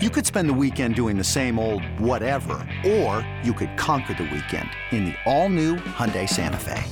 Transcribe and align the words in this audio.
You 0.00 0.10
could 0.10 0.24
spend 0.24 0.48
the 0.48 0.54
weekend 0.54 0.94
doing 0.94 1.18
the 1.18 1.24
same 1.24 1.58
old 1.58 1.82
whatever, 1.98 2.64
or 2.86 3.28
you 3.42 3.52
could 3.52 3.76
conquer 3.76 4.14
the 4.14 4.30
weekend 4.32 4.70
in 4.92 5.06
the 5.06 5.14
all-new 5.26 5.74
Hyundai 5.74 6.28
Santa 6.28 6.56
Fe. 6.56 6.84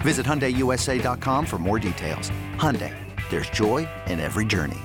Visit 0.00 0.24
HyundaiUSA.com 0.24 1.44
for 1.44 1.58
more 1.58 1.78
details. 1.78 2.30
Hyundai, 2.56 2.96
there's 3.28 3.50
joy 3.50 3.86
in 4.06 4.18
every 4.18 4.46
journey. 4.46 4.78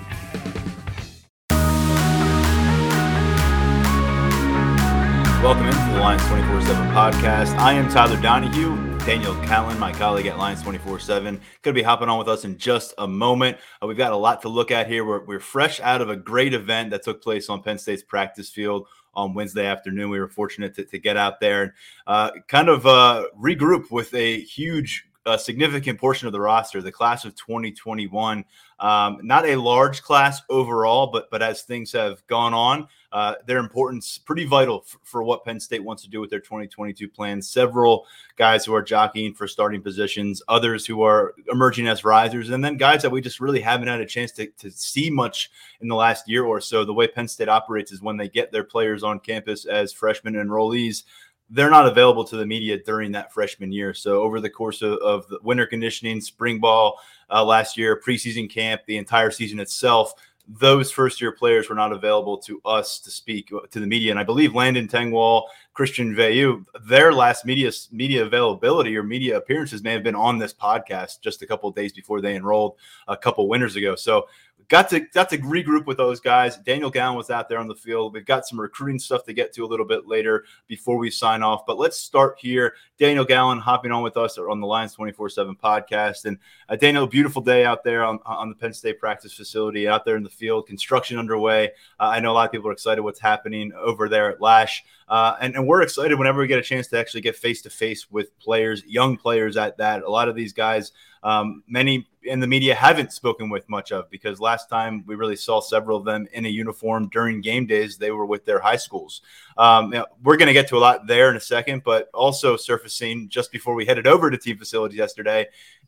Welcome 5.42 5.68
into 5.68 5.94
the 5.94 6.00
Lions 6.02 6.28
24 6.28 6.62
7 6.64 6.88
podcast. 6.88 7.58
I 7.58 7.72
am 7.72 7.90
Tyler 7.90 8.22
Donahue. 8.22 8.95
Daniel 9.06 9.36
Gallen, 9.46 9.78
my 9.78 9.92
colleague 9.92 10.26
at 10.26 10.40
Lions 10.40 10.64
24 10.64 10.98
7, 10.98 11.36
going 11.36 11.42
to 11.62 11.74
be 11.74 11.84
hopping 11.84 12.10
on 12.10 12.18
with 12.18 12.28
us 12.28 12.44
in 12.44 12.58
just 12.58 12.92
a 12.98 13.08
moment. 13.08 13.56
Uh, 13.80 13.86
we've 13.86 13.96
got 13.96 14.14
a 14.14 14.18
lot 14.18 14.42
to 14.42 14.50
look 14.50 14.72
at 14.72 14.88
here. 14.88 15.06
We're, 15.06 15.24
we're 15.24 15.40
fresh 15.40 15.80
out 15.80 16.02
of 16.02 16.10
a 16.10 16.16
great 16.16 16.56
event 16.56 16.90
that 16.90 17.04
took 17.04 17.22
place 17.22 17.48
on 17.48 17.62
Penn 17.62 17.78
State's 17.78 18.02
practice 18.02 18.50
field 18.50 18.88
on 19.14 19.36
Wednesday 19.36 19.68
afternoon. 19.68 20.10
We 20.10 20.20
were 20.20 20.28
fortunate 20.28 20.74
to, 20.78 20.86
to 20.86 20.98
get 20.98 21.18
out 21.18 21.40
there 21.40 21.62
and 21.62 21.72
uh, 22.08 22.32
kind 22.48 22.68
of 22.68 22.88
uh, 22.88 23.28
regroup 23.40 23.92
with 23.92 24.12
a 24.16 24.40
huge 24.40 25.08
a 25.28 25.40
significant 25.40 26.00
portion 26.00 26.28
of 26.28 26.34
the 26.34 26.40
roster, 26.40 26.82
the 26.82 26.92
class 26.92 27.26
of 27.26 27.36
2021. 27.36 28.46
Um, 28.80 29.20
not 29.24 29.46
a 29.46 29.56
large 29.56 30.02
class 30.02 30.42
overall, 30.50 31.08
but 31.08 31.30
but 31.30 31.42
as 31.42 31.62
things 31.64 31.92
have 31.94 32.26
gone 32.28 32.54
on, 32.54 32.88
uh, 33.16 33.36
their 33.46 33.60
importance 33.60 34.18
pretty 34.18 34.44
vital 34.44 34.82
for, 34.82 35.00
for, 35.04 35.24
what 35.24 35.46
Penn 35.46 35.58
State 35.58 35.82
wants 35.82 36.04
to 36.04 36.10
do 36.10 36.20
with 36.20 36.30
their 36.30 36.42
2022 36.42 37.08
plans. 37.08 37.48
Several 37.48 38.06
guys 38.36 38.66
who 38.66 38.76
are 38.76 38.82
jockeying 38.82 39.34
for 39.34 39.48
starting 39.48 39.82
positions, 39.82 40.42
others 40.50 40.86
who 40.86 41.02
are 41.02 41.34
emerging 41.50 41.88
as 41.88 42.04
risers, 42.04 42.50
and 42.50 42.62
then 42.62 42.76
guys 42.76 43.02
that 43.04 43.10
we 43.10 43.22
just 43.22 43.40
really 43.40 43.62
haven't 43.62 43.88
had 43.88 44.02
a 44.02 44.06
chance 44.06 44.34
to, 44.34 44.48
to 44.58 44.70
see 44.70 45.10
much 45.10 45.50
in 45.80 45.88
the 45.88 45.96
last 45.96 46.28
year 46.28 46.44
or 46.44 46.60
so. 46.60 46.84
The 46.84 46.94
way 46.94 47.08
Penn 47.08 47.30
State 47.30 47.48
operates 47.48 47.94
is 47.94 48.02
when 48.02 48.18
they 48.18 48.28
get 48.28 48.52
their 48.52 48.66
players 48.66 49.02
on 49.02 49.22
campus 49.22 49.64
as 49.64 49.94
freshmen 49.94 50.34
enrollees 50.34 51.04
they're 51.52 51.70
not 51.70 51.88
available 51.88 52.24
to 52.24 52.38
the 52.38 52.46
media 52.46 52.82
during 52.84 53.12
that 53.12 53.32
freshman 53.32 53.72
year. 53.72 53.94
So 53.94 54.24
over 54.24 54.40
the 54.40 54.50
course 54.50 54.82
of, 54.82 54.94
of 54.94 55.28
the 55.28 55.38
winter 55.44 55.68
conditioning, 55.68 56.20
spring 56.20 56.60
ball 56.60 57.00
uh, 57.30 57.46
last 57.46 57.78
year, 57.78 58.02
preseason 58.04 58.50
camp, 58.50 58.82
the 58.88 58.98
entire 58.98 59.30
season 59.30 59.60
itself, 59.60 60.14
those 60.48 60.92
first 60.92 61.20
year 61.20 61.32
players 61.32 61.70
were 61.70 61.76
not 61.76 61.92
available 61.92 62.38
to 62.38 62.62
us 62.66 63.00
to 63.00 63.12
speak 63.12 63.52
to 63.72 63.80
the 63.80 63.88
media. 63.88 64.12
And 64.12 64.20
I 64.20 64.24
believe 64.24 64.54
Landon 64.54 64.88
Tengwall, 64.88 65.44
Christian 65.74 66.16
Veilleux, 66.16 66.64
their 66.86 67.12
last 67.12 67.46
media 67.46 67.72
media 67.92 68.26
availability 68.26 68.96
or 68.96 69.04
media 69.04 69.38
appearances 69.38 69.84
may 69.84 69.92
have 69.92 70.04
been 70.04 70.16
on 70.16 70.38
this 70.38 70.54
podcast 70.54 71.22
just 71.22 71.42
a 71.42 71.48
couple 71.48 71.70
days 71.72 71.94
before 71.94 72.22
they 72.22 72.36
enrolled 72.36 72.76
a 73.08 73.18
couple 73.18 73.48
winters 73.50 73.76
ago. 73.76 73.96
So 73.96 74.28
got 74.68 74.90
to 74.90 75.00
got 75.00 75.30
to 75.30 75.38
regroup 75.40 75.86
with 75.86 75.98
those 75.98 76.20
guys. 76.20 76.58
Daniel 76.58 76.90
Gallen 76.90 77.16
was 77.16 77.30
out 77.30 77.50
there 77.50 77.60
on 77.60 77.68
the 77.68 77.76
field. 77.76 78.14
We've 78.14 78.26
got 78.26 78.48
some 78.48 78.60
recruiting 78.60 79.00
stuff 79.00 79.24
to 79.26 79.34
get 79.34 79.54
to 79.54 79.66
a 79.66 79.68
little 79.68 79.86
bit 79.86 80.08
later 80.08 80.46
before 80.68 80.98
we 80.98 81.10
sign 81.12 81.44
off. 81.44 81.66
But 81.66 81.78
let's 81.78 81.98
start 81.98 82.38
here. 82.40 82.76
Daniel 82.98 83.26
Gallen 83.26 83.60
hopping 83.60 83.92
on 83.92 84.04
with 84.04 84.18
us 84.18 84.38
on 84.38 84.60
the 84.60 84.68
Lions 84.68 84.94
24 84.94 85.30
7 85.30 85.56
podcast. 85.56 86.26
And 86.26 86.38
uh, 86.70 86.76
Daniel, 86.76 87.08
beautiful 87.08 87.42
day 87.42 87.66
out 87.66 87.84
there 87.84 88.04
on, 88.04 88.20
on 88.26 88.50
the 88.50 88.56
Penn 88.56 88.74
State 88.74 89.00
practice 89.00 89.34
facility, 89.34 89.88
out 89.88 90.06
there 90.06 90.16
in 90.16 90.24
the 90.24 90.30
field, 90.30 90.68
construction 90.68 91.18
underway. 91.18 91.72
Uh, 92.00 92.08
I 92.08 92.20
know 92.20 92.32
a 92.32 92.34
lot 92.34 92.46
of 92.46 92.52
people 92.52 92.70
are 92.70 92.74
excited 92.74 93.02
what's 93.02 93.20
happening 93.20 93.72
over 93.74 94.10
there 94.10 94.30
at 94.32 94.42
Lasch. 94.42 94.84
Uh, 95.08 95.36
and, 95.40 95.56
and 95.56 95.68
we're 95.68 95.82
excited 95.82 96.18
whenever 96.18 96.40
we 96.40 96.48
get 96.48 96.58
a 96.58 96.64
chance 96.64 96.88
to 96.88 96.98
actually 96.98 97.22
get 97.22 97.36
face 97.36 97.62
to 97.62 97.70
face 97.70 98.10
with 98.10 98.38
players, 98.40 98.84
young 98.86 99.18
players 99.18 99.56
at 99.56 99.78
that. 99.78 100.04
A 100.04 100.10
lot 100.10 100.28
of 100.28 100.36
these 100.36 100.52
guys, 100.52 100.92
um, 101.22 101.64
many 101.68 102.08
in 102.24 102.40
the 102.40 102.48
media 102.48 102.74
haven't 102.74 103.14
spoken 103.14 103.50
with 103.50 103.70
much 103.70 103.92
of 103.92 104.10
because 104.10 104.40
last 104.40 104.68
time 104.68 105.04
we 105.06 105.14
really 105.14 105.36
saw 105.36 105.62
several 105.62 105.98
of 105.98 106.06
them 106.06 106.28
in 106.34 106.46
a 106.46 106.50
uniform 106.50 107.08
during 107.10 107.40
game 107.40 107.68
days, 107.68 107.98
they 107.98 108.10
were 108.10 108.26
with 108.26 108.46
their 108.46 108.60
high 108.60 108.76
schools. 108.76 109.22
Um, 109.58 109.94
you 109.94 110.00
know, 110.00 110.08
we're 110.24 110.38
going 110.38 110.48
to 110.48 110.54
get 110.54 110.68
to 110.70 110.78
a 110.78 110.80
lot 110.80 111.06
there 111.06 111.30
in 111.30 111.36
a 111.36 111.42
second, 111.42 111.84
but 111.84 112.10
also 112.14 112.58
surfacing 112.58 113.30
just 113.30 113.52
before 113.52 113.76
we 113.76 113.86
headed 113.86 114.08
over 114.08 114.32
to 114.32 114.38
team 114.38 114.58
facilities 114.58 114.98
yesterday, 114.98 115.48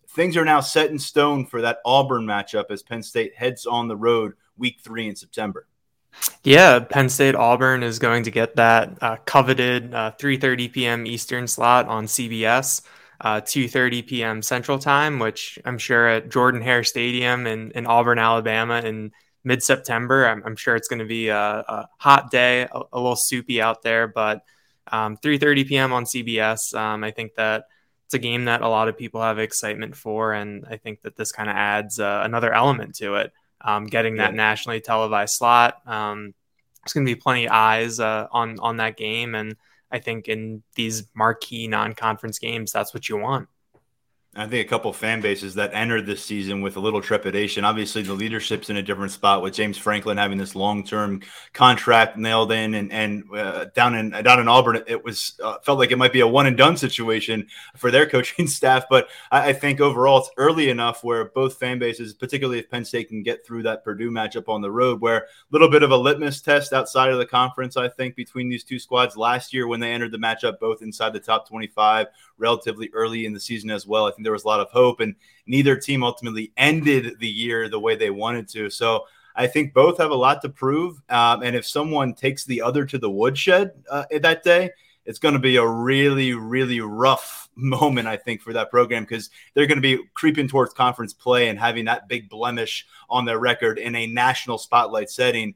things 0.09 0.37
are 0.37 0.45
now 0.45 0.59
set 0.59 0.91
in 0.91 0.99
stone 0.99 1.45
for 1.45 1.61
that 1.61 1.79
Auburn 1.85 2.25
matchup 2.25 2.65
as 2.69 2.83
Penn 2.83 3.01
State 3.01 3.35
heads 3.35 3.65
on 3.65 3.87
the 3.87 3.97
road 3.97 4.33
week 4.57 4.79
three 4.83 5.07
in 5.07 5.15
September. 5.15 5.67
Yeah, 6.43 6.79
Penn 6.79 7.09
State 7.09 7.35
Auburn 7.35 7.83
is 7.83 7.99
going 7.99 8.23
to 8.23 8.31
get 8.31 8.55
that 8.55 8.97
uh, 9.01 9.17
coveted 9.25 9.93
uh, 9.93 10.13
3:30 10.17 10.71
p.m. 10.71 11.05
Eastern 11.05 11.47
slot 11.47 11.87
on 11.87 12.05
CBS, 12.05 12.81
uh, 13.21 13.41
2:30 13.41 14.07
p.m. 14.07 14.41
Central 14.41 14.79
Time, 14.79 15.19
which 15.19 15.59
I'm 15.65 15.77
sure 15.77 16.07
at 16.07 16.29
Jordan 16.29 16.61
Hare 16.61 16.83
Stadium 16.83 17.47
in, 17.47 17.71
in 17.71 17.85
Auburn, 17.85 18.19
Alabama, 18.19 18.79
in 18.79 19.11
mid-September. 19.43 20.27
I'm, 20.27 20.41
I'm 20.45 20.55
sure 20.55 20.75
it's 20.75 20.87
going 20.87 20.99
to 20.99 21.05
be 21.05 21.29
a, 21.29 21.37
a, 21.37 21.89
hot 21.97 22.31
day, 22.31 22.61
a, 22.63 22.81
a, 22.93 22.97
little 22.97 23.15
soupy 23.15 23.61
out 23.61 23.81
there, 23.81 24.07
but 24.07 24.43
um, 24.91 25.17
3:30 25.17 25.67
p.m. 25.67 25.93
on 25.93 26.05
CBS. 26.05 26.73
Um, 26.77 27.03
I 27.03 27.11
think 27.11 27.35
that 27.35 27.65
it's 28.05 28.13
a 28.13 28.19
game 28.19 28.45
that 28.45 28.61
a 28.61 28.69
lot 28.69 28.87
of 28.87 28.97
people 28.97 29.21
have 29.21 29.37
excitement 29.37 29.95
for, 29.95 30.31
and 30.31 30.65
I 30.69 30.77
think 30.77 31.01
that 31.01 31.17
this 31.17 31.33
kind 31.33 31.49
of 31.49 31.57
adds 31.57 31.99
uh, 31.99 32.21
another 32.23 32.53
element 32.53 32.95
to 32.95 33.15
it 33.15 33.33
um, 33.61 33.85
getting 33.85 34.17
that 34.17 34.31
yeah. 34.31 34.37
nationally 34.37 34.81
televised 34.81 35.35
slot. 35.35 35.81
Um, 35.85 36.33
there's 36.83 36.93
going 36.93 37.05
to 37.05 37.15
be 37.15 37.19
plenty 37.19 37.45
of 37.45 37.51
eyes 37.51 37.99
uh, 37.99 38.27
on 38.31 38.59
on 38.59 38.77
that 38.77 38.97
game, 38.97 39.35
and 39.35 39.55
I 39.91 39.99
think 39.99 40.27
in 40.27 40.63
these 40.75 41.03
marquee 41.13 41.67
non-conference 41.67 42.39
games, 42.39 42.71
that's 42.71 42.93
what 42.93 43.09
you 43.09 43.17
want. 43.17 43.49
I 44.37 44.45
think 44.45 44.63
a 44.63 44.69
couple 44.69 44.93
fan 44.93 45.19
bases 45.19 45.55
that 45.55 45.73
entered 45.73 46.05
this 46.05 46.23
season 46.23 46.61
with 46.61 46.77
a 46.77 46.79
little 46.79 47.01
trepidation. 47.01 47.65
Obviously, 47.65 48.03
the 48.03 48.13
leadership's 48.13 48.69
in 48.69 48.77
a 48.77 48.83
different 48.83 49.11
spot 49.11 49.41
with 49.41 49.55
James 49.55 49.79
Franklin 49.79 50.17
having 50.17 50.37
this 50.37 50.55
long-term 50.55 51.23
contract 51.53 52.17
nailed 52.17 52.51
in, 52.51 52.75
and 52.75 52.91
and 52.93 53.23
uh, 53.35 53.65
down 53.73 53.95
in 53.95 54.11
down 54.11 54.39
in 54.39 54.47
Auburn, 54.47 54.83
it 54.85 55.03
was 55.03 55.39
uh, 55.43 55.57
felt 55.63 55.79
like 55.79 55.89
it 55.89 55.97
might 55.97 56.13
be 56.13 56.19
a 56.19 56.27
one 56.27 56.45
and 56.45 56.55
done 56.55 56.77
situation 56.77 57.47
for 57.75 57.89
their 57.89 58.05
coaching 58.09 58.45
staff. 58.45 58.85
But 58.91 59.09
I, 59.31 59.49
I, 59.49 59.53
think 59.53 59.81
overall, 59.81 60.19
it's 60.19 60.29
early 60.37 60.69
enough 60.69 61.03
where 61.03 61.25
both 61.25 61.57
fan 61.57 61.79
bases, 61.79 62.13
particularly 62.13 62.59
if 62.59 62.69
Penn 62.69 62.85
State 62.85 63.09
can 63.09 63.23
get 63.23 63.43
through 63.43 63.63
that 63.63 63.83
Purdue 63.83 64.11
matchup 64.11 64.49
on 64.49 64.61
the 64.61 64.71
road, 64.71 65.01
where 65.01 65.17
a 65.17 65.23
little 65.49 65.69
bit 65.69 65.81
of 65.81 65.89
a 65.89 65.97
litmus 65.97 66.41
test 66.41 66.73
outside 66.73 67.09
of 67.09 67.17
the 67.17 67.25
conference, 67.25 67.75
I 67.75 67.89
think, 67.89 68.15
between 68.15 68.49
these 68.49 68.63
two 68.63 68.77
squads 68.77 69.17
last 69.17 69.51
year 69.51 69.67
when 69.67 69.79
they 69.79 69.93
entered 69.93 70.11
the 70.11 70.19
matchup 70.19 70.59
both 70.59 70.83
inside 70.83 71.13
the 71.13 71.19
top 71.19 71.47
25 71.47 72.05
relatively 72.37 72.91
early 72.93 73.25
in 73.25 73.33
the 73.33 73.39
season 73.39 73.71
as 73.71 73.87
well. 73.87 74.05
I 74.05 74.11
think 74.11 74.26
there 74.27 74.33
was 74.33 74.43
a 74.43 74.47
lot 74.47 74.59
of 74.59 74.69
hope, 74.71 74.99
and 74.99 75.15
neither 75.45 75.77
team 75.77 76.03
ultimately 76.03 76.51
ended 76.57 77.17
the 77.17 77.29
year 77.29 77.69
the 77.69 77.79
way 77.79 77.95
they 77.95 78.09
wanted 78.09 78.49
to. 78.49 78.69
So 78.69 79.05
I 79.37 79.47
think 79.47 79.73
both 79.73 79.99
have 79.99 80.11
a 80.11 80.15
lot 80.15 80.41
to 80.41 80.49
prove. 80.49 81.01
Um, 81.07 81.43
and 81.43 81.55
if 81.55 81.65
someone 81.65 82.13
takes 82.13 82.43
the 82.43 82.61
other 82.61 82.83
to 82.85 82.97
the 82.97 83.09
woodshed 83.09 83.71
uh, 83.89 84.03
that 84.19 84.43
day, 84.43 84.71
it's 85.05 85.19
going 85.19 85.35
to 85.35 85.39
be 85.39 85.55
a 85.55 85.65
really, 85.65 86.33
really 86.33 86.81
rough 86.81 87.47
moment, 87.55 88.05
I 88.05 88.17
think, 88.17 88.41
for 88.41 88.51
that 88.51 88.69
program 88.69 89.03
because 89.03 89.29
they're 89.53 89.65
going 89.65 89.81
to 89.81 89.97
be 89.97 90.03
creeping 90.13 90.49
towards 90.49 90.73
conference 90.73 91.13
play 91.13 91.47
and 91.47 91.57
having 91.57 91.85
that 91.85 92.09
big 92.09 92.27
blemish 92.27 92.85
on 93.09 93.23
their 93.23 93.39
record 93.39 93.79
in 93.79 93.95
a 93.95 94.07
national 94.07 94.57
spotlight 94.57 95.09
setting 95.09 95.55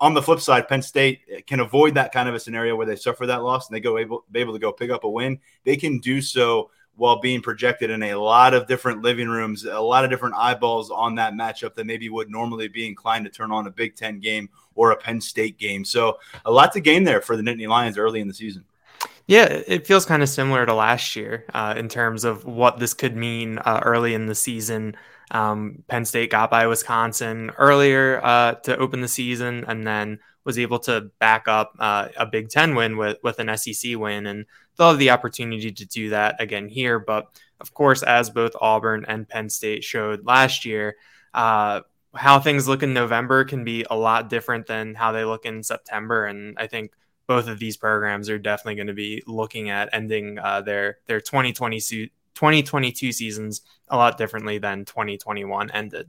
on 0.00 0.14
the 0.14 0.22
flip 0.22 0.40
side, 0.40 0.68
Penn 0.68 0.82
State 0.82 1.46
can 1.46 1.60
avoid 1.60 1.94
that 1.94 2.12
kind 2.12 2.28
of 2.28 2.34
a 2.34 2.40
scenario 2.40 2.76
where 2.76 2.86
they 2.86 2.96
suffer 2.96 3.26
that 3.26 3.42
loss 3.42 3.68
and 3.68 3.76
they 3.76 3.80
go 3.80 3.98
able 3.98 4.24
be 4.30 4.40
able 4.40 4.52
to 4.52 4.58
go 4.58 4.72
pick 4.72 4.90
up 4.90 5.04
a 5.04 5.10
win. 5.10 5.38
They 5.64 5.76
can 5.76 5.98
do 5.98 6.20
so 6.20 6.70
while 6.96 7.20
being 7.20 7.40
projected 7.40 7.90
in 7.90 8.02
a 8.02 8.14
lot 8.14 8.54
of 8.54 8.66
different 8.66 9.02
living 9.02 9.28
rooms, 9.28 9.64
a 9.64 9.80
lot 9.80 10.04
of 10.04 10.10
different 10.10 10.34
eyeballs 10.36 10.90
on 10.90 11.16
that 11.16 11.34
matchup 11.34 11.74
that 11.74 11.86
maybe 11.86 12.08
would 12.08 12.30
normally 12.30 12.68
be 12.68 12.86
inclined 12.86 13.24
to 13.24 13.30
turn 13.30 13.50
on 13.50 13.66
a 13.66 13.70
Big 13.70 13.96
Ten 13.96 14.20
game 14.20 14.48
or 14.74 14.92
a 14.92 14.96
Penn 14.96 15.20
State 15.20 15.58
game. 15.58 15.84
So 15.84 16.18
a 16.44 16.50
lot 16.50 16.72
to 16.72 16.80
gain 16.80 17.04
there 17.04 17.20
for 17.20 17.36
the 17.36 17.42
Nittany 17.42 17.68
Lions 17.68 17.98
early 17.98 18.20
in 18.20 18.28
the 18.28 18.34
season. 18.34 18.64
Yeah, 19.26 19.44
it 19.44 19.86
feels 19.86 20.04
kind 20.04 20.22
of 20.22 20.28
similar 20.28 20.66
to 20.66 20.74
last 20.74 21.16
year 21.16 21.46
uh, 21.54 21.74
in 21.76 21.88
terms 21.88 22.24
of 22.24 22.44
what 22.44 22.78
this 22.78 22.92
could 22.92 23.16
mean 23.16 23.58
uh, 23.58 23.80
early 23.82 24.14
in 24.14 24.26
the 24.26 24.34
season. 24.34 24.96
Um, 25.30 25.82
Penn 25.88 26.04
State 26.04 26.30
got 26.30 26.50
by 26.50 26.66
Wisconsin 26.66 27.50
earlier 27.56 28.20
uh, 28.22 28.54
to 28.54 28.76
open 28.76 29.00
the 29.00 29.08
season, 29.08 29.64
and 29.66 29.86
then 29.86 30.18
was 30.44 30.58
able 30.58 30.78
to 30.80 31.10
back 31.18 31.48
up 31.48 31.74
uh, 31.78 32.08
a 32.18 32.26
Big 32.26 32.50
Ten 32.50 32.74
win 32.74 32.98
with 32.98 33.16
with 33.22 33.38
an 33.38 33.56
SEC 33.56 33.96
win, 33.96 34.26
and 34.26 34.44
they'll 34.76 34.90
have 34.90 34.98
the 34.98 35.10
opportunity 35.10 35.72
to 35.72 35.86
do 35.86 36.10
that 36.10 36.40
again 36.40 36.68
here. 36.68 36.98
But 36.98 37.28
of 37.60 37.74
course, 37.74 38.02
as 38.02 38.30
both 38.30 38.52
Auburn 38.60 39.04
and 39.06 39.28
Penn 39.28 39.48
State 39.48 39.84
showed 39.84 40.26
last 40.26 40.64
year, 40.64 40.96
uh, 41.32 41.80
how 42.14 42.38
things 42.38 42.68
look 42.68 42.82
in 42.82 42.94
November 42.94 43.44
can 43.44 43.64
be 43.64 43.84
a 43.90 43.96
lot 43.96 44.28
different 44.28 44.66
than 44.66 44.94
how 44.94 45.12
they 45.12 45.24
look 45.24 45.46
in 45.46 45.62
September, 45.62 46.26
and 46.26 46.56
I 46.58 46.66
think 46.66 46.92
both 47.26 47.48
of 47.48 47.58
these 47.58 47.76
programs 47.76 48.28
are 48.28 48.38
definitely 48.38 48.76
going 48.76 48.86
to 48.88 48.92
be 48.92 49.22
looking 49.26 49.70
at 49.70 49.88
ending 49.92 50.38
uh, 50.38 50.60
their 50.60 50.98
their 51.06 51.20
2020 51.20 52.10
2022 52.34 53.12
seasons 53.12 53.62
a 53.88 53.96
lot 53.96 54.18
differently 54.18 54.58
than 54.58 54.84
2021 54.84 55.70
ended. 55.70 56.08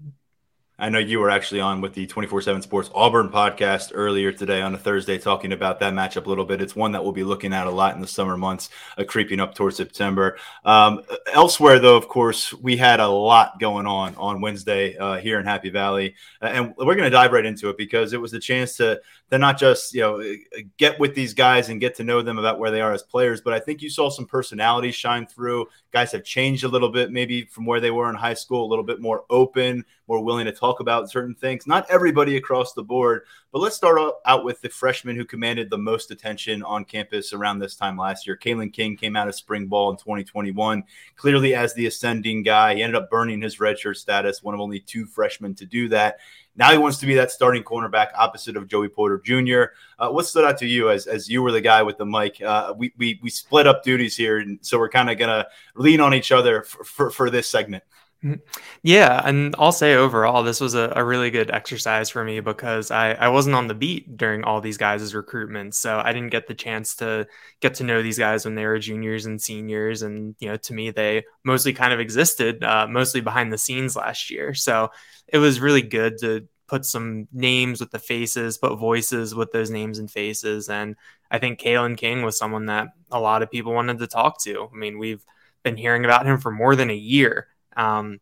I 0.78 0.90
know 0.90 1.00
you 1.00 1.22
were 1.22 1.30
actually 1.30 1.62
on 1.62 1.80
with 1.80 1.94
the 1.94 2.06
24 2.06 2.42
7 2.42 2.62
Sports 2.62 2.90
Auburn 2.94 3.30
podcast 3.30 3.92
earlier 3.94 4.34
today 4.34 4.62
on 4.62 4.76
a 4.76 4.78
Thursday 4.78 5.18
talking 5.18 5.54
about 5.54 5.80
that 5.80 5.94
matchup 5.94 6.26
a 6.26 6.30
little 6.30 6.44
bit. 6.44 6.62
It's 6.62 6.76
one 6.76 6.92
that 6.92 7.02
we'll 7.02 7.14
be 7.14 7.24
looking 7.24 7.54
at 7.54 7.66
a 7.66 7.72
lot 7.72 7.96
in 7.96 8.02
the 8.02 8.08
summer 8.08 8.36
months, 8.36 8.70
uh, 8.98 9.06
creeping 9.06 9.40
up 9.40 9.56
towards 9.56 9.78
September. 9.78 10.38
Um, 10.66 11.04
elsewhere, 11.32 11.80
though, 11.80 11.96
of 11.96 12.10
course, 12.10 12.54
we 12.54 12.76
had 12.76 13.00
a 13.00 13.08
lot 13.08 13.58
going 13.58 13.88
on 13.88 14.16
on 14.16 14.42
Wednesday 14.42 14.98
uh, 14.98 15.16
here 15.16 15.40
in 15.40 15.46
Happy 15.46 15.70
Valley. 15.70 16.14
And 16.42 16.74
we're 16.78 16.96
going 16.96 17.04
to 17.04 17.10
dive 17.10 17.32
right 17.32 17.46
into 17.46 17.70
it 17.70 17.78
because 17.78 18.12
it 18.12 18.20
was 18.20 18.34
a 18.34 18.40
chance 18.40 18.76
to, 18.76 19.00
to 19.32 19.38
not 19.38 19.58
just, 19.58 19.94
you 19.94 20.02
know, 20.02 20.36
get 20.76 21.00
with 21.00 21.16
these 21.16 21.34
guys 21.34 21.70
and 21.70 21.80
get 21.80 21.96
to 21.96 22.04
know 22.04 22.22
them 22.22 22.38
about 22.38 22.60
where 22.60 22.72
they 22.72 22.82
are 22.82 22.92
as 22.92 23.02
players, 23.02 23.40
but 23.40 23.54
I 23.54 23.60
think 23.60 23.82
you 23.82 23.90
saw 23.90 24.10
some 24.10 24.26
personalities 24.26 24.96
shine 24.96 25.26
through. 25.26 25.68
Guys 25.96 26.12
have 26.12 26.26
changed 26.26 26.66
a 26.66 26.68
little 26.68 26.90
bit, 26.90 27.10
maybe 27.10 27.46
from 27.46 27.66
where 27.66 27.80
they 27.80 27.90
were 27.90 28.10
in 28.10 28.18
high 28.18 28.34
school, 28.34 28.66
a 28.66 28.68
little 28.68 28.84
bit 28.84 29.00
more 29.00 29.24
open, 29.30 29.86
more 30.10 30.22
willing 30.22 30.44
to 30.44 30.52
talk 30.52 30.82
about 30.82 31.10
certain 31.10 31.34
things. 31.34 31.66
Not 31.66 31.90
everybody 31.90 32.36
across 32.36 32.74
the 32.74 32.84
board, 32.84 33.22
but 33.54 33.60
let's 33.60 33.78
start 33.78 33.98
out 34.26 34.44
with 34.44 34.60
the 34.60 34.68
freshman 34.68 35.16
who 35.16 35.24
commanded 35.24 35.70
the 35.70 35.78
most 35.78 36.12
attention 36.12 36.64
on 36.64 36.84
campus 36.84 37.32
around 37.32 37.60
this 37.60 37.78
time 37.78 37.98
last 37.98 38.28
year. 38.28 38.36
Kalen 38.36 38.74
King 38.74 38.98
came 38.98 39.16
out 39.16 39.30
of 39.30 39.36
spring 39.36 39.68
ball 39.68 39.90
in 39.90 39.96
2021, 39.96 40.84
clearly 41.16 41.56
as 41.56 41.74
the 41.74 41.86
ascending 41.86 42.44
guy. 42.44 42.76
He 42.76 42.84
ended 42.84 43.02
up 43.02 43.10
burning 43.10 43.42
his 43.42 43.60
redshirt 43.60 43.96
status, 43.96 44.44
one 44.44 44.54
of 44.54 44.60
only 44.60 44.82
two 44.82 45.06
freshmen 45.06 45.56
to 45.56 45.66
do 45.66 45.88
that. 45.88 46.18
Now 46.58 46.72
he 46.72 46.78
wants 46.78 46.98
to 47.00 47.06
be 47.06 47.16
that 47.16 47.32
starting 47.32 47.64
cornerback 47.64 48.10
opposite 48.18 48.56
of 48.56 48.68
Joey 48.68 48.88
Porter 48.88 49.22
Jr. 49.24 49.74
Uh, 50.00 50.10
what 50.10 50.26
stood 50.26 50.46
out 50.46 50.58
to 50.60 50.68
you 50.68 50.90
as, 50.90 51.06
as 51.06 51.30
you 51.30 51.42
were 51.42 51.52
the 51.52 51.62
guy 51.62 51.84
with 51.84 51.98
the 51.98 52.06
mic? 52.06 52.42
Uh, 52.42 52.74
we, 52.76 52.94
we, 52.98 53.20
we 53.22 53.30
split 53.30 53.68
up 53.68 53.84
duties 53.84 54.16
here, 54.16 54.40
and 54.40 54.60
so 54.62 54.78
we're 54.78 54.90
kind 54.90 55.10
of 55.10 55.18
going 55.18 55.30
to 55.30 55.48
lean 55.76 56.00
on 56.00 56.14
each 56.14 56.32
other 56.32 56.64
for, 56.64 56.84
for, 56.84 57.12
for 57.12 57.30
this 57.30 57.50
segment. 57.50 57.84
Mm-hmm. 58.26 58.42
Yeah, 58.82 59.22
and 59.24 59.56
I'll 59.60 59.72
say 59.72 59.94
overall, 59.94 60.42
this 60.42 60.60
was 60.60 60.74
a, 60.74 60.92
a, 60.96 61.04
really 61.04 61.30
good 61.30 61.52
exercise 61.52 62.10
for 62.10 62.24
me 62.24 62.40
because 62.40 62.90
I, 62.90 63.12
I 63.12 63.28
wasn't 63.28 63.56
on 63.56 63.68
the 63.68 63.76
beat 63.76 64.18
during 64.18 64.44
all 64.44 64.62
these 64.62 64.78
guys' 64.78 65.14
recruitment. 65.14 65.76
So 65.76 66.02
I 66.04 66.12
didn't 66.12 66.32
get 66.32 66.48
the 66.48 66.56
chance 66.56 66.96
to 66.96 67.28
get 67.60 67.76
to 67.76 67.84
know 67.84 68.02
these 68.02 68.18
guys 68.18 68.44
when 68.44 68.56
they 68.56 68.66
were 68.66 68.80
juniors 68.80 69.28
and 69.28 69.40
seniors. 69.40 70.02
And, 70.02 70.36
you 70.40 70.48
know, 70.48 70.58
to 70.58 70.74
me, 70.74 70.90
they 70.90 71.24
mostly 71.44 71.72
kind 71.72 71.94
of 71.94 72.00
existed, 72.00 72.64
uh, 72.64 72.88
mostly 72.88 73.22
behind 73.22 73.54
the 73.54 73.60
scenes 73.60 73.96
last 73.96 74.32
year. 74.32 74.56
So 74.56 74.90
it 75.28 75.38
was 75.38 75.60
really 75.60 75.84
good 75.84 76.18
to 76.22 76.48
put 76.66 76.84
some 76.84 77.28
names 77.32 77.80
with 77.80 77.92
the 77.92 78.00
faces, 78.00 78.58
put 78.58 78.80
voices 78.80 79.36
with 79.36 79.52
those 79.52 79.70
names 79.70 80.00
and 80.00 80.10
faces. 80.10 80.68
And 80.68 80.96
I 81.30 81.38
think 81.38 81.60
Kalen 81.60 81.96
King 81.96 82.24
was 82.24 82.40
someone 82.40 82.66
that 82.68 82.88
a 83.12 83.20
lot 83.20 83.44
of 83.44 83.52
people 83.52 83.74
wanted 83.74 84.00
to 84.00 84.08
talk 84.08 84.42
to. 84.46 84.68
I 84.74 84.76
mean, 84.76 84.98
we've 84.98 85.24
been 85.62 85.78
hearing 85.78 86.06
about 86.06 86.26
him 86.26 86.40
for 86.40 86.50
more 86.50 86.76
than 86.76 86.90
a 86.90 86.96
year 86.96 87.50
um, 87.76 88.20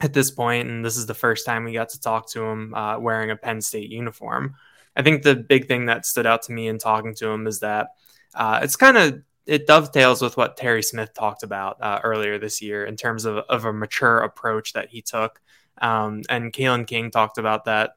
at 0.00 0.12
this 0.12 0.30
point, 0.30 0.68
and 0.68 0.84
this 0.84 0.96
is 0.96 1.06
the 1.06 1.14
first 1.14 1.44
time 1.46 1.64
we 1.64 1.72
got 1.72 1.90
to 1.90 2.00
talk 2.00 2.30
to 2.30 2.42
him 2.42 2.74
uh, 2.74 2.98
wearing 2.98 3.30
a 3.30 3.36
Penn 3.36 3.60
State 3.60 3.90
uniform. 3.90 4.54
I 4.96 5.02
think 5.02 5.22
the 5.22 5.36
big 5.36 5.68
thing 5.68 5.86
that 5.86 6.06
stood 6.06 6.26
out 6.26 6.42
to 6.42 6.52
me 6.52 6.68
in 6.68 6.78
talking 6.78 7.14
to 7.16 7.28
him 7.28 7.46
is 7.46 7.60
that 7.60 7.88
uh, 8.34 8.60
it's 8.62 8.76
kind 8.76 8.96
of 8.96 9.22
it 9.46 9.66
dovetails 9.66 10.22
with 10.22 10.36
what 10.36 10.56
Terry 10.56 10.82
Smith 10.82 11.12
talked 11.14 11.42
about 11.42 11.82
uh, 11.82 12.00
earlier 12.04 12.38
this 12.38 12.62
year 12.62 12.84
in 12.84 12.96
terms 12.96 13.24
of, 13.24 13.38
of 13.48 13.64
a 13.64 13.72
mature 13.72 14.18
approach 14.18 14.74
that 14.74 14.90
he 14.90 15.02
took. 15.02 15.40
Um, 15.80 16.22
and 16.28 16.52
Kalen 16.52 16.86
King 16.86 17.10
talked 17.10 17.38
about 17.38 17.64
that. 17.64 17.92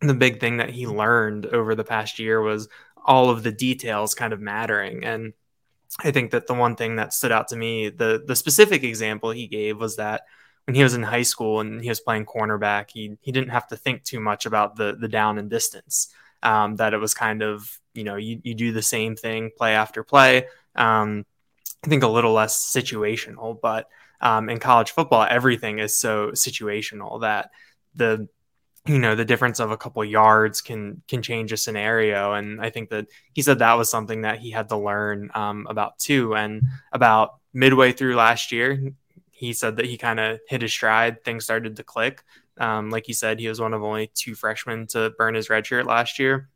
The 0.00 0.14
big 0.14 0.38
thing 0.38 0.58
that 0.58 0.70
he 0.70 0.86
learned 0.86 1.46
over 1.46 1.74
the 1.74 1.84
past 1.84 2.18
year 2.18 2.40
was 2.40 2.68
all 3.04 3.30
of 3.30 3.42
the 3.42 3.52
details 3.52 4.14
kind 4.14 4.32
of 4.32 4.40
mattering. 4.40 5.04
And 5.04 5.32
I 6.04 6.10
think 6.10 6.30
that 6.32 6.46
the 6.46 6.54
one 6.54 6.76
thing 6.76 6.96
that 6.96 7.14
stood 7.14 7.32
out 7.32 7.48
to 7.48 7.56
me, 7.56 7.88
the 7.88 8.22
the 8.26 8.36
specific 8.36 8.84
example 8.84 9.30
he 9.30 9.46
gave 9.46 9.78
was 9.78 9.96
that 9.96 10.22
when 10.66 10.74
he 10.74 10.82
was 10.82 10.94
in 10.94 11.02
high 11.02 11.22
school 11.22 11.60
and 11.60 11.82
he 11.82 11.88
was 11.88 12.00
playing 12.00 12.26
cornerback, 12.26 12.90
he 12.90 13.16
he 13.20 13.32
didn't 13.32 13.50
have 13.50 13.66
to 13.68 13.76
think 13.76 14.04
too 14.04 14.20
much 14.20 14.46
about 14.46 14.76
the 14.76 14.96
the 14.98 15.08
down 15.08 15.38
and 15.38 15.48
distance. 15.48 16.08
Um, 16.42 16.76
that 16.76 16.92
it 16.92 16.98
was 16.98 17.14
kind 17.14 17.42
of 17.42 17.78
you 17.94 18.04
know 18.04 18.16
you 18.16 18.40
you 18.44 18.54
do 18.54 18.72
the 18.72 18.82
same 18.82 19.16
thing 19.16 19.50
play 19.56 19.74
after 19.74 20.02
play. 20.04 20.48
Um, 20.74 21.24
I 21.84 21.88
think 21.88 22.02
a 22.02 22.08
little 22.08 22.32
less 22.32 22.58
situational, 22.58 23.58
but 23.60 23.88
um, 24.20 24.48
in 24.50 24.58
college 24.58 24.90
football, 24.90 25.26
everything 25.28 25.78
is 25.78 25.98
so 25.98 26.32
situational 26.32 27.20
that 27.22 27.50
the 27.94 28.28
you 28.86 28.98
know 28.98 29.14
the 29.14 29.24
difference 29.24 29.60
of 29.60 29.70
a 29.70 29.76
couple 29.76 30.04
yards 30.04 30.60
can 30.60 31.02
can 31.08 31.22
change 31.22 31.52
a 31.52 31.56
scenario. 31.56 32.32
And 32.32 32.60
i 32.60 32.70
think 32.70 32.90
that 32.90 33.06
he 33.32 33.42
said 33.42 33.58
that 33.58 33.74
was 33.74 33.90
something 33.90 34.22
that 34.22 34.38
he 34.38 34.50
had 34.50 34.68
to 34.68 34.76
learn 34.76 35.30
um, 35.34 35.66
about 35.68 35.98
too. 35.98 36.34
And 36.34 36.62
about 36.92 37.36
midway 37.52 37.92
through 37.92 38.16
last 38.16 38.52
year 38.52 38.92
he 39.30 39.52
said 39.52 39.76
that 39.76 39.84
he 39.84 39.98
kind 39.98 40.18
of 40.18 40.40
hit 40.48 40.62
his 40.62 40.72
stride 40.72 41.22
things 41.22 41.44
started 41.44 41.76
to 41.76 41.84
click. 41.84 42.24
Um, 42.58 42.88
like 42.88 43.04
he 43.04 43.12
said 43.12 43.38
he 43.38 43.48
was 43.48 43.60
one 43.60 43.74
of 43.74 43.82
only 43.82 44.10
two 44.14 44.34
freshmen 44.34 44.86
to 44.88 45.10
burn 45.18 45.34
his 45.34 45.50
red 45.50 45.66
shirt 45.66 45.84
last 45.84 46.18
year. 46.18 46.48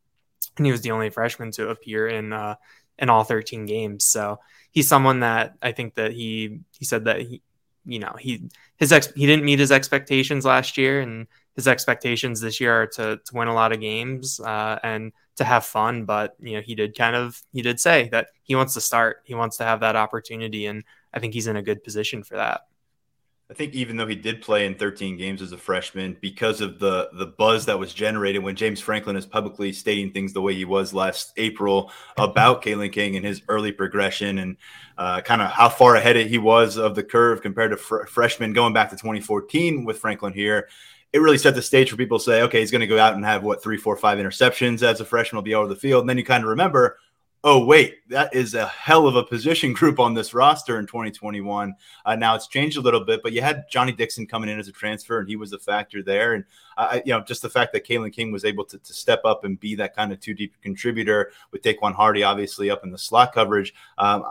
And 0.57 0.65
he 0.65 0.73
was 0.73 0.81
the 0.81 0.93
only 0.93 1.11
freshman 1.11 1.51
to 1.53 1.69
appear 1.69 2.09
in 2.09 2.33
uh, 2.33 2.55
in 2.99 3.11
all 3.11 3.25
13 3.25 3.67
games. 3.67 4.05
So 4.05 4.39
he's 4.71 4.89
someone 4.89 5.21
that 5.21 5.57
i 5.63 5.73
think 5.73 5.97
that 5.97 6.13
he 6.13 6.61
he 6.79 6.85
said 6.85 7.05
that 7.05 7.21
he 7.21 7.43
you 7.85 7.99
know 7.99 8.15
he 8.19 8.49
his 8.77 8.93
ex 8.93 9.13
he 9.15 9.27
didn't 9.27 9.45
meet 9.45 9.59
his 9.59 9.73
expectations 9.73 10.45
last 10.45 10.79
year. 10.79 11.01
And 11.01 11.27
his 11.61 11.69
expectations 11.69 12.41
this 12.41 12.59
year 12.59 12.83
are 12.83 12.87
to, 12.87 13.21
to 13.23 13.35
win 13.35 13.49
a 13.49 13.55
lot 13.55 13.71
of 13.71 13.81
games 13.81 14.41
uh, 14.41 14.79
and 14.83 15.13
to 15.37 15.45
have 15.45 15.67
fun. 15.67 16.07
But 16.07 16.35
you 16.41 16.55
know, 16.55 16.63
he 16.63 16.75
did 16.75 16.97
kind 16.97 17.15
of 17.15 17.41
he 17.53 17.61
did 17.61 17.79
say 17.79 18.09
that 18.13 18.29
he 18.43 18.55
wants 18.55 18.73
to 18.75 18.81
start. 18.81 19.19
He 19.25 19.35
wants 19.35 19.59
to 19.59 19.65
have 19.65 19.81
that 19.81 19.95
opportunity, 19.95 20.65
and 20.65 20.85
I 21.13 21.19
think 21.19 21.35
he's 21.35 21.47
in 21.47 21.57
a 21.57 21.63
good 21.63 21.85
position 21.85 22.23
for 22.23 22.37
that. 22.37 22.63
I 23.51 23.53
think 23.53 23.75
even 23.75 23.97
though 23.97 24.07
he 24.07 24.15
did 24.15 24.43
play 24.43 24.65
in 24.65 24.77
13 24.77 25.17
games 25.17 25.43
as 25.43 25.51
a 25.51 25.59
freshman, 25.59 26.17
because 26.23 26.63
of 26.63 26.79
the 26.79 27.11
the 27.13 27.27
buzz 27.27 27.67
that 27.67 27.79
was 27.79 27.93
generated 27.93 28.43
when 28.43 28.57
James 28.57 28.81
Franklin 28.81 29.17
is 29.17 29.27
publicly 29.27 29.71
stating 29.71 30.13
things 30.13 30.33
the 30.33 30.41
way 30.41 30.55
he 30.55 30.65
was 30.65 30.95
last 30.95 31.35
April 31.37 31.91
about 32.17 32.63
Kalen 32.63 32.91
King 32.91 33.17
and 33.17 33.27
his 33.27 33.43
early 33.49 33.73
progression 33.73 34.39
and 34.39 34.57
uh, 34.97 35.21
kind 35.21 35.43
of 35.43 35.51
how 35.51 35.69
far 35.69 35.97
ahead 35.97 36.17
he 36.17 36.39
was 36.39 36.79
of 36.79 36.95
the 36.95 37.03
curve 37.03 37.43
compared 37.43 37.73
to 37.73 37.77
fr- 37.77 38.05
freshmen 38.05 38.55
going 38.55 38.73
back 38.73 38.89
to 38.91 38.97
2014 38.97 39.85
with 39.85 39.99
Franklin 39.99 40.33
here 40.33 40.69
it 41.13 41.19
really 41.19 41.39
set 41.39 41.55
the 41.55 41.63
stage 41.63 41.91
for 41.91 41.97
people 41.97 42.19
to 42.19 42.25
say, 42.25 42.43
okay, 42.43 42.61
he's 42.61 42.71
going 42.71 42.81
to 42.81 42.87
go 42.87 42.99
out 42.99 43.15
and 43.15 43.25
have 43.25 43.43
what 43.43 43.63
three, 43.63 43.77
four, 43.77 43.97
five 43.97 44.19
interceptions 44.19 44.83
as 44.83 45.01
a 45.01 45.05
freshman 45.05 45.39
will 45.39 45.43
be 45.43 45.55
over 45.55 45.69
the 45.69 45.77
field. 45.77 46.03
And 46.03 46.09
then 46.09 46.19
you 46.19 46.25
kind 46.25 46.45
of 46.45 46.51
remember, 46.51 46.99
oh 47.43 47.65
wait, 47.65 47.97
that 48.09 48.35
is 48.35 48.55
a 48.55 48.67
hell 48.67 49.07
of 49.07 49.17
a 49.17 49.25
position 49.25 49.73
group 49.75 49.99
on 49.99 50.15
this 50.15 50.35
roster 50.35 50.79
in 50.79 50.87
2021. 50.87 51.75
Uh, 52.05 52.17
now 52.17 52.35
it's 52.35 52.47
changed 52.47 52.77
a 52.77 52.81
little 52.81 53.05
bit, 53.05 53.23
but 53.23 53.33
you 53.33 53.43
had 53.43 53.65
Johnny 53.71 53.93
Dixon 53.93 54.27
coming 54.27 54.49
in 54.49 54.59
as 54.59 54.69
a 54.69 54.73
transfer, 54.73 55.19
and 55.19 55.29
he 55.29 55.37
was 55.37 55.53
a 55.53 55.59
factor 55.59 56.03
there. 56.03 56.35
And 56.35 56.45
uh, 56.77 57.01
you 57.05 57.13
know, 57.13 57.21
just 57.21 57.43
the 57.43 57.51
fact 57.51 57.73
that 57.73 57.87
Kalen 57.87 58.13
King 58.13 58.31
was 58.31 58.45
able 58.45 58.65
to, 58.67 58.79
to 58.79 58.93
step 58.93 59.23
up 59.25 59.45
and 59.45 59.59
be 59.59 59.75
that 59.77 59.97
kind 59.97 60.13
of 60.13 60.21
two 60.21 60.35
deep 60.35 60.55
contributor 60.63 61.33
with 61.51 61.63
Daquan 61.63 61.95
Hardy 61.95 62.23
obviously 62.23 62.71
up 62.71 62.85
in 62.85 62.91
the 62.91 62.99
slot 62.99 63.33
coverage. 63.33 63.75
Um, 63.99 64.25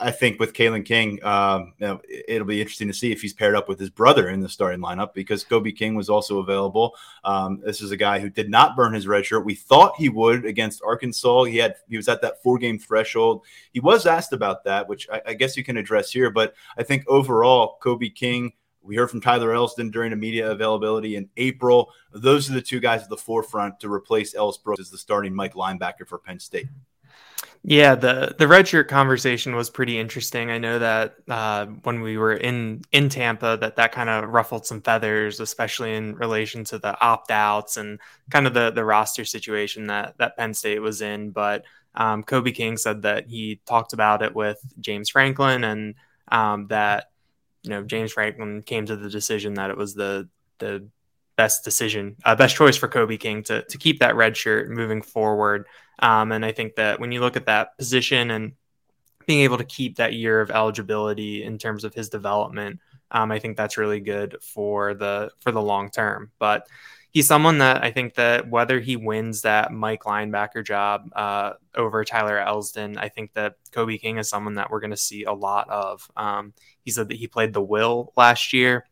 I 0.00 0.10
think 0.10 0.40
with 0.40 0.54
Kalen 0.54 0.84
King, 0.84 1.22
um, 1.22 1.74
you 1.78 1.86
know, 1.86 2.00
it'll 2.26 2.46
be 2.46 2.60
interesting 2.60 2.88
to 2.88 2.94
see 2.94 3.12
if 3.12 3.20
he's 3.20 3.34
paired 3.34 3.54
up 3.54 3.68
with 3.68 3.78
his 3.78 3.90
brother 3.90 4.30
in 4.30 4.40
the 4.40 4.48
starting 4.48 4.80
lineup 4.80 5.12
because 5.12 5.44
Kobe 5.44 5.72
King 5.72 5.94
was 5.94 6.08
also 6.08 6.38
available. 6.38 6.94
Um, 7.22 7.60
this 7.64 7.82
is 7.82 7.90
a 7.90 7.96
guy 7.96 8.18
who 8.18 8.30
did 8.30 8.50
not 8.50 8.76
burn 8.76 8.94
his 8.94 9.06
red 9.06 9.26
shirt. 9.26 9.44
We 9.44 9.54
thought 9.54 9.96
he 9.96 10.08
would 10.08 10.46
against 10.46 10.82
Arkansas. 10.82 11.44
He 11.44 11.58
had 11.58 11.76
he 11.88 11.98
was 11.98 12.08
at 12.08 12.22
that 12.22 12.42
four 12.42 12.56
game 12.56 12.78
threshold. 12.78 13.44
He 13.72 13.80
was 13.80 14.06
asked 14.06 14.32
about 14.32 14.64
that, 14.64 14.88
which 14.88 15.06
I, 15.10 15.20
I 15.26 15.34
guess 15.34 15.56
you 15.56 15.64
can 15.64 15.76
address 15.76 16.10
here. 16.10 16.30
But 16.30 16.54
I 16.78 16.82
think 16.82 17.04
overall, 17.06 17.78
Kobe 17.80 18.08
King. 18.08 18.54
We 18.82 18.96
heard 18.96 19.10
from 19.10 19.20
Tyler 19.20 19.50
Elsdon 19.50 19.92
during 19.92 20.14
a 20.14 20.16
media 20.16 20.50
availability 20.50 21.16
in 21.16 21.28
April. 21.36 21.92
Those 22.12 22.48
are 22.48 22.54
the 22.54 22.62
two 22.62 22.80
guys 22.80 23.02
at 23.02 23.10
the 23.10 23.16
forefront 23.16 23.78
to 23.80 23.92
replace 23.92 24.34
Ellis 24.34 24.56
Brooks 24.56 24.80
as 24.80 24.90
the 24.90 24.96
starting 24.96 25.34
Mike 25.34 25.52
linebacker 25.52 26.08
for 26.08 26.16
Penn 26.16 26.40
State. 26.40 26.66
Yeah, 27.62 27.94
the 27.94 28.34
the 28.38 28.46
redshirt 28.46 28.88
conversation 28.88 29.54
was 29.54 29.68
pretty 29.68 29.98
interesting. 29.98 30.50
I 30.50 30.56
know 30.56 30.78
that 30.78 31.16
uh, 31.28 31.66
when 31.82 32.00
we 32.00 32.16
were 32.16 32.32
in 32.32 32.80
in 32.90 33.10
Tampa, 33.10 33.58
that 33.60 33.76
that 33.76 33.92
kind 33.92 34.08
of 34.08 34.30
ruffled 34.30 34.64
some 34.64 34.80
feathers, 34.80 35.40
especially 35.40 35.94
in 35.94 36.14
relation 36.14 36.64
to 36.64 36.78
the 36.78 36.98
opt 37.04 37.30
outs 37.30 37.76
and 37.76 38.00
kind 38.30 38.46
of 38.46 38.54
the 38.54 38.70
the 38.70 38.84
roster 38.84 39.26
situation 39.26 39.88
that 39.88 40.16
that 40.18 40.38
Penn 40.38 40.54
State 40.54 40.80
was 40.80 41.02
in. 41.02 41.32
But 41.32 41.64
um, 41.94 42.22
Kobe 42.22 42.52
King 42.52 42.78
said 42.78 43.02
that 43.02 43.26
he 43.28 43.60
talked 43.66 43.92
about 43.92 44.22
it 44.22 44.34
with 44.34 44.58
James 44.80 45.10
Franklin, 45.10 45.62
and 45.62 45.96
um, 46.32 46.66
that 46.68 47.10
you 47.62 47.70
know 47.70 47.82
James 47.82 48.12
Franklin 48.12 48.62
came 48.62 48.86
to 48.86 48.96
the 48.96 49.10
decision 49.10 49.54
that 49.54 49.70
it 49.70 49.76
was 49.76 49.94
the 49.94 50.28
the 50.60 50.88
best 51.40 51.64
decision, 51.64 52.16
uh, 52.26 52.34
best 52.34 52.54
choice 52.54 52.76
for 52.76 52.86
Kobe 52.86 53.16
King 53.16 53.42
to 53.44 53.62
to 53.62 53.78
keep 53.78 54.00
that 54.00 54.14
red 54.14 54.36
shirt 54.36 54.68
moving 54.68 55.00
forward. 55.00 55.66
Um, 55.98 56.32
and 56.32 56.44
I 56.44 56.52
think 56.52 56.74
that 56.74 57.00
when 57.00 57.12
you 57.12 57.20
look 57.20 57.36
at 57.36 57.46
that 57.46 57.78
position 57.78 58.30
and 58.30 58.52
being 59.26 59.40
able 59.40 59.56
to 59.56 59.64
keep 59.64 59.96
that 59.96 60.12
year 60.12 60.42
of 60.42 60.50
eligibility 60.50 61.42
in 61.42 61.56
terms 61.56 61.84
of 61.84 61.94
his 61.94 62.10
development, 62.10 62.80
um, 63.10 63.32
I 63.32 63.38
think 63.38 63.56
that's 63.56 63.78
really 63.78 64.00
good 64.00 64.36
for 64.42 64.92
the 64.92 65.30
for 65.40 65.50
the 65.50 65.62
long 65.62 65.90
term. 65.90 66.30
But 66.38 66.66
he's 67.10 67.26
someone 67.26 67.56
that 67.58 67.82
I 67.82 67.90
think 67.90 68.16
that 68.16 68.50
whether 68.50 68.78
he 68.78 68.96
wins 68.96 69.40
that 69.40 69.72
Mike 69.72 70.02
linebacker 70.02 70.62
job 70.62 71.08
uh, 71.16 71.52
over 71.74 72.04
Tyler 72.04 72.38
Elsdon, 72.38 72.98
I 72.98 73.08
think 73.08 73.32
that 73.32 73.54
Kobe 73.72 73.96
King 73.96 74.18
is 74.18 74.28
someone 74.28 74.56
that 74.56 74.70
we're 74.70 74.80
going 74.80 74.98
to 74.98 75.06
see 75.08 75.24
a 75.24 75.32
lot 75.32 75.70
of. 75.70 76.06
Um, 76.18 76.52
he 76.84 76.90
said 76.90 77.08
that 77.08 77.16
he 77.16 77.28
played 77.28 77.54
the 77.54 77.62
will 77.62 78.12
last 78.14 78.52
year. 78.52 78.84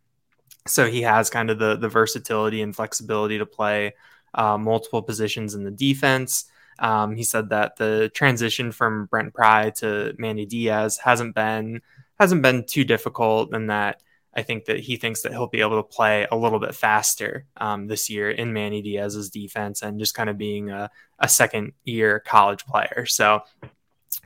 So 0.69 0.89
he 0.91 1.03
has 1.03 1.31
kind 1.31 1.51
of 1.51 1.59
the 1.59 1.77
the 1.77 1.89
versatility 1.89 2.63
and 2.63 2.75
flexibility 2.75 3.39
to 3.39 3.47
play 3.47 3.95
uh, 4.35 4.59
multiple 4.59 5.03
positions 5.03 5.55
in 5.55 5.65
the 5.65 5.71
defense. 5.71 6.45
Um, 6.79 7.17
he 7.17 7.25
said 7.25 7.49
that 7.51 7.77
the 7.77 8.11
transition 8.15 8.71
from 8.71 9.07
Brent 9.07 9.35
Pry 9.35 9.71
to 9.77 10.15
Manny 10.19 10.47
Diaz 10.47 10.99
hasn't 10.99 11.35
been 11.35 11.83
hasn't 12.19 12.43
been 12.43 12.65
too 12.67 12.85
difficult, 12.85 13.53
and 13.53 13.71
that 13.71 14.03
I 14.35 14.43
think 14.43 14.67
that 14.67 14.79
he 14.79 14.97
thinks 14.97 15.23
that 15.23 15.33
he'll 15.33 15.49
be 15.49 15.61
able 15.61 15.83
to 15.83 15.83
play 15.83 16.27
a 16.31 16.37
little 16.37 16.61
bit 16.61 16.75
faster 16.75 17.47
um, 17.57 17.89
this 17.89 18.09
year 18.09 18.31
in 18.31 18.53
Manny 18.53 18.83
Diaz's 18.83 19.31
defense 19.31 19.83
and 19.83 19.99
just 19.99 20.15
kind 20.15 20.31
of 20.31 20.39
being 20.39 20.71
a, 20.71 20.91
a 21.19 21.29
second 21.29 21.73
year 21.85 22.21
college 22.21 22.65
player. 22.65 23.05
So, 23.07 23.43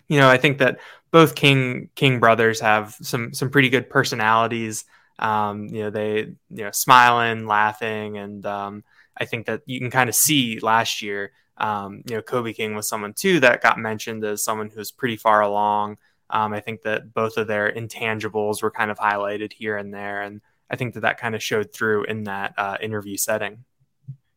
you 0.09 0.19
know, 0.19 0.29
I 0.29 0.37
think 0.37 0.59
that 0.59 0.81
both 1.11 1.35
King 1.35 1.89
King 1.95 2.21
brothers 2.21 2.61
have 2.61 2.97
some 3.01 3.33
some 3.33 3.51
pretty 3.51 3.71
good 3.71 3.89
personalities. 3.89 4.85
Um, 5.23 5.69
you 5.69 5.85
know, 5.85 5.91
they 5.91 6.17
you 6.51 6.65
know 6.65 6.71
smiling, 6.73 7.47
laughing, 7.47 8.19
and 8.19 8.45
um, 8.45 8.85
I 9.17 9.25
think 9.25 9.47
that 9.47 9.63
you 9.67 9.79
can 9.79 9.91
kind 9.91 10.09
of 10.09 10.17
see 10.17 10.59
last 10.59 11.01
year. 11.01 11.33
Um, 11.57 12.03
you 12.09 12.17
know, 12.17 12.23
Kobe 12.23 12.53
King 12.53 12.75
was 12.75 12.89
someone 12.89 13.15
too 13.15 13.39
that 13.41 13.63
got 13.63 13.79
mentioned 13.79 14.25
as 14.25 14.43
someone 14.43 14.69
who's 14.69 14.91
pretty 14.91 15.17
far 15.17 15.41
along. 15.41 15.99
Um, 16.29 16.53
I 16.53 16.61
think 16.61 16.83
that 16.83 17.15
both 17.15 17.37
of 17.37 17.47
their 17.47 17.71
intangibles 17.71 18.63
were 18.63 18.71
kind 18.71 18.91
of 18.91 18.99
highlighted 18.99 19.53
here 19.53 19.77
and 19.77 19.95
there, 19.95 20.23
and 20.23 20.41
I 20.69 20.77
think 20.77 20.95
that 20.95 21.01
that 21.01 21.19
kind 21.19 21.37
of 21.37 21.43
showed 21.43 21.73
through 21.73 22.05
in 22.05 22.25
that 22.25 22.55
uh, 22.59 22.79
interview 22.81 23.17
setting. 23.17 23.65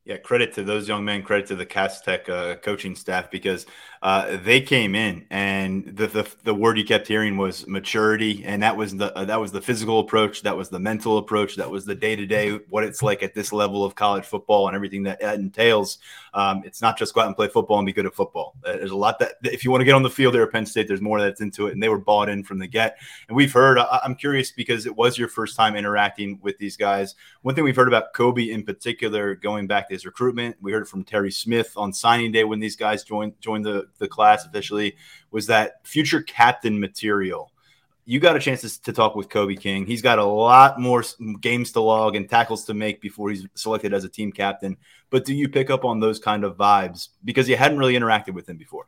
Yeah, 0.06 0.18
credit 0.18 0.54
to 0.54 0.64
those 0.64 0.88
young 0.88 1.04
men. 1.04 1.24
Credit 1.24 1.48
to 1.48 1.56
the 1.56 1.66
Cass 1.66 2.02
Tech 2.02 2.30
uh, 2.30 2.58
coaching 2.58 2.94
staff 2.96 3.32
because 3.32 3.66
uh, 4.06 4.38
they 4.44 4.62
came 4.62 4.94
in, 4.94 5.26
and 5.32 5.84
the, 5.98 6.06
the, 6.06 6.32
the 6.44 6.54
word 6.54 6.78
you 6.78 6.86
kept 6.86 7.08
hearing 7.08 7.38
was 7.38 7.66
maturity, 7.66 8.44
and 8.46 8.62
that 8.62 8.78
was 8.78 8.96
the 8.96 9.12
uh, 9.18 9.26
that 9.26 9.40
was 9.40 9.52
the 9.52 9.60
physical 9.60 10.00
approach, 10.00 10.44
that 10.44 10.56
was 10.56 10.70
the 10.70 10.80
mental 10.80 11.18
approach, 11.18 11.56
that 11.56 11.72
was 11.72 11.86
the 11.86 11.96
day 11.96 12.16
to 12.16 12.28
day 12.28 12.52
what 12.70 12.84
it's 12.84 13.02
like 13.02 13.24
at 13.24 13.34
this 13.34 13.52
level 13.52 13.84
of 13.84 13.96
college 13.96 14.24
football 14.24 14.68
and 14.68 14.76
everything 14.76 15.02
that, 15.02 15.20
that 15.22 15.40
entails. 15.40 15.98
Um, 16.36 16.62
it's 16.64 16.84
not 16.84 17.00
just 17.00 17.16
go 17.16 17.22
out 17.22 17.28
and 17.28 17.36
play 17.36 17.48
football 17.48 17.80
and 17.80 17.86
be 17.88 17.94
good 17.94 18.06
at 18.06 18.14
football. 18.14 18.54
Uh, 18.64 18.74
there's 18.74 18.92
a 18.92 18.96
lot 18.96 19.18
that 19.18 19.38
if 19.42 19.66
you 19.66 19.72
want 19.72 19.82
to 19.82 19.86
get 19.86 19.96
on 19.96 20.04
the 20.04 20.10
field 20.12 20.36
there 20.36 20.44
at 20.44 20.52
Penn 20.52 20.68
State, 20.68 20.88
there's 20.88 21.02
more 21.02 21.20
that's 21.20 21.42
into 21.42 21.66
it, 21.66 21.74
and 21.74 21.82
they 21.82 21.90
were 21.90 21.98
bought 21.98 22.30
in 22.30 22.44
from 22.44 22.60
the 22.60 22.68
get. 22.68 23.00
And 23.28 23.36
we've 23.36 23.52
heard. 23.52 23.80
I, 23.80 24.02
I'm 24.04 24.14
curious 24.14 24.52
because 24.52 24.86
it 24.86 24.96
was 24.96 25.18
your 25.18 25.30
first 25.30 25.56
time 25.56 25.76
interacting 25.76 26.38
with 26.44 26.60
these 26.60 26.78
guys. 26.78 27.16
One 27.42 27.56
thing 27.56 27.64
we've 27.64 27.76
heard 27.76 27.88
about 27.88 28.14
Kobe 28.14 28.52
in 28.52 28.62
particular, 28.62 29.34
going 29.34 29.66
back 29.66 29.88
to 29.88 29.96
his 29.96 30.06
recruitment, 30.06 30.58
we 30.62 30.74
heard 30.74 30.84
it 30.84 30.90
from 30.90 31.04
Terry 31.04 31.32
Smith 31.32 31.74
on 31.76 31.92
signing 31.92 32.32
day 32.32 32.44
when 32.44 32.60
these 32.60 32.76
guys 32.76 33.04
joined 33.04 33.34
joined 33.42 33.66
the 33.66 33.88
the 33.98 34.08
class 34.08 34.46
officially 34.46 34.96
was 35.32 35.48
that 35.48 35.86
future 35.86 36.22
captain 36.22 36.80
material. 36.80 37.52
You 38.06 38.20
got 38.20 38.36
a 38.36 38.40
chance 38.40 38.62
to, 38.62 38.82
to, 38.84 38.94
talk 38.94 39.16
with 39.16 39.30
Kobe 39.30 39.56
King. 39.56 39.88
He's 39.88 40.04
got 40.04 40.20
a 40.20 40.24
lot 40.24 40.80
more 40.80 41.04
games 41.42 41.72
to 41.72 41.80
log 41.80 42.16
and 42.16 42.30
tackles 42.30 42.66
to 42.66 42.76
make 42.76 43.02
before 43.02 43.32
he's 43.32 43.48
selected 43.56 43.94
as 43.94 44.04
a 44.04 44.10
team 44.10 44.32
captain. 44.32 44.78
But 45.10 45.26
do 45.26 45.34
you 45.34 45.50
pick 45.50 45.72
up 45.72 45.84
on 45.84 46.00
those 46.00 46.20
kind 46.20 46.44
of 46.44 46.56
vibes 46.56 47.10
because 47.24 47.50
you 47.50 47.58
hadn't 47.58 47.80
really 47.80 47.96
interacted 47.96 48.36
with 48.36 48.48
him 48.48 48.58
before? 48.58 48.86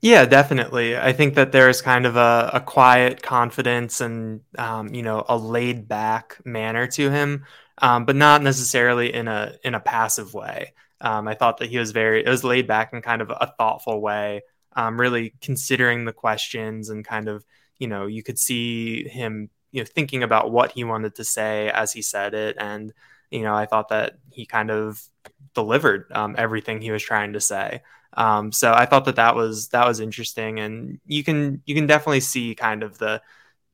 Yeah, 0.00 0.24
definitely. 0.24 0.96
I 0.96 1.12
think 1.12 1.34
that 1.34 1.52
there's 1.52 1.82
kind 1.82 2.06
of 2.06 2.16
a, 2.16 2.50
a 2.54 2.60
quiet 2.60 3.22
confidence 3.22 4.00
and 4.00 4.40
um, 4.56 4.94
you 4.94 5.02
know 5.02 5.24
a 5.28 5.36
laid 5.36 5.88
back 5.88 6.38
manner 6.44 6.86
to 6.88 7.10
him, 7.10 7.44
um, 7.78 8.04
but 8.04 8.16
not 8.16 8.42
necessarily 8.42 9.12
in 9.12 9.28
a 9.28 9.54
in 9.62 9.74
a 9.74 9.80
passive 9.80 10.32
way. 10.32 10.72
Um, 11.00 11.28
I 11.28 11.34
thought 11.34 11.58
that 11.58 11.70
he 11.70 11.78
was 11.78 11.92
very, 11.92 12.24
it 12.24 12.28
was 12.28 12.44
laid 12.44 12.66
back 12.66 12.92
in 12.92 13.02
kind 13.02 13.22
of 13.22 13.30
a 13.30 13.52
thoughtful 13.58 14.00
way, 14.00 14.42
um, 14.76 15.00
really 15.00 15.34
considering 15.40 16.04
the 16.04 16.12
questions 16.12 16.90
and 16.90 17.04
kind 17.04 17.28
of, 17.28 17.44
you 17.78 17.88
know, 17.88 18.06
you 18.06 18.22
could 18.22 18.38
see 18.38 19.08
him, 19.08 19.50
you 19.72 19.80
know, 19.80 19.86
thinking 19.86 20.22
about 20.22 20.50
what 20.50 20.72
he 20.72 20.84
wanted 20.84 21.14
to 21.16 21.24
say 21.24 21.70
as 21.70 21.92
he 21.92 22.02
said 22.02 22.34
it. 22.34 22.56
And, 22.58 22.92
you 23.30 23.42
know, 23.42 23.54
I 23.54 23.66
thought 23.66 23.88
that 23.88 24.18
he 24.30 24.44
kind 24.44 24.70
of 24.70 25.02
delivered 25.54 26.10
um, 26.12 26.34
everything 26.38 26.80
he 26.80 26.90
was 26.90 27.02
trying 27.02 27.32
to 27.32 27.40
say. 27.40 27.82
Um, 28.14 28.52
so 28.52 28.72
I 28.72 28.86
thought 28.86 29.04
that 29.04 29.16
that 29.16 29.36
was 29.36 29.68
that 29.68 29.86
was 29.86 30.00
interesting, 30.00 30.58
and 30.58 31.00
you 31.06 31.22
can 31.22 31.62
you 31.64 31.74
can 31.74 31.86
definitely 31.86 32.20
see 32.20 32.54
kind 32.54 32.82
of 32.82 32.98
the 32.98 33.22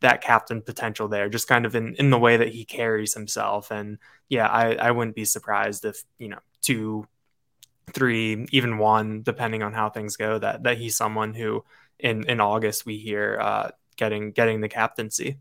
that 0.00 0.20
captain 0.20 0.60
potential 0.60 1.08
there, 1.08 1.28
just 1.28 1.48
kind 1.48 1.64
of 1.64 1.74
in 1.74 1.94
in 1.94 2.10
the 2.10 2.18
way 2.18 2.36
that 2.36 2.48
he 2.48 2.64
carries 2.64 3.14
himself. 3.14 3.70
And 3.70 3.98
yeah, 4.28 4.46
I 4.46 4.74
I 4.74 4.90
wouldn't 4.90 5.16
be 5.16 5.24
surprised 5.24 5.84
if 5.84 6.04
you 6.18 6.28
know 6.28 6.38
two 6.60 7.06
three, 7.92 8.46
even 8.50 8.78
one, 8.78 9.22
depending 9.22 9.62
on 9.62 9.72
how 9.72 9.90
things 9.90 10.16
go. 10.16 10.38
That 10.38 10.64
that 10.64 10.78
he's 10.78 10.96
someone 10.96 11.34
who 11.34 11.64
in 11.98 12.28
in 12.28 12.40
August 12.40 12.86
we 12.86 12.98
hear 12.98 13.38
uh, 13.40 13.70
getting 13.96 14.32
getting 14.32 14.60
the 14.60 14.68
captaincy. 14.68 15.38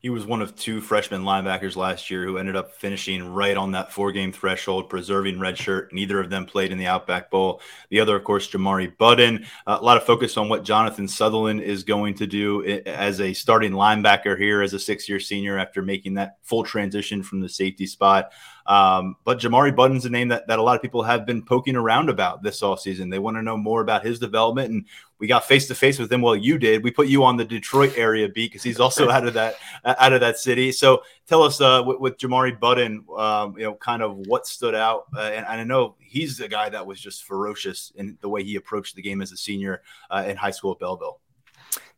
He 0.00 0.10
was 0.10 0.24
one 0.24 0.42
of 0.42 0.54
two 0.54 0.80
freshman 0.80 1.22
linebackers 1.22 1.74
last 1.74 2.08
year 2.08 2.24
who 2.24 2.38
ended 2.38 2.54
up 2.54 2.72
finishing 2.76 3.32
right 3.32 3.56
on 3.56 3.72
that 3.72 3.92
four 3.92 4.12
game 4.12 4.30
threshold, 4.30 4.88
preserving 4.88 5.40
red 5.40 5.58
shirt. 5.58 5.92
Neither 5.92 6.20
of 6.20 6.30
them 6.30 6.46
played 6.46 6.70
in 6.70 6.78
the 6.78 6.86
Outback 6.86 7.32
Bowl. 7.32 7.60
The 7.90 7.98
other, 7.98 8.14
of 8.14 8.22
course, 8.22 8.48
Jamari 8.48 8.96
Buddin. 8.96 9.44
Uh, 9.66 9.78
a 9.80 9.84
lot 9.84 9.96
of 9.96 10.04
focus 10.04 10.36
on 10.36 10.48
what 10.48 10.62
Jonathan 10.62 11.08
Sutherland 11.08 11.62
is 11.62 11.82
going 11.82 12.14
to 12.14 12.28
do 12.28 12.62
as 12.86 13.20
a 13.20 13.32
starting 13.32 13.72
linebacker 13.72 14.38
here 14.38 14.62
as 14.62 14.72
a 14.72 14.78
six 14.78 15.08
year 15.08 15.18
senior 15.18 15.58
after 15.58 15.82
making 15.82 16.14
that 16.14 16.38
full 16.42 16.62
transition 16.62 17.24
from 17.24 17.40
the 17.40 17.48
safety 17.48 17.86
spot. 17.86 18.30
Um, 18.68 19.16
but 19.24 19.38
Jamari 19.38 19.74
Buddin's 19.74 20.04
a 20.04 20.10
name 20.10 20.28
that, 20.28 20.46
that 20.46 20.58
a 20.58 20.62
lot 20.62 20.76
of 20.76 20.82
people 20.82 21.02
have 21.02 21.24
been 21.24 21.42
poking 21.42 21.74
around 21.74 22.10
about 22.10 22.42
this 22.42 22.60
offseason. 22.60 23.10
They 23.10 23.18
want 23.18 23.38
to 23.38 23.42
know 23.42 23.56
more 23.56 23.80
about 23.80 24.04
his 24.04 24.18
development. 24.18 24.70
And 24.70 24.84
we 25.18 25.26
got 25.26 25.46
face 25.46 25.66
to 25.68 25.74
face 25.74 25.98
with 25.98 26.12
him. 26.12 26.20
Well, 26.20 26.36
you 26.36 26.58
did. 26.58 26.84
We 26.84 26.90
put 26.90 27.08
you 27.08 27.24
on 27.24 27.38
the 27.38 27.46
Detroit 27.46 27.94
area 27.96 28.28
beat 28.28 28.52
because 28.52 28.62
he's 28.62 28.78
also 28.78 29.08
out 29.10 29.26
of 29.26 29.32
that 29.34 29.56
out 29.84 30.12
of 30.12 30.20
that 30.20 30.38
city. 30.38 30.70
So 30.70 31.02
tell 31.26 31.42
us 31.42 31.62
uh, 31.62 31.82
with, 31.84 31.98
with 31.98 32.18
Jamari 32.18 32.60
Buddin, 32.60 33.04
um, 33.16 33.56
you 33.56 33.64
know, 33.64 33.74
kind 33.74 34.02
of 34.02 34.18
what 34.26 34.46
stood 34.46 34.74
out. 34.74 35.06
Uh, 35.16 35.22
and, 35.22 35.46
and, 35.46 35.60
I 35.62 35.64
know 35.64 35.96
he's 35.98 36.38
a 36.40 36.48
guy 36.48 36.68
that 36.68 36.86
was 36.86 37.00
just 37.00 37.24
ferocious 37.24 37.92
in 37.96 38.18
the 38.20 38.28
way 38.28 38.44
he 38.44 38.56
approached 38.56 38.96
the 38.96 39.02
game 39.02 39.22
as 39.22 39.32
a 39.32 39.36
senior 39.36 39.82
uh, 40.10 40.24
in 40.26 40.36
high 40.36 40.50
school 40.50 40.72
at 40.72 40.78
Belleville. 40.78 41.20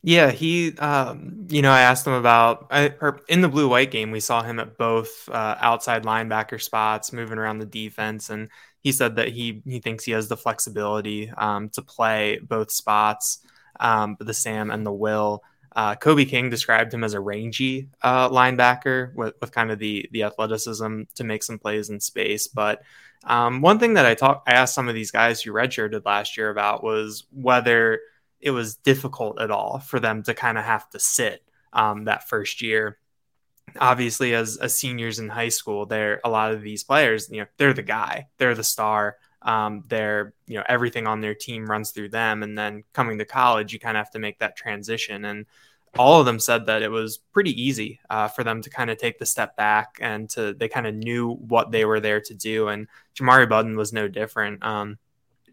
Yeah, 0.02 0.30
he, 0.30 0.76
um, 0.78 1.47
you 1.50 1.61
know, 1.61 1.71
I 1.71 1.83
asked 1.83 2.07
him 2.07 2.14
about 2.14 2.69
I, 2.71 2.92
in 3.28 3.42
the 3.42 3.49
blue 3.49 3.69
white 3.69 3.90
game. 3.90 4.11
We 4.11 4.21
saw 4.21 4.42
him 4.42 4.59
at 4.59 4.78
both 4.78 5.28
uh, 5.28 5.57
outside 5.61 6.04
linebacker 6.04 6.61
spots, 6.61 7.12
moving 7.12 7.37
around 7.38 7.59
the 7.59 7.66
defense, 7.66 8.30
and 8.30 8.49
he 8.80 8.92
said 8.92 9.16
that 9.16 9.28
he 9.28 9.62
he 9.66 9.78
thinks 9.78 10.04
he 10.04 10.12
has 10.12 10.28
the 10.28 10.38
flexibility 10.38 11.30
um, 11.37 11.69
to 11.71 11.83
play 11.83 12.38
both 12.42 12.71
spots, 12.71 13.40
um, 13.78 14.16
the 14.21 14.33
Sam 14.33 14.71
and 14.71 14.87
the 14.87 14.92
Will. 14.92 15.42
Uh, 15.76 15.95
Kobe 15.97 16.25
King 16.25 16.49
described 16.49 16.92
him 16.95 17.04
as 17.04 17.12
a 17.14 17.21
rangy 17.21 17.88
uh, 18.02 18.28
linebacker 18.30 19.14
with, 19.14 19.35
with 19.40 19.52
kind 19.52 19.71
of 19.71 19.78
the 19.78 20.09
the 20.12 20.23
athleticism 20.23 21.02
to 21.14 21.25
make 21.25 21.42
some 21.42 21.59
plays 21.59 21.90
in 21.90 22.00
space. 22.00 22.49
But 22.49 22.83
um, 23.25 23.61
one 23.61 23.78
thing 23.78 23.95
that 23.95 24.07
I 24.07 24.14
talked, 24.14 24.49
I 24.49 24.52
asked 24.54 24.75
some 24.75 24.88
of 24.88 24.95
these 24.95 25.11
guys 25.11 25.42
who 25.42 25.52
redshirted 25.52 26.07
last 26.07 26.38
year 26.38 26.49
about 26.49 26.83
was 26.83 27.26
whether 27.33 28.00
it 28.40 28.50
was 28.50 28.76
difficult 28.76 29.40
at 29.40 29.50
all 29.50 29.78
for 29.78 30.00
them 30.00 30.23
to 30.25 30.35
kind 30.35 30.59
of 30.59 30.64
have 30.64 30.88
to 30.90 30.99
sit 30.99 31.42
um, 31.73 32.04
that 32.04 32.28
first 32.28 32.62
year. 32.62 32.99
Obviously, 33.78 34.35
as, 34.35 34.56
as 34.56 34.75
seniors 34.75 35.18
in 35.18 35.28
high 35.28 35.49
school, 35.49 35.87
they're 35.87 36.20
a 36.25 36.30
lot 36.30 36.52
of 36.52 36.62
these 36.62 36.82
players, 36.82 37.28
you 37.30 37.40
know, 37.40 37.47
they're 37.56 37.75
the 37.75 37.82
guy, 37.82 38.26
they're 38.38 38.54
the 38.54 38.64
star. 38.64 39.16
Um, 39.42 39.85
they're, 39.88 40.35
you 40.47 40.59
know, 40.59 40.64
everything 40.68 41.06
on 41.06 41.20
their 41.20 41.35
team 41.35 41.64
runs 41.64 41.92
through 41.92 42.11
them. 42.11 42.42
And 42.42 42.59
then 42.59 42.85
coming 42.92 43.18
to 43.18 43.25
college, 43.25 43.73
you 43.73 43.78
kind 43.78 43.97
of 43.97 44.04
have 44.04 44.12
to 44.12 44.18
make 44.18 44.38
that 44.40 44.56
transition. 44.56 45.25
And 45.25 45.47
all 45.99 46.20
of 46.20 46.26
them 46.26 46.38
said 46.38 46.66
that 46.66 46.82
it 46.82 46.90
was 46.90 47.18
pretty 47.32 47.61
easy 47.61 48.00
uh, 48.11 48.28
for 48.28 48.44
them 48.44 48.62
to 48.62 48.70
kind 48.70 48.90
of 48.90 48.99
take 48.99 49.18
the 49.18 49.26
step 49.26 49.56
back 49.56 49.99
and 50.00 50.28
to 50.30 50.52
they 50.52 50.68
kind 50.68 50.87
of 50.87 50.94
knew 50.94 51.32
what 51.32 51.70
they 51.70 51.85
were 51.85 52.00
there 52.00 52.20
to 52.20 52.35
do. 52.35 52.68
And 52.68 52.87
Jamari 53.14 53.49
Buddin 53.49 53.76
was 53.76 53.92
no 53.92 54.09
different. 54.09 54.62
Um, 54.62 54.99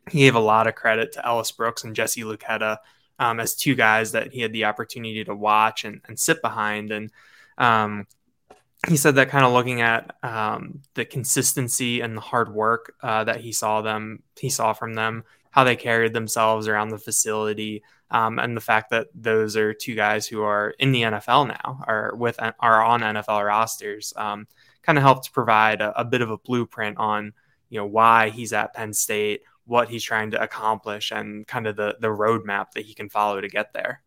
he 0.10 0.20
gave 0.20 0.36
a 0.36 0.40
lot 0.40 0.68
of 0.68 0.76
credit 0.76 1.14
to 1.14 1.26
Ellis 1.26 1.52
Brooks 1.52 1.84
and 1.84 1.96
Jesse 1.96 2.24
Luketa 2.24 2.78
um, 3.20 3.40
as 3.40 3.56
two 3.56 3.76
guys 3.76 4.12
that 4.12 4.32
he 4.32 4.42
had 4.42 4.54
the 4.54 4.66
opportunity 4.66 5.24
to 5.24 5.36
watch 5.36 5.86
and, 5.86 6.02
and 6.08 6.20
sit 6.20 6.42
behind. 6.42 6.92
And 6.92 7.12
um, 7.58 8.08
he 8.88 8.98
said 8.98 9.16
that 9.16 9.30
kind 9.30 9.46
of 9.46 9.54
looking 9.54 9.82
at 9.82 10.16
um, 10.24 10.82
the 10.94 11.06
consistency 11.06 12.02
and 12.02 12.16
the 12.16 12.22
hard 12.22 12.54
work 12.54 12.96
uh, 13.02 13.24
that 13.24 13.42
he 13.42 13.52
saw 13.52 13.82
them, 13.82 14.22
he 14.40 14.50
saw 14.50 14.74
from 14.74 14.94
them, 14.94 15.24
how 15.52 15.64
they 15.64 15.76
carried 15.76 16.14
themselves 16.14 16.68
around 16.68 16.90
the 16.90 17.00
facility, 17.00 17.82
um, 18.12 18.40
and 18.40 18.56
the 18.56 18.62
fact 18.62 18.92
that 18.92 19.08
those 19.16 19.58
are 19.58 19.74
two 19.74 19.96
guys 19.96 20.28
who 20.28 20.44
are 20.44 20.70
in 20.80 20.92
the 20.92 21.02
NFL 21.02 21.48
now, 21.48 21.84
are 21.88 22.16
with 22.16 22.40
are 22.40 22.84
on 22.84 23.02
NFL 23.02 23.46
rosters, 23.46 24.14
um, 24.16 24.48
kind 24.84 24.98
of 24.98 25.04
helped 25.04 25.34
provide 25.34 25.82
a, 25.82 26.00
a 26.00 26.06
bit 26.06 26.22
of 26.22 26.30
a 26.30 26.38
blueprint 26.38 26.98
on 26.98 27.34
you 27.70 27.80
know 27.80 27.86
why 27.86 28.30
he's 28.30 28.54
at 28.54 28.74
Penn 28.74 28.94
State, 28.94 29.42
what 29.67 29.89
he's 29.89 30.03
trying 30.03 30.31
to 30.31 30.41
accomplish 30.41 31.12
and 31.12 31.47
kind 31.47 31.67
of 31.67 31.75
the 31.75 31.97
the 32.01 32.07
roadmap 32.07 32.71
that 32.74 32.86
he 32.86 32.93
can 32.93 33.09
follow 33.09 33.41
to 33.41 33.50
get 33.50 33.74
there. 33.74 34.01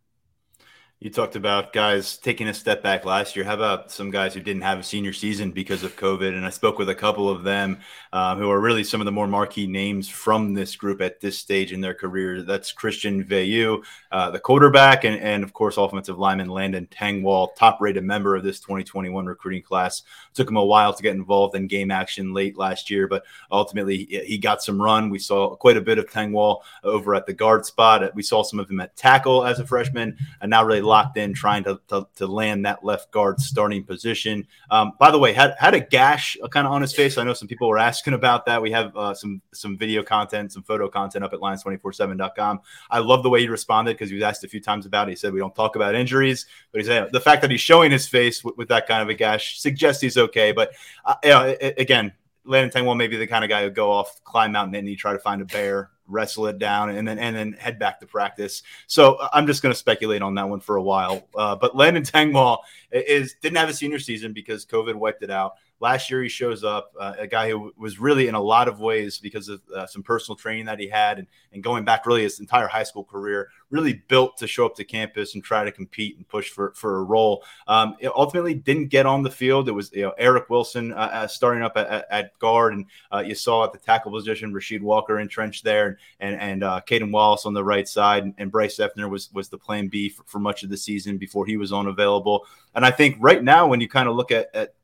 You 1.03 1.09
talked 1.09 1.35
about 1.35 1.73
guys 1.73 2.19
taking 2.19 2.47
a 2.49 2.53
step 2.53 2.83
back 2.83 3.07
last 3.07 3.35
year. 3.35 3.43
How 3.43 3.55
about 3.55 3.91
some 3.91 4.11
guys 4.11 4.35
who 4.35 4.41
didn't 4.41 4.61
have 4.61 4.79
a 4.79 4.83
senior 4.83 5.15
season 5.15 5.51
because 5.51 5.83
of 5.83 5.97
COVID? 5.97 6.37
And 6.37 6.45
I 6.45 6.51
spoke 6.51 6.77
with 6.77 6.91
a 6.91 6.95
couple 6.95 7.27
of 7.31 7.43
them 7.43 7.79
uh, 8.13 8.37
who 8.37 8.51
are 8.51 8.61
really 8.61 8.85
some 8.85 9.01
of 9.01 9.07
the 9.07 9.11
more 9.11 9.27
marquee 9.27 9.67
names 9.67 10.11
from 10.11 10.53
this 10.53 10.77
group 10.77 11.01
at 11.01 11.19
this 11.19 11.39
stage 11.39 11.73
in 11.73 11.81
their 11.81 11.95
career. 11.95 12.43
That's 12.43 12.71
Christian 12.71 13.25
Veilleux, 13.25 13.83
uh, 14.13 14.31
the 14.31 14.41
quarterback, 14.41 15.05
and, 15.05 15.19
and 15.19 15.43
of 15.43 15.55
course, 15.55 15.79
offensive 15.79 16.19
lineman 16.19 16.51
Landon 16.51 16.87
Tengwall, 16.91 17.57
top 17.57 17.81
rated 17.81 18.05
member 18.05 18.37
of 18.37 18.43
this 18.43 18.61
2021 18.61 19.25
recruiting 19.25 19.63
class. 19.63 20.03
Took 20.35 20.51
him 20.51 20.59
a 20.59 20.65
while 20.67 20.93
to 20.93 21.03
get 21.03 21.17
involved 21.17 21.57
in 21.57 21.67
game 21.67 21.91
action 21.91 22.35
late 22.35 22.59
last 22.59 22.91
year, 22.91 23.09
but 23.09 23.25
ultimately 23.51 24.05
he 24.05 24.37
got 24.37 24.63
some 24.63 24.79
run. 24.79 25.09
We 25.09 25.19
saw 25.19 25.57
quite 25.57 25.79
a 25.79 25.81
bit 25.81 25.97
of 25.97 26.11
Tengwall 26.11 26.59
over 26.85 27.15
at 27.15 27.25
the 27.25 27.33
guard 27.33 27.65
spot. 27.65 28.15
We 28.15 28.23
saw 28.23 28.43
some 28.43 28.61
of 28.61 28.71
him 28.71 28.81
at 28.81 28.97
tackle 28.97 29.47
as 29.47 29.61
a 29.61 29.67
freshman, 29.67 30.19
and 30.43 30.51
now 30.51 30.63
really 30.63 30.90
locked 30.91 31.17
in 31.17 31.33
trying 31.33 31.63
to, 31.63 31.81
to, 31.87 32.05
to 32.17 32.27
land 32.27 32.67
that 32.67 32.85
left 32.85 33.13
guard 33.13 33.41
starting 33.41 33.85
position. 33.85 34.45
Um, 34.73 34.93
by 34.99 35.13
the 35.13 35.19
way, 35.21 35.33
had 35.33 35.55
had 35.57 35.73
a 35.73 35.79
gash 35.79 36.37
uh, 36.43 36.49
kind 36.49 36.67
of 36.67 36.73
on 36.73 36.83
his 36.83 36.93
face. 36.93 37.17
I 37.17 37.23
know 37.23 37.33
some 37.33 37.47
people 37.47 37.69
were 37.69 37.79
asking 37.79 38.15
about 38.15 38.45
that. 38.47 38.61
We 38.61 38.73
have 38.73 38.97
uh, 38.97 39.15
some 39.15 39.41
some 39.53 39.79
video 39.79 40.03
content, 40.03 40.53
some 40.53 40.65
photo 40.65 40.89
content 40.89 41.25
up 41.25 41.33
at 41.33 41.39
lions247.com. 41.39 42.61
I 42.91 42.99
love 42.99 43.23
the 43.23 43.31
way 43.31 43.41
he 43.41 43.49
responded 43.49 43.93
because 43.95 44.11
he 44.11 44.17
was 44.17 44.25
asked 44.25 44.43
a 44.43 44.49
few 44.49 44.61
times 44.61 44.85
about 44.85 45.07
it. 45.07 45.13
He 45.13 45.17
said 45.17 45.33
we 45.33 45.39
don't 45.39 45.55
talk 45.55 45.77
about 45.77 45.95
injuries, 45.95 46.47
but 46.73 46.81
he 46.81 46.87
said 46.87 47.09
the 47.13 47.21
fact 47.21 47.41
that 47.43 47.53
he's 47.53 47.61
showing 47.61 47.93
his 47.93 48.09
face 48.09 48.43
with, 48.43 48.57
with 48.57 48.69
that 48.69 48.89
kind 48.89 49.01
of 49.01 49.09
a 49.09 49.15
gash 49.15 49.61
suggests 49.61 50.03
he's 50.03 50.19
okay. 50.19 50.51
But 50.51 50.73
uh, 51.05 51.15
you 51.23 51.31
know, 51.31 51.57
it, 51.61 51.75
again, 51.79 52.13
Landon 52.45 52.71
Tengwall 52.73 52.97
may 52.97 53.07
be 53.07 53.17
the 53.17 53.29
kind 53.29 53.45
of 53.45 53.49
guy 53.49 53.63
who 53.63 53.71
go 53.71 53.93
off, 53.93 54.23
climb 54.25 54.53
Mount 54.53 54.73
Nittany, 54.73 54.99
try 54.99 55.13
to 55.13 55.21
find 55.21 55.41
a 55.41 55.45
bear, 55.45 55.91
wrestle 56.11 56.47
it 56.47 56.59
down, 56.59 56.91
and 56.91 57.07
then 57.07 57.19
and 57.19 57.35
then 57.35 57.53
head 57.53 57.79
back 57.79 58.01
to 58.01 58.07
practice. 58.07 58.63
So 58.87 59.15
uh, 59.15 59.29
I'm 59.33 59.47
just 59.47 59.63
going 59.63 59.73
to 59.73 59.79
speculate 59.79 60.23
on 60.23 60.35
that 60.35 60.49
one 60.49 60.61
for 60.61 60.77
a 60.77 60.83
while. 60.83 61.27
Uh, 61.35 61.57
but 61.57 61.77
Landon 61.77 62.03
Tengwall 62.03 62.59
is 62.91 63.37
didn't 63.41 63.59
have 63.59 63.69
a 63.69 63.75
senior 63.75 63.99
season 63.99 64.33
because 64.33 64.67
COVID 64.67 64.95
wiped 64.95 65.23
it 65.23 65.31
out. 65.31 65.55
Last 65.81 66.11
year, 66.11 66.23
he 66.23 66.29
shows 66.29 66.63
up, 66.63 66.93
uh, 67.01 67.15
a 67.19 67.27
guy 67.27 67.51
who 67.51 67.73
was 67.77 67.99
really 67.99 68.29
in 68.29 68.35
a 68.35 68.41
lot 68.41 68.69
of 68.69 68.81
ways 68.81 69.19
because 69.19 69.49
of 69.49 69.61
uh, 69.75 69.87
some 69.87 70.03
personal 70.03 70.37
training 70.37 70.67
that 70.67 70.79
he 70.79 70.89
had 70.89 71.19
and, 71.19 71.27
and 71.53 71.63
going 71.63 71.85
back 71.85 72.07
really 72.07 72.23
his 72.23 72.39
entire 72.39 72.69
high 72.69 72.83
school 72.83 73.05
career, 73.05 73.49
really 73.71 74.03
built 74.09 74.37
to 74.37 74.47
show 74.47 74.67
up 74.67 74.75
to 74.77 74.85
campus 74.85 75.35
and 75.35 75.43
try 75.43 75.65
to 75.65 75.73
compete 75.73 76.17
and 76.17 76.29
push 76.29 76.51
for, 76.51 76.73
for 76.75 76.99
a 76.99 77.03
role. 77.03 77.43
Um, 77.67 77.97
ultimately 78.15 78.55
didn't 78.55 78.89
get 78.89 79.07
on 79.07 79.23
the 79.23 79.31
field. 79.31 79.69
It 79.69 79.73
was 79.73 79.91
you 79.93 80.03
know, 80.03 80.13
Eric 80.19 80.51
Wilson 80.51 80.93
uh, 80.93 81.11
uh 81.13 81.27
starting 81.27 81.63
up 81.63 81.77
at, 81.77 82.07
at 82.11 82.39
guard, 82.39 82.75
and 82.75 82.87
uh, 83.13 83.21
you 83.21 83.35
saw 83.35 83.65
at 83.65 83.73
the 83.73 83.79
tackle 83.79 84.13
position 84.13 84.53
Rasheed 84.53 84.83
Walker 84.83 85.19
entrenched 85.19 85.65
there, 85.65 85.99
and 86.19 86.39
and 86.41 86.63
uh, 86.63 86.81
Caden 86.87 87.11
Wallace 87.11 87.47
on 87.47 87.55
the 87.55 87.65
right 87.65 87.89
side, 87.89 88.35
and, 88.37 88.51
Bryce 88.51 88.79
Effner 88.79 89.09
was 89.09 89.33
was 89.33 89.49
the 89.49 89.59
plan 89.59 89.89
B 89.89 90.09
for, 90.09 90.25
for 90.27 90.39
much 90.41 90.63
of 90.63 90.71
the 90.71 90.77
season 90.77 91.19
before 91.19 91.47
he 91.47 91.57
was 91.57 91.73
unavailable. 91.73 92.47
And 92.75 92.85
I 92.85 92.91
think 92.91 93.17
right 93.21 93.43
now, 93.43 93.67
when 93.67 93.81
you 93.81 93.89
kind 93.89 94.09
of 94.09 94.17
look 94.17 94.33
at, 94.33 94.49
at 94.55 94.75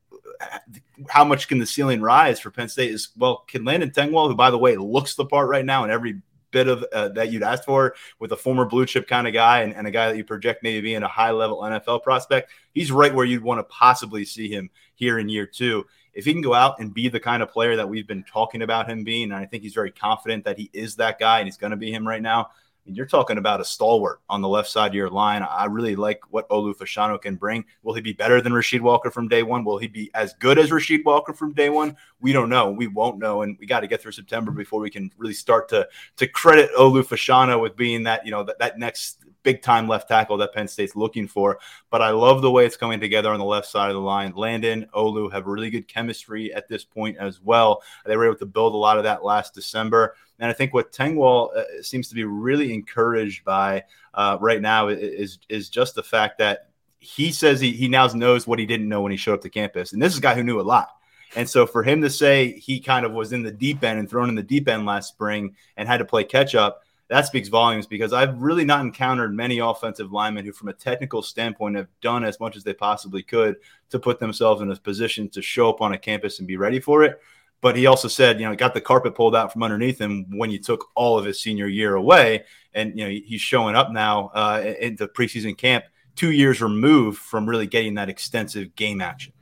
how 1.08 1.24
much 1.24 1.48
can 1.48 1.58
the 1.58 1.66
ceiling 1.66 2.00
rise 2.00 2.40
for 2.40 2.50
Penn 2.50 2.68
State 2.68 2.90
is 2.90 3.08
well, 3.16 3.44
can 3.46 3.64
Landon 3.64 3.90
Tengwall, 3.90 4.28
who 4.28 4.34
by 4.34 4.50
the 4.50 4.58
way 4.58 4.76
looks 4.76 5.14
the 5.14 5.24
part 5.24 5.48
right 5.48 5.64
now 5.64 5.84
in 5.84 5.90
every 5.90 6.20
bit 6.50 6.68
of 6.68 6.84
uh, 6.92 7.08
that 7.08 7.30
you'd 7.30 7.42
asked 7.42 7.64
for 7.64 7.94
with 8.18 8.32
a 8.32 8.36
former 8.36 8.64
blue 8.64 8.86
chip 8.86 9.06
kind 9.06 9.26
of 9.26 9.34
guy 9.34 9.62
and, 9.62 9.74
and, 9.74 9.86
a 9.86 9.90
guy 9.90 10.08
that 10.08 10.16
you 10.16 10.24
project 10.24 10.62
maybe 10.62 10.80
being 10.80 11.02
a 11.02 11.08
high 11.08 11.30
level 11.30 11.58
NFL 11.58 12.02
prospect, 12.02 12.50
he's 12.72 12.90
right 12.90 13.14
where 13.14 13.26
you'd 13.26 13.42
want 13.42 13.58
to 13.58 13.64
possibly 13.64 14.24
see 14.24 14.48
him 14.48 14.70
here 14.94 15.18
in 15.18 15.28
year 15.28 15.46
two. 15.46 15.84
If 16.14 16.24
he 16.24 16.32
can 16.32 16.40
go 16.40 16.54
out 16.54 16.78
and 16.78 16.94
be 16.94 17.08
the 17.08 17.20
kind 17.20 17.42
of 17.42 17.50
player 17.50 17.76
that 17.76 17.88
we've 17.88 18.06
been 18.06 18.24
talking 18.24 18.62
about 18.62 18.88
him 18.88 19.04
being, 19.04 19.24
and 19.24 19.34
I 19.34 19.44
think 19.44 19.62
he's 19.62 19.74
very 19.74 19.90
confident 19.90 20.44
that 20.44 20.58
he 20.58 20.70
is 20.72 20.96
that 20.96 21.18
guy 21.18 21.40
and 21.40 21.46
he's 21.46 21.58
going 21.58 21.72
to 21.72 21.76
be 21.76 21.92
him 21.92 22.08
right 22.08 22.22
now, 22.22 22.50
you're 22.86 23.06
talking 23.06 23.38
about 23.38 23.60
a 23.60 23.64
stalwart 23.64 24.20
on 24.28 24.40
the 24.40 24.48
left 24.48 24.68
side 24.68 24.88
of 24.88 24.94
your 24.94 25.10
line. 25.10 25.42
I 25.42 25.66
really 25.66 25.96
like 25.96 26.20
what 26.30 26.48
Olu 26.48 26.76
Fashanu 26.76 27.20
can 27.20 27.36
bring. 27.36 27.64
Will 27.82 27.94
he 27.94 28.00
be 28.00 28.12
better 28.12 28.40
than 28.40 28.52
Rasheed 28.52 28.80
Walker 28.80 29.10
from 29.10 29.28
day 29.28 29.42
one? 29.42 29.64
Will 29.64 29.78
he 29.78 29.88
be 29.88 30.10
as 30.14 30.34
good 30.34 30.58
as 30.58 30.70
Rasheed 30.70 31.04
Walker 31.04 31.32
from 31.32 31.52
day 31.52 31.68
one? 31.68 31.96
We 32.20 32.32
don't 32.32 32.48
know. 32.48 32.70
We 32.70 32.86
won't 32.86 33.18
know, 33.18 33.42
and 33.42 33.56
we 33.58 33.66
got 33.66 33.80
to 33.80 33.86
get 33.86 34.00
through 34.00 34.12
September 34.12 34.52
before 34.52 34.80
we 34.80 34.90
can 34.90 35.10
really 35.16 35.34
start 35.34 35.68
to 35.70 35.88
to 36.16 36.26
credit 36.26 36.70
Olu 36.78 37.04
Fashanu 37.04 37.60
with 37.60 37.76
being 37.76 38.04
that 38.04 38.24
you 38.24 38.30
know 38.30 38.44
that, 38.44 38.58
that 38.58 38.78
next 38.78 39.24
big 39.46 39.62
time 39.62 39.86
left 39.86 40.08
tackle 40.08 40.36
that 40.38 40.52
Penn 40.52 40.66
State's 40.66 40.96
looking 40.96 41.28
for. 41.28 41.58
But 41.88 42.02
I 42.02 42.10
love 42.10 42.42
the 42.42 42.50
way 42.50 42.66
it's 42.66 42.76
coming 42.76 42.98
together 42.98 43.30
on 43.30 43.38
the 43.38 43.44
left 43.44 43.68
side 43.68 43.88
of 43.88 43.94
the 43.94 44.00
line. 44.00 44.32
Landon, 44.34 44.88
Olu 44.92 45.32
have 45.32 45.46
really 45.46 45.70
good 45.70 45.86
chemistry 45.86 46.52
at 46.52 46.66
this 46.66 46.84
point 46.84 47.16
as 47.16 47.40
well. 47.40 47.82
They 48.04 48.16
were 48.16 48.26
able 48.26 48.38
to 48.38 48.46
build 48.46 48.74
a 48.74 48.76
lot 48.76 48.98
of 48.98 49.04
that 49.04 49.24
last 49.24 49.54
December. 49.54 50.16
And 50.40 50.50
I 50.50 50.52
think 50.52 50.74
what 50.74 50.92
Tengwall 50.92 51.56
uh, 51.56 51.80
seems 51.80 52.08
to 52.08 52.16
be 52.16 52.24
really 52.24 52.74
encouraged 52.74 53.44
by 53.44 53.84
uh, 54.12 54.36
right 54.40 54.60
now 54.60 54.88
is 54.88 55.38
is 55.48 55.68
just 55.68 55.94
the 55.94 56.02
fact 56.02 56.38
that 56.38 56.70
he 56.98 57.30
says 57.30 57.60
he, 57.60 57.70
he 57.70 57.86
now 57.86 58.08
knows 58.08 58.48
what 58.48 58.58
he 58.58 58.66
didn't 58.66 58.88
know 58.88 59.00
when 59.00 59.12
he 59.12 59.16
showed 59.16 59.34
up 59.34 59.42
to 59.42 59.48
campus. 59.48 59.92
And 59.92 60.02
this 60.02 60.12
is 60.12 60.18
a 60.18 60.22
guy 60.22 60.34
who 60.34 60.42
knew 60.42 60.60
a 60.60 60.62
lot. 60.62 60.88
And 61.36 61.48
so 61.48 61.66
for 61.66 61.84
him 61.84 62.02
to 62.02 62.10
say 62.10 62.58
he 62.58 62.80
kind 62.80 63.06
of 63.06 63.12
was 63.12 63.32
in 63.32 63.44
the 63.44 63.52
deep 63.52 63.84
end 63.84 64.00
and 64.00 64.10
thrown 64.10 64.28
in 64.28 64.34
the 64.34 64.42
deep 64.42 64.68
end 64.68 64.86
last 64.86 65.08
spring 65.08 65.54
and 65.76 65.88
had 65.88 65.98
to 65.98 66.04
play 66.04 66.24
catch 66.24 66.54
up, 66.54 66.82
that 67.08 67.26
speaks 67.26 67.48
volumes 67.48 67.86
because 67.86 68.12
I've 68.12 68.42
really 68.42 68.64
not 68.64 68.80
encountered 68.80 69.32
many 69.34 69.58
offensive 69.58 70.12
linemen 70.12 70.44
who, 70.44 70.52
from 70.52 70.68
a 70.68 70.72
technical 70.72 71.22
standpoint, 71.22 71.76
have 71.76 71.88
done 72.00 72.24
as 72.24 72.40
much 72.40 72.56
as 72.56 72.64
they 72.64 72.74
possibly 72.74 73.22
could 73.22 73.56
to 73.90 73.98
put 73.98 74.18
themselves 74.18 74.60
in 74.60 74.70
a 74.70 74.76
position 74.76 75.28
to 75.30 75.42
show 75.42 75.70
up 75.70 75.80
on 75.80 75.92
a 75.92 75.98
campus 75.98 76.38
and 76.38 76.48
be 76.48 76.56
ready 76.56 76.80
for 76.80 77.04
it. 77.04 77.20
But 77.60 77.76
he 77.76 77.86
also 77.86 78.08
said, 78.08 78.40
you 78.40 78.46
know, 78.46 78.54
got 78.54 78.74
the 78.74 78.80
carpet 78.80 79.14
pulled 79.14 79.36
out 79.36 79.52
from 79.52 79.62
underneath 79.62 80.00
him 80.00 80.26
when 80.36 80.50
you 80.50 80.58
took 80.58 80.86
all 80.94 81.18
of 81.18 81.24
his 81.24 81.40
senior 81.40 81.66
year 81.66 81.94
away, 81.94 82.44
and 82.74 82.98
you 82.98 83.04
know 83.04 83.10
he's 83.10 83.40
showing 83.40 83.76
up 83.76 83.90
now 83.92 84.30
uh, 84.34 84.74
into 84.80 85.06
preseason 85.06 85.56
camp, 85.56 85.84
two 86.16 86.32
years 86.32 86.60
removed 86.60 87.18
from 87.18 87.48
really 87.48 87.66
getting 87.66 87.94
that 87.94 88.08
extensive 88.08 88.74
game 88.74 89.00
action. 89.00 89.32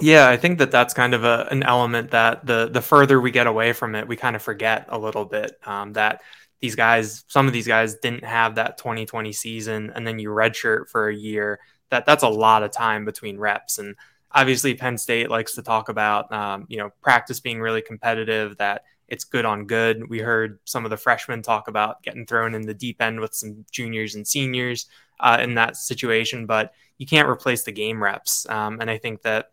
Yeah, 0.00 0.28
I 0.28 0.36
think 0.36 0.58
that 0.58 0.70
that's 0.70 0.94
kind 0.94 1.14
of 1.14 1.24
a, 1.24 1.48
an 1.50 1.62
element 1.62 2.10
that 2.12 2.46
the 2.46 2.68
the 2.72 2.80
further 2.80 3.20
we 3.20 3.30
get 3.30 3.46
away 3.46 3.72
from 3.72 3.94
it, 3.94 4.06
we 4.06 4.16
kind 4.16 4.36
of 4.36 4.42
forget 4.42 4.86
a 4.88 4.98
little 4.98 5.24
bit 5.24 5.58
um, 5.64 5.92
that 5.94 6.22
these 6.60 6.76
guys, 6.76 7.24
some 7.26 7.46
of 7.46 7.52
these 7.52 7.66
guys 7.66 7.96
didn't 7.96 8.24
have 8.24 8.56
that 8.56 8.78
2020 8.78 9.32
season, 9.32 9.92
and 9.94 10.06
then 10.06 10.18
you 10.18 10.28
redshirt 10.28 10.88
for 10.88 11.08
a 11.08 11.14
year. 11.14 11.58
That 11.90 12.06
that's 12.06 12.22
a 12.22 12.28
lot 12.28 12.62
of 12.62 12.70
time 12.70 13.04
between 13.04 13.38
reps, 13.38 13.78
and 13.78 13.96
obviously 14.32 14.74
Penn 14.74 14.98
State 14.98 15.30
likes 15.30 15.54
to 15.54 15.62
talk 15.62 15.88
about 15.88 16.30
um, 16.32 16.66
you 16.68 16.76
know 16.76 16.90
practice 17.00 17.40
being 17.40 17.60
really 17.60 17.82
competitive. 17.82 18.56
That 18.58 18.84
it's 19.08 19.24
good 19.24 19.44
on 19.44 19.66
good. 19.66 20.08
We 20.08 20.20
heard 20.20 20.60
some 20.64 20.84
of 20.84 20.90
the 20.90 20.96
freshmen 20.96 21.42
talk 21.42 21.68
about 21.68 22.02
getting 22.02 22.26
thrown 22.26 22.54
in 22.54 22.62
the 22.62 22.74
deep 22.74 23.00
end 23.02 23.20
with 23.20 23.34
some 23.34 23.64
juniors 23.72 24.14
and 24.14 24.26
seniors 24.26 24.86
uh, 25.18 25.38
in 25.40 25.54
that 25.54 25.76
situation, 25.76 26.46
but 26.46 26.72
you 26.98 27.06
can't 27.06 27.28
replace 27.28 27.64
the 27.64 27.72
game 27.72 28.02
reps. 28.02 28.46
Um, 28.48 28.80
and 28.80 28.90
I 28.90 28.98
think 28.98 29.22
that 29.22 29.50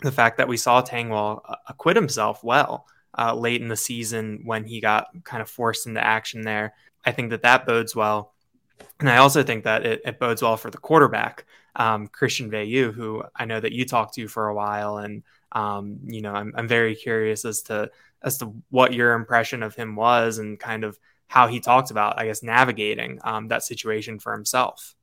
the 0.00 0.12
fact 0.12 0.36
that 0.36 0.48
we 0.48 0.56
saw 0.56 0.82
Tengwall 0.82 1.40
uh, 1.48 1.56
acquit 1.68 1.96
himself 1.96 2.44
well 2.44 2.86
uh, 3.18 3.34
late 3.34 3.60
in 3.60 3.68
the 3.68 3.76
season 3.76 4.42
when 4.44 4.64
he 4.64 4.80
got 4.80 5.08
kind 5.24 5.42
of 5.42 5.48
forced 5.48 5.86
into 5.86 6.04
action 6.04 6.42
there. 6.42 6.74
I 7.04 7.12
think 7.12 7.30
that 7.30 7.42
that 7.42 7.66
bodes 7.66 7.94
well. 7.94 8.32
And 9.00 9.08
I 9.08 9.18
also 9.18 9.42
think 9.42 9.64
that 9.64 9.84
it, 9.84 10.02
it 10.04 10.18
bodes 10.18 10.42
well 10.42 10.56
for 10.56 10.70
the 10.70 10.78
quarterback, 10.78 11.46
um, 11.76 12.08
Christian 12.08 12.50
Veilleux, 12.50 12.92
who 12.92 13.22
I 13.34 13.44
know 13.44 13.60
that 13.60 13.72
you 13.72 13.84
talked 13.84 14.14
to 14.14 14.28
for 14.28 14.48
a 14.48 14.54
while. 14.54 14.98
And, 14.98 15.22
um, 15.52 15.98
you 16.04 16.22
know, 16.22 16.32
I'm, 16.32 16.52
I'm 16.56 16.68
very 16.68 16.94
curious 16.94 17.44
as 17.44 17.62
to, 17.62 17.90
as 18.22 18.38
to 18.38 18.54
what 18.70 18.92
your 18.92 19.12
impression 19.12 19.62
of 19.62 19.74
him 19.74 19.96
was 19.96 20.38
and 20.38 20.58
kind 20.58 20.84
of 20.84 20.98
how 21.26 21.46
he 21.46 21.60
talked 21.60 21.90
about, 21.90 22.18
I 22.18 22.26
guess, 22.26 22.42
navigating 22.42 23.18
um, 23.24 23.48
that 23.48 23.62
situation 23.62 24.18
for 24.18 24.32
himself. 24.32 24.93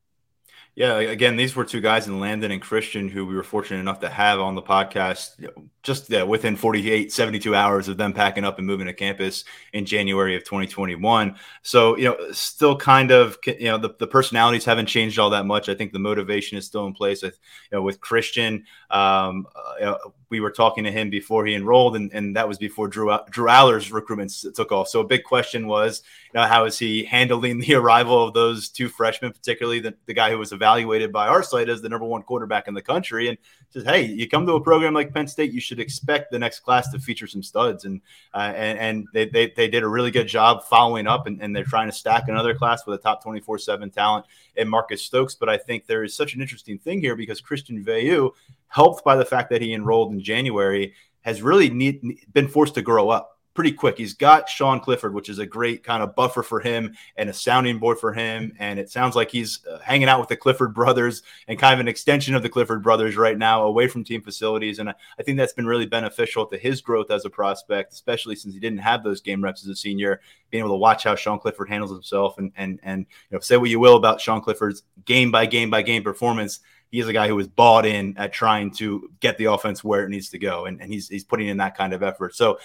Yeah, 0.73 0.99
again, 0.99 1.35
these 1.35 1.53
were 1.53 1.65
two 1.65 1.81
guys 1.81 2.07
in 2.07 2.21
Landon 2.21 2.51
and 2.51 2.61
Christian 2.61 3.09
who 3.09 3.25
we 3.25 3.35
were 3.35 3.43
fortunate 3.43 3.81
enough 3.81 3.99
to 3.99 4.09
have 4.09 4.39
on 4.39 4.55
the 4.55 4.61
podcast 4.61 5.45
just 5.83 6.09
yeah, 6.09 6.23
within 6.23 6.55
48, 6.55 7.11
72 7.11 7.53
hours 7.53 7.89
of 7.89 7.97
them 7.97 8.13
packing 8.13 8.45
up 8.45 8.57
and 8.57 8.65
moving 8.65 8.87
to 8.87 8.93
campus 8.93 9.43
in 9.73 9.85
January 9.85 10.35
of 10.35 10.45
2021. 10.45 11.35
So, 11.61 11.97
you 11.97 12.05
know, 12.05 12.31
still 12.31 12.77
kind 12.77 13.11
of, 13.11 13.37
you 13.45 13.65
know, 13.65 13.77
the, 13.77 13.89
the 13.99 14.07
personalities 14.07 14.63
haven't 14.63 14.85
changed 14.85 15.19
all 15.19 15.31
that 15.31 15.45
much. 15.45 15.67
I 15.67 15.75
think 15.75 15.91
the 15.91 15.99
motivation 15.99 16.57
is 16.57 16.67
still 16.67 16.85
in 16.85 16.93
place. 16.93 17.21
With, 17.21 17.37
you 17.69 17.77
know, 17.77 17.81
with 17.81 17.99
Christian, 17.99 18.63
um, 18.91 19.47
uh, 19.81 19.95
we 20.31 20.39
were 20.39 20.49
talking 20.49 20.85
to 20.85 20.91
him 20.91 21.09
before 21.09 21.45
he 21.45 21.53
enrolled, 21.53 21.97
and, 21.97 22.11
and 22.13 22.35
that 22.37 22.47
was 22.47 22.57
before 22.57 22.87
Drew 22.87 23.15
Drew 23.29 23.47
Allar's 23.47 23.91
recruitment 23.91 24.33
took 24.55 24.71
off. 24.71 24.87
So 24.87 25.01
a 25.01 25.05
big 25.05 25.23
question 25.23 25.67
was, 25.67 26.01
you 26.33 26.39
know, 26.39 26.47
how 26.47 26.63
is 26.63 26.79
he 26.79 27.03
handling 27.03 27.59
the 27.59 27.75
arrival 27.81 28.25
of 28.25 28.33
those 28.33 28.69
two 28.69 28.87
freshmen, 28.87 29.33
particularly 29.33 29.81
the, 29.81 29.93
the 30.05 30.13
guy 30.13 30.31
who 30.31 30.39
was 30.39 30.53
evaluated 30.53 31.11
by 31.11 31.27
our 31.27 31.43
site 31.43 31.69
as 31.69 31.81
the 31.81 31.89
number 31.89 32.05
one 32.05 32.23
quarterback 32.23 32.69
in 32.69 32.73
the 32.73 32.81
country, 32.81 33.27
and 33.27 33.37
says, 33.69 33.83
hey, 33.83 34.03
you 34.03 34.27
come 34.27 34.45
to 34.45 34.53
a 34.53 34.61
program 34.61 34.93
like 34.93 35.13
Penn 35.13 35.27
State, 35.27 35.51
you 35.51 35.61
should 35.61 35.79
expect 35.79 36.31
the 36.31 36.39
next 36.39 36.61
class 36.61 36.89
to 36.91 36.99
feature 36.99 37.27
some 37.27 37.43
studs, 37.43 37.83
and 37.83 38.01
uh, 38.33 38.53
and 38.55 38.79
and 38.79 39.07
they, 39.13 39.27
they, 39.27 39.51
they 39.55 39.67
did 39.67 39.83
a 39.83 39.87
really 39.87 40.11
good 40.11 40.27
job 40.27 40.63
following 40.63 41.07
up, 41.07 41.27
and, 41.27 41.41
and 41.41 41.53
they're 41.53 41.65
trying 41.65 41.89
to 41.89 41.95
stack 41.95 42.29
another 42.29 42.55
class 42.55 42.85
with 42.85 42.97
a 42.97 43.03
top 43.03 43.21
twenty 43.21 43.41
four 43.41 43.57
seven 43.57 43.91
talent 43.91 44.25
in 44.55 44.69
Marcus 44.69 45.01
Stokes. 45.01 45.35
But 45.35 45.49
I 45.49 45.57
think 45.57 45.85
there 45.85 46.05
is 46.05 46.15
such 46.15 46.35
an 46.35 46.41
interesting 46.41 46.79
thing 46.79 47.01
here 47.01 47.17
because 47.17 47.41
Christian 47.41 47.83
Veilleux 47.83 48.31
helped 48.71 49.03
by 49.03 49.15
the 49.15 49.25
fact 49.25 49.49
that 49.51 49.61
he 49.61 49.73
enrolled 49.73 50.13
in 50.13 50.21
January, 50.21 50.93
has 51.21 51.41
really 51.41 51.69
need, 51.69 52.01
been 52.33 52.47
forced 52.47 52.73
to 52.75 52.81
grow 52.81 53.09
up 53.09 53.37
pretty 53.53 53.71
quick. 53.71 53.97
He's 53.97 54.13
got 54.13 54.47
Sean 54.47 54.79
Clifford, 54.79 55.13
which 55.13 55.27
is 55.27 55.39
a 55.39 55.45
great 55.45 55.83
kind 55.83 56.01
of 56.01 56.15
buffer 56.15 56.41
for 56.41 56.61
him 56.61 56.95
and 57.17 57.29
a 57.29 57.33
sounding 57.33 57.79
board 57.79 57.99
for 57.99 58.13
him. 58.13 58.53
And 58.59 58.79
it 58.79 58.89
sounds 58.89 59.15
like 59.15 59.29
he's 59.29 59.59
uh, 59.69 59.79
hanging 59.79 60.07
out 60.07 60.19
with 60.19 60.29
the 60.29 60.37
Clifford 60.37 60.73
brothers 60.73 61.21
and 61.47 61.59
kind 61.59 61.73
of 61.73 61.79
an 61.81 61.87
extension 61.87 62.33
of 62.33 62.43
the 62.43 62.49
Clifford 62.49 62.81
brothers 62.81 63.17
right 63.17 63.37
now, 63.37 63.63
away 63.63 63.87
from 63.87 64.03
team 64.03 64.21
facilities. 64.21 64.79
And 64.79 64.89
I, 64.89 64.95
I 65.19 65.23
think 65.23 65.37
that's 65.37 65.53
been 65.53 65.67
really 65.67 65.85
beneficial 65.85 66.45
to 66.45 66.57
his 66.57 66.81
growth 66.81 67.11
as 67.11 67.25
a 67.25 67.29
prospect, 67.29 67.93
especially 67.93 68.35
since 68.35 68.53
he 68.53 68.59
didn't 68.59 68.79
have 68.79 69.03
those 69.03 69.21
game 69.21 69.43
reps 69.43 69.63
as 69.63 69.69
a 69.69 69.75
senior. 69.75 70.21
Being 70.49 70.63
able 70.63 70.75
to 70.75 70.79
watch 70.79 71.03
how 71.03 71.15
Sean 71.15 71.39
Clifford 71.39 71.69
handles 71.69 71.91
himself 71.91 72.37
and 72.37 72.51
and 72.57 72.79
and 72.83 73.05
you 73.29 73.35
know 73.35 73.39
say 73.39 73.55
what 73.55 73.69
you 73.69 73.79
will 73.79 73.95
about 73.95 74.19
Sean 74.19 74.41
Clifford's 74.41 74.83
game 75.05 75.31
by 75.31 75.45
game 75.45 75.69
by 75.69 75.81
game 75.81 76.03
performance 76.03 76.59
he 76.91 76.99
is 76.99 77.07
a 77.07 77.13
guy 77.13 77.27
who 77.27 77.39
is 77.39 77.47
bought 77.47 77.85
in 77.85 78.17
at 78.17 78.33
trying 78.33 78.71
to 78.71 79.09
get 79.21 79.37
the 79.37 79.45
offense 79.45 79.83
where 79.83 80.03
it 80.03 80.09
needs 80.09 80.29
to 80.29 80.37
go, 80.37 80.65
and, 80.65 80.81
and 80.81 80.91
he's 80.91 81.07
he's 81.07 81.23
putting 81.23 81.47
in 81.47 81.57
that 81.57 81.75
kind 81.75 81.93
of 81.93 82.03
effort. 82.03 82.35
So 82.35 82.59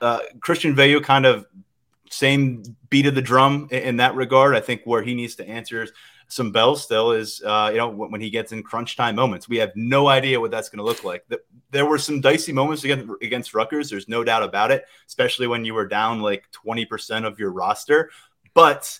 uh, 0.00 0.20
Christian 0.40 0.74
Veilleux 0.74 1.02
kind 1.02 1.26
of 1.26 1.46
same 2.10 2.62
beat 2.88 3.06
of 3.06 3.14
the 3.14 3.22
drum 3.22 3.68
in, 3.72 3.82
in, 3.82 3.96
that 3.96 4.14
regard. 4.14 4.54
I 4.54 4.60
think 4.60 4.82
where 4.84 5.02
he 5.02 5.14
needs 5.14 5.34
to 5.36 5.48
answer 5.48 5.88
some 6.28 6.52
bells 6.52 6.82
still 6.82 7.12
is 7.12 7.42
uh, 7.44 7.70
you 7.72 7.78
know 7.78 7.88
when, 7.88 8.20
he 8.20 8.30
gets 8.30 8.52
in 8.52 8.62
crunch 8.62 8.96
time 8.96 9.16
moments. 9.16 9.48
We 9.48 9.56
have 9.58 9.72
no 9.74 10.06
idea 10.08 10.40
what 10.40 10.52
that's 10.52 10.68
going 10.68 10.78
to 10.78 10.84
look 10.84 11.02
like. 11.02 11.24
The, 11.28 11.40
there 11.70 11.86
were 11.86 11.98
some 11.98 12.20
dicey 12.20 12.52
moments 12.52 12.84
against, 12.84 13.10
against 13.22 13.54
Rutgers. 13.54 13.90
There's 13.90 14.08
no 14.08 14.22
doubt 14.22 14.44
about 14.44 14.70
it, 14.70 14.84
especially 15.08 15.48
when 15.48 15.64
you 15.64 15.74
were 15.74 15.86
down 15.86 16.22
like 16.22 16.44
20% 16.64 17.26
of 17.26 17.38
your 17.40 17.50
roster. 17.50 18.10
But 18.54 18.98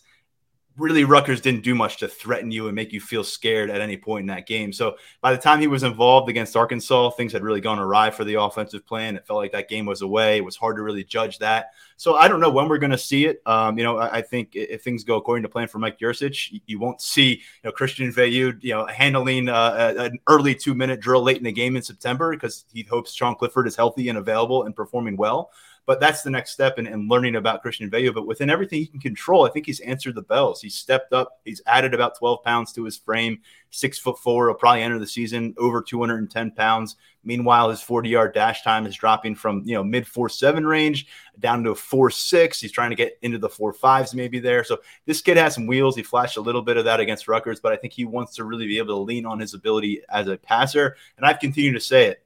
really 0.77 1.05
Rutgers 1.05 1.41
didn't 1.41 1.63
do 1.63 1.75
much 1.75 1.99
to 1.99 2.09
threaten 2.09 2.51
you 2.51 2.67
and 2.67 2.75
make 2.75 2.93
you 2.93 3.01
feel 3.01 3.23
scared 3.23 3.71
at 3.71 3.81
any 3.81 3.97
point 3.97 4.23
in 4.23 4.27
that 4.29 4.47
game. 4.47 4.73
So 4.73 4.97
by 5.21 5.33
the 5.33 5.41
time 5.41 5.61
he 5.61 5.67
was 5.67 5.85
involved 5.85 6.29
against 6.29 6.57
Arkansas, 6.57 7.11
things 7.11 7.33
had 7.33 7.43
really 7.43 7.61
gone 7.61 7.79
awry 7.79 8.11
for 8.11 8.25
the 8.25 8.41
offensive 8.41 8.85
plan. 8.85 9.17
It 9.17 9.27
felt 9.27 9.39
like 9.39 9.53
that 9.53 9.69
game 9.69 9.87
was 9.87 10.03
away. 10.03 10.39
It 10.39 10.45
was 10.45 10.57
hard 10.57 10.77
to 10.77 10.83
really 10.83 11.05
judge 11.05 11.39
that. 11.39 11.71
So 11.97 12.17
I 12.17 12.27
don't 12.27 12.41
know 12.41 12.51
when 12.51 12.69
we're 12.69 12.79
going 12.79 12.91
to 12.91 12.99
see 12.99 13.27
it. 13.27 13.41
Um, 13.47 13.79
you 13.79 13.85
know, 13.85 13.99
I, 13.99 14.17
I, 14.17 14.23
think 14.23 14.57
if 14.57 14.83
things 14.83 15.05
go 15.05 15.17
according 15.17 15.45
to 15.45 15.49
plan 15.49 15.69
for 15.69 15.79
Mike 15.79 16.01
Yurcich, 16.01 16.51
you, 16.51 16.61
you 16.67 16.79
won't 16.81 17.01
see 17.01 17.35
you 17.35 17.41
know 17.63 17.73
Christian 17.73 18.13
Veilleux, 18.13 18.59
you 18.63 18.75
know, 18.75 18.87
handling 18.87 19.49
uh, 19.49 19.95
an 19.97 20.19
early 20.27 20.57
two 20.57 20.75
minute 20.75 21.01
drill 21.01 21.23
late 21.23 21.37
in 21.37 21.45
the 21.45 21.53
game 21.53 21.77
in 21.77 21.83
September 21.83 22.33
because 22.33 22.65
he 22.73 22.83
hopes 22.83 23.13
Sean 23.13 23.37
Clifford 23.37 23.69
is 23.69 23.77
healthy 23.77 24.09
and 24.09 24.19
available 24.19 24.65
and 24.65 24.75
performing 24.75 25.17
well. 25.17 25.51
But 25.87 26.01
that's 26.01 26.23
the 26.23 26.31
next 26.31 26.53
step 26.53 26.79
in, 26.79 26.87
in 26.87 27.09
learning 27.09 27.37
about 27.37 27.61
Christian 27.61 27.91
Veilleux. 27.91 28.15
But 28.15 28.27
within 28.27 28.49
everything 28.49 28.81
he 28.81 28.87
can 28.87 29.01
control, 29.01 29.47
I 29.47 29.51
think 29.51 29.67
he's 29.67 29.81
answered 29.81 30.15
the 30.15 30.23
bells. 30.23 30.63
He's 30.63 30.75
stepped 30.75 31.13
up. 31.13 31.41
He's 31.45 31.61
added 31.67 31.93
about 31.93 32.19
12 32.19 32.43
pounds 32.43 32.73
to 32.73 32.85
his 32.85 32.97
frame. 32.97 33.41
Six 33.71 33.99
foot 33.99 34.19
four. 34.19 34.49
He'll 34.49 34.55
probably 34.55 34.83
enter 34.83 34.99
the 34.99 35.07
season 35.07 35.55
over 35.59 35.83
210 35.83 36.53
pounds. 36.53 36.97
Meanwhile, 37.25 37.71
his 37.71 37.81
40 37.83 38.09
yard 38.09 38.35
dash 38.35 38.63
time 38.63 38.87
is 38.87 38.95
dropping 38.95 39.35
from 39.35 39.63
you 39.65 39.75
know 39.75 39.83
mid 39.83 40.07
four 40.07 40.29
seven 40.29 40.67
range 40.67 41.07
down 41.39 41.65
to 41.65 41.71
a 41.71 41.75
four 41.75 42.11
six. 42.11 42.61
He's 42.61 42.73
trying 42.73 42.91
to 42.91 42.97
get 42.97 43.19
into 43.23 43.39
the 43.39 43.49
four 43.49 43.73
fives 43.73 44.15
maybe 44.15 44.39
there. 44.39 44.63
So 44.65 44.79
this 45.07 45.21
kid 45.21 45.37
has 45.37 45.55
some 45.55 45.67
wheels. 45.67 45.97
He 45.97 46.03
flashed 46.03 46.37
a 46.37 46.43
little 46.43 46.63
bit 46.63 46.77
of 46.77 46.85
that 46.85 47.01
against 47.01 47.29
Rutgers, 47.29 47.61
but 47.61 47.73
I 47.73 47.77
think 47.77 47.93
he 47.93 48.05
wants 48.05 48.37
to 48.37 48.45
really 48.45 48.67
be 48.67 48.79
able 48.79 48.97
to 48.97 49.03
lean 49.03 49.27
on 49.27 49.41
his 49.41 49.55
ability 49.55 50.03
as 50.09 50.29
a 50.29 50.37
passer. 50.37 50.97
And 51.17 51.27
I've 51.27 51.41
continued 51.41 51.75
to 51.75 51.81
say 51.81 52.07
it. 52.07 52.25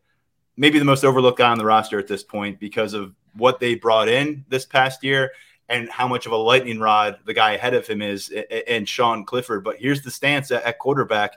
Maybe 0.57 0.81
the 0.81 0.85
most 0.85 1.05
overlooked 1.05 1.39
guy 1.39 1.51
on 1.51 1.59
the 1.59 1.65
roster 1.65 2.01
at 2.01 2.09
this 2.09 2.25
point 2.25 2.59
because 2.59 2.93
of 2.93 3.15
what 3.35 3.61
they 3.61 3.75
brought 3.75 4.09
in 4.09 4.45
this 4.49 4.65
past 4.65 5.03
year 5.05 5.33
and 5.69 5.89
how 5.91 6.09
much 6.09 6.27
of 6.27 6.33
a 6.33 6.37
lightning 6.37 6.81
rod 6.81 7.19
the 7.27 7.35
guy 7.35 7.53
ahead 7.53 7.75
of 7.75 7.87
him 7.87 8.01
is 8.01 8.33
and 8.67 8.89
Sean 8.89 9.25
Clifford. 9.25 9.65
But 9.65 9.77
here's 9.79 10.03
the 10.03 10.11
stance 10.11 10.51
at, 10.51 10.79
quarterback. 10.79 11.35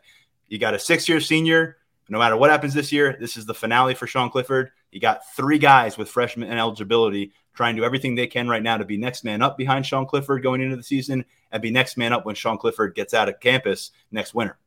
You 0.48 0.58
got 0.58 0.74
a 0.74 0.80
six 0.80 1.08
year 1.10 1.20
senior. 1.20 1.78
No 2.10 2.20
matter 2.20 2.36
what 2.36 2.50
happens 2.50 2.74
this 2.74 2.92
year, 2.92 3.16
this 3.20 3.38
is 3.38 3.46
the 3.46 3.54
finale 3.54 3.94
for 3.94 4.06
Sean 4.06 4.30
Clifford. 4.30 4.72
You 4.92 5.00
got 5.00 5.22
three 5.34 5.58
guys 5.58 5.98
with 5.98 6.10
freshman 6.10 6.52
eligibility 6.52 7.32
trying 7.54 7.76
to 7.76 7.82
do 7.82 7.86
everything 7.86 8.16
they 8.16 8.28
can 8.28 8.50
right 8.50 8.64
now 8.64 8.78
to 8.78 8.86
be 8.86 8.98
next 8.98 9.24
man 9.24 9.42
up 9.42 9.58
behind 9.58 9.86
Sean 9.86 10.06
Clifford 10.06 10.44
going 10.44 10.62
into 10.62 10.76
the 10.76 10.84
season 10.84 11.24
and 11.52 11.62
be 11.62 11.72
next 11.72 11.98
man 11.98 12.12
up 12.12 12.26
when 12.26 12.36
Sean 12.36 12.58
Clifford 12.58 12.96
gets 12.96 13.14
out 13.14 13.30
of 13.30 13.40
campus 13.40 13.92
next 14.12 14.34
winter. 14.34 14.58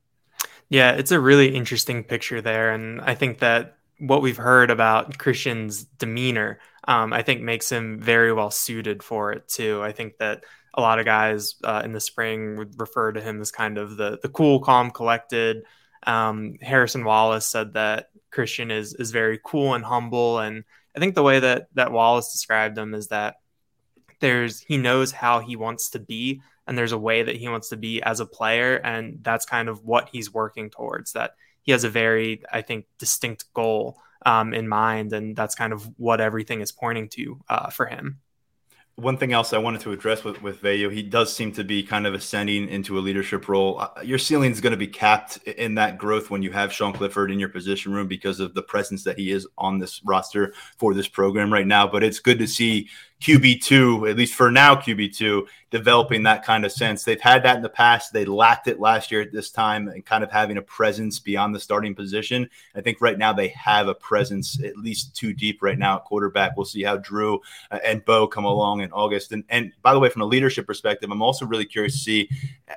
Yeah, 0.69 0.93
it's 0.93 1.13
a 1.13 1.21
really 1.21 1.55
interesting 1.55 2.03
picture 2.05 2.41
there. 2.41 2.73
And 2.73 3.01
I 3.03 3.15
think 3.15 3.39
that 3.41 3.77
what 3.99 4.23
we've 4.23 4.37
heard 4.37 4.71
about 4.71 5.19
Christian's 5.19 5.85
demeanor, 5.85 6.59
um, 6.87 7.13
I 7.13 7.23
think 7.23 7.43
makes 7.43 7.71
him 7.71 8.01
very 8.01 8.33
well 8.33 8.51
suited 8.51 9.03
for 9.03 9.33
it 9.33 9.49
too. 9.49 9.83
I 9.83 9.93
think 9.93 10.19
that 10.19 10.45
a 10.75 10.81
lot 10.81 10.99
of 10.99 11.05
guys 11.05 11.55
uh, 11.63 11.83
in 11.85 11.93
the 11.93 12.01
spring 12.01 12.57
would 12.57 12.79
refer 12.81 13.13
to 13.13 13.21
him 13.21 13.41
as 13.41 13.53
kind 13.53 13.79
of 13.79 13.97
the 13.97 14.19
the 14.23 14.29
cool, 14.29 14.61
calm, 14.61 14.91
collected. 14.91 15.65
Um, 16.07 16.57
Harrison 16.61 17.05
Wallace 17.05 17.47
said 17.47 17.75
that 17.75 18.11
Christian 18.31 18.71
is 18.71 18.95
is 18.95 19.13
very 19.13 19.41
cool 19.45 19.75
and 19.75 19.85
humble, 19.85 20.41
and 20.41 20.65
I 20.97 21.01
think 21.01 21.15
the 21.15 21.23
way 21.23 21.41
that 21.41 21.69
that 21.75 21.93
Wallace 21.93 22.33
described 22.33 22.77
him 22.77 22.95
is 22.95 23.09
that 23.09 23.37
there's 24.21 24.61
he 24.61 24.77
knows 24.77 25.13
how 25.13 25.41
he 25.41 25.57
wants 25.57 25.91
to 25.91 26.01
be, 26.01 26.43
and 26.67 26.77
there's 26.77 26.93
a 26.93 26.99
way 26.99 27.23
that 27.23 27.37
he 27.37 27.49
wants 27.49 27.69
to 27.71 27.77
be 27.77 28.03
as 28.03 28.21
a 28.21 28.27
player, 28.27 28.77
and 28.77 29.19
that's 29.23 29.47
kind 29.47 29.69
of 29.69 29.85
what 29.85 30.09
he's 30.11 30.33
working 30.33 30.71
towards. 30.71 31.13
That 31.13 31.35
he 31.65 31.73
has 31.73 31.83
a 31.83 31.89
very, 31.91 32.43
I 32.53 32.63
think, 32.63 32.87
distinct 32.99 33.53
goal 33.53 33.99
um, 34.25 34.55
in 34.55 34.69
mind, 34.69 35.13
and 35.13 35.35
that's 35.35 35.55
kind 35.55 35.73
of 35.73 35.85
what 35.99 36.21
everything 36.21 36.61
is 36.61 36.71
pointing 36.71 37.09
to 37.11 37.41
uh, 37.49 37.71
for 37.71 37.87
him. 37.87 38.21
One 38.97 39.17
thing 39.17 39.33
else 39.33 39.53
I 39.53 39.59
wanted 39.59 39.81
to 39.81 39.91
address 39.91 40.23
with 40.23 40.41
with 40.41 40.63
Veilleux, 40.63 40.93
he 40.93 41.03
does 41.03 41.35
seem 41.35 41.51
to 41.53 41.65
be 41.65 41.83
kind 41.83 42.07
of 42.07 42.15
ascending 42.15 42.69
into 42.69 42.97
a 42.97 43.01
leadership 43.01 43.49
role. 43.49 43.81
Uh, 43.81 44.03
your 44.05 44.19
ceiling 44.19 44.53
is 44.53 44.61
going 44.61 44.71
to 44.71 44.77
be 44.77 44.87
capped 44.87 45.39
in 45.49 45.75
that 45.75 45.99
growth 45.99 46.31
when 46.31 46.43
you 46.43 46.53
have 46.53 46.73
Sean 46.73 46.93
Clifford 46.93 47.33
in 47.33 47.41
your 47.41 47.49
position 47.49 47.93
room 47.93 48.07
because 48.07 48.39
of 48.39 48.55
the 48.55 48.63
presence 48.63 49.03
that 49.03 49.19
he 49.19 49.33
is 49.33 49.49
on 49.59 49.81
this 49.81 50.01
roster 50.05 50.55
for 50.79 50.95
this 50.95 51.09
program 51.09 51.53
right 51.53 51.67
now. 51.67 51.89
But 51.89 52.05
it's 52.05 52.21
good 52.21 52.39
to 52.39 52.47
see 52.47 52.89
QB2, 53.21 54.11
at 54.11 54.17
least 54.17 54.35
for 54.35 54.51
now, 54.51 54.75
QB2, 54.75 55.47
developing 55.71 56.23
that 56.25 56.45
kind 56.45 56.65
of 56.65 56.73
sense. 56.73 57.05
They've 57.05 57.21
had 57.21 57.43
that 57.45 57.57
in 57.57 57.63
the 57.63 57.69
past. 57.69 58.13
They 58.13 58.25
lacked 58.25 58.69
it 58.69 58.79
last 58.79 59.11
year 59.11 59.23
at 59.23 59.33
this 59.33 59.51
time 59.51 59.89
and 59.89 60.05
kind 60.05 60.23
of 60.23 60.31
having 60.31 60.59
a 60.59 60.63
presence 60.63 61.19
beyond 61.21 61.55
the 61.55 61.61
starting 61.61 61.95
position. 61.95 62.49
I 62.75 62.81
think 62.81 63.01
right 63.01 63.19
now 63.19 63.33
they 63.33 63.49
have 63.49 63.89
a 63.89 63.95
presence 63.95 64.63
at 64.63 64.77
least 64.77 65.17
too 65.17 65.33
deep 65.33 65.63
right 65.63 65.79
now 65.79 65.97
at 65.97 66.05
quarterback. 66.05 66.57
We'll 66.57 66.67
see 66.67 66.83
how 66.83 66.99
Drew 66.99 67.41
uh, 67.71 67.79
and 67.85 68.05
Beau 68.05 68.27
come 68.27 68.45
along 68.45 68.83
in 68.83 68.93
August. 68.93 69.33
And, 69.33 69.45
and 69.49 69.73
by 69.83 69.95
the 69.95 70.01
way, 70.01 70.11
from 70.11 70.23
a 70.23 70.27
leadership 70.27 70.67
perspective, 70.67 71.11
I'm 71.11 71.23
also 71.23 71.47
really 71.47 71.67
curious 71.67 71.95
to 71.95 72.01
see, 72.01 72.29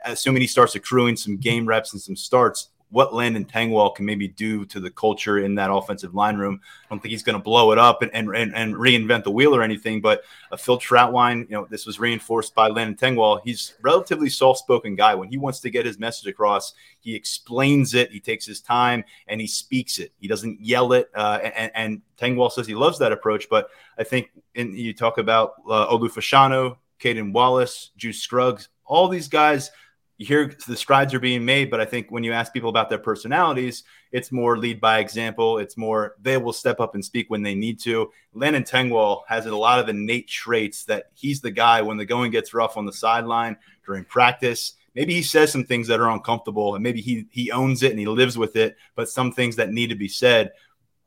assuming 0.06 0.42
he 0.42 0.48
starts 0.48 0.76
accruing 0.76 1.18
some 1.18 1.38
game 1.38 1.66
reps 1.66 1.94
and 1.94 2.02
some 2.02 2.16
starts, 2.16 2.70
what 2.90 3.14
Landon 3.14 3.46
Tengwall 3.46 3.94
can 3.94 4.06
maybe 4.06 4.28
do 4.28 4.66
to 4.66 4.80
the 4.80 4.90
culture 4.90 5.40
in 5.40 5.56
that 5.56 5.72
offensive 5.72 6.16
line 6.16 6.38
room. 6.38 6.62
I 6.64 6.88
don't 6.90 7.00
think 7.00 7.12
he's 7.12 7.24
going 7.24 7.38
to 7.38 7.44
blow 7.44 7.72
it 7.72 7.78
up 7.78 8.02
and, 8.02 8.12
and, 8.14 8.56
and, 8.56 8.76
reinvent 8.76 9.26
the 9.26 9.32
wheel 9.32 9.54
or 9.54 9.62
anything, 9.62 10.00
but 10.00 10.24
a 10.52 10.58
Phil 10.58 10.80
Trautwein, 10.80 11.50
you 11.50 11.56
know, 11.56 11.68
this 11.70 11.86
was 11.86 12.00
reinforced 12.00 12.56
by 12.56 12.70
Landon 12.70 12.96
Tengwall. 12.96 13.42
He's 13.44 13.74
relatively 13.82 14.30
soft-spoken 14.30 14.96
guy. 14.96 15.16
When 15.16 15.28
he 15.28 15.38
wants 15.38 15.60
to 15.62 15.70
get 15.70 15.86
his 15.86 16.00
message 16.00 16.28
across, 16.28 16.74
he 17.00 17.14
explains 17.14 17.94
it, 17.94 18.12
he 18.12 18.22
takes 18.22 18.46
his 18.46 18.62
time, 18.62 19.04
and 19.28 19.42
he 19.42 19.48
speaks 19.48 20.00
it. 20.00 20.14
He 20.20 20.28
doesn't 20.28 20.62
yell 20.62 20.94
it. 20.94 21.10
Uh, 21.14 21.40
and, 21.44 21.72
and 21.76 22.02
Tengwall 22.18 22.52
says 22.52 22.68
he 22.68 22.76
loves 22.76 23.00
that 23.00 23.12
approach, 23.12 23.50
but 23.50 23.70
I 23.98 24.04
think 24.04 24.32
in, 24.56 24.74
you 24.76 24.94
talk 24.94 25.18
about 25.18 25.56
uh, 25.70 25.88
Olu 25.88 26.10
Fashanu, 26.10 26.78
Caden 27.02 27.34
Wallace, 27.34 27.92
Juice 27.98 28.22
Scruggs, 28.22 28.70
all 28.86 29.10
these 29.10 29.28
guys– 29.28 29.72
you 30.18 30.26
hear 30.26 30.52
the 30.68 30.76
strides 30.76 31.14
are 31.14 31.20
being 31.20 31.46
made, 31.46 31.70
but 31.70 31.80
I 31.80 31.86
think 31.86 32.10
when 32.10 32.24
you 32.24 32.34
ask 32.34 32.52
people 32.52 32.70
about 32.70 32.90
their 32.90 32.98
personalities, 32.98 33.84
it's 34.12 34.32
more 34.32 34.58
lead 34.58 34.82
by 34.82 34.98
example. 34.98 35.60
It's 35.60 35.78
more 35.78 36.16
they 36.20 36.38
will 36.38 36.54
step 36.54 36.80
up 36.80 36.96
and 36.96 37.06
speak 37.06 37.30
when 37.30 37.44
they 37.44 37.54
need 37.54 37.80
to. 37.82 38.12
Landon 38.34 38.64
Tengwall 38.64 39.22
has 39.28 39.46
a 39.46 39.56
lot 39.56 39.80
of 39.80 39.90
innate 39.90 40.28
traits 40.28 40.86
that 40.86 41.12
he's 41.14 41.42
the 41.42 41.52
guy 41.52 41.84
when 41.84 41.98
the 41.98 42.06
going 42.06 42.32
gets 42.32 42.54
rough 42.54 42.78
on 42.78 42.86
the 42.86 42.94
sideline 42.94 43.58
during 43.86 44.04
practice. 44.06 44.74
Maybe 44.96 45.14
he 45.14 45.22
says 45.22 45.52
some 45.52 45.66
things 45.66 45.88
that 45.88 46.00
are 46.00 46.10
uncomfortable, 46.10 46.74
and 46.74 46.84
maybe 46.84 47.02
he 47.02 47.28
he 47.30 47.52
owns 47.52 47.84
it 47.84 47.92
and 47.92 48.00
he 48.00 48.08
lives 48.08 48.40
with 48.40 48.56
it. 48.56 48.76
But 48.96 49.10
some 49.10 49.32
things 49.32 49.58
that 49.58 49.72
need 49.72 49.90
to 49.90 49.96
be 49.96 50.08
said, 50.08 50.52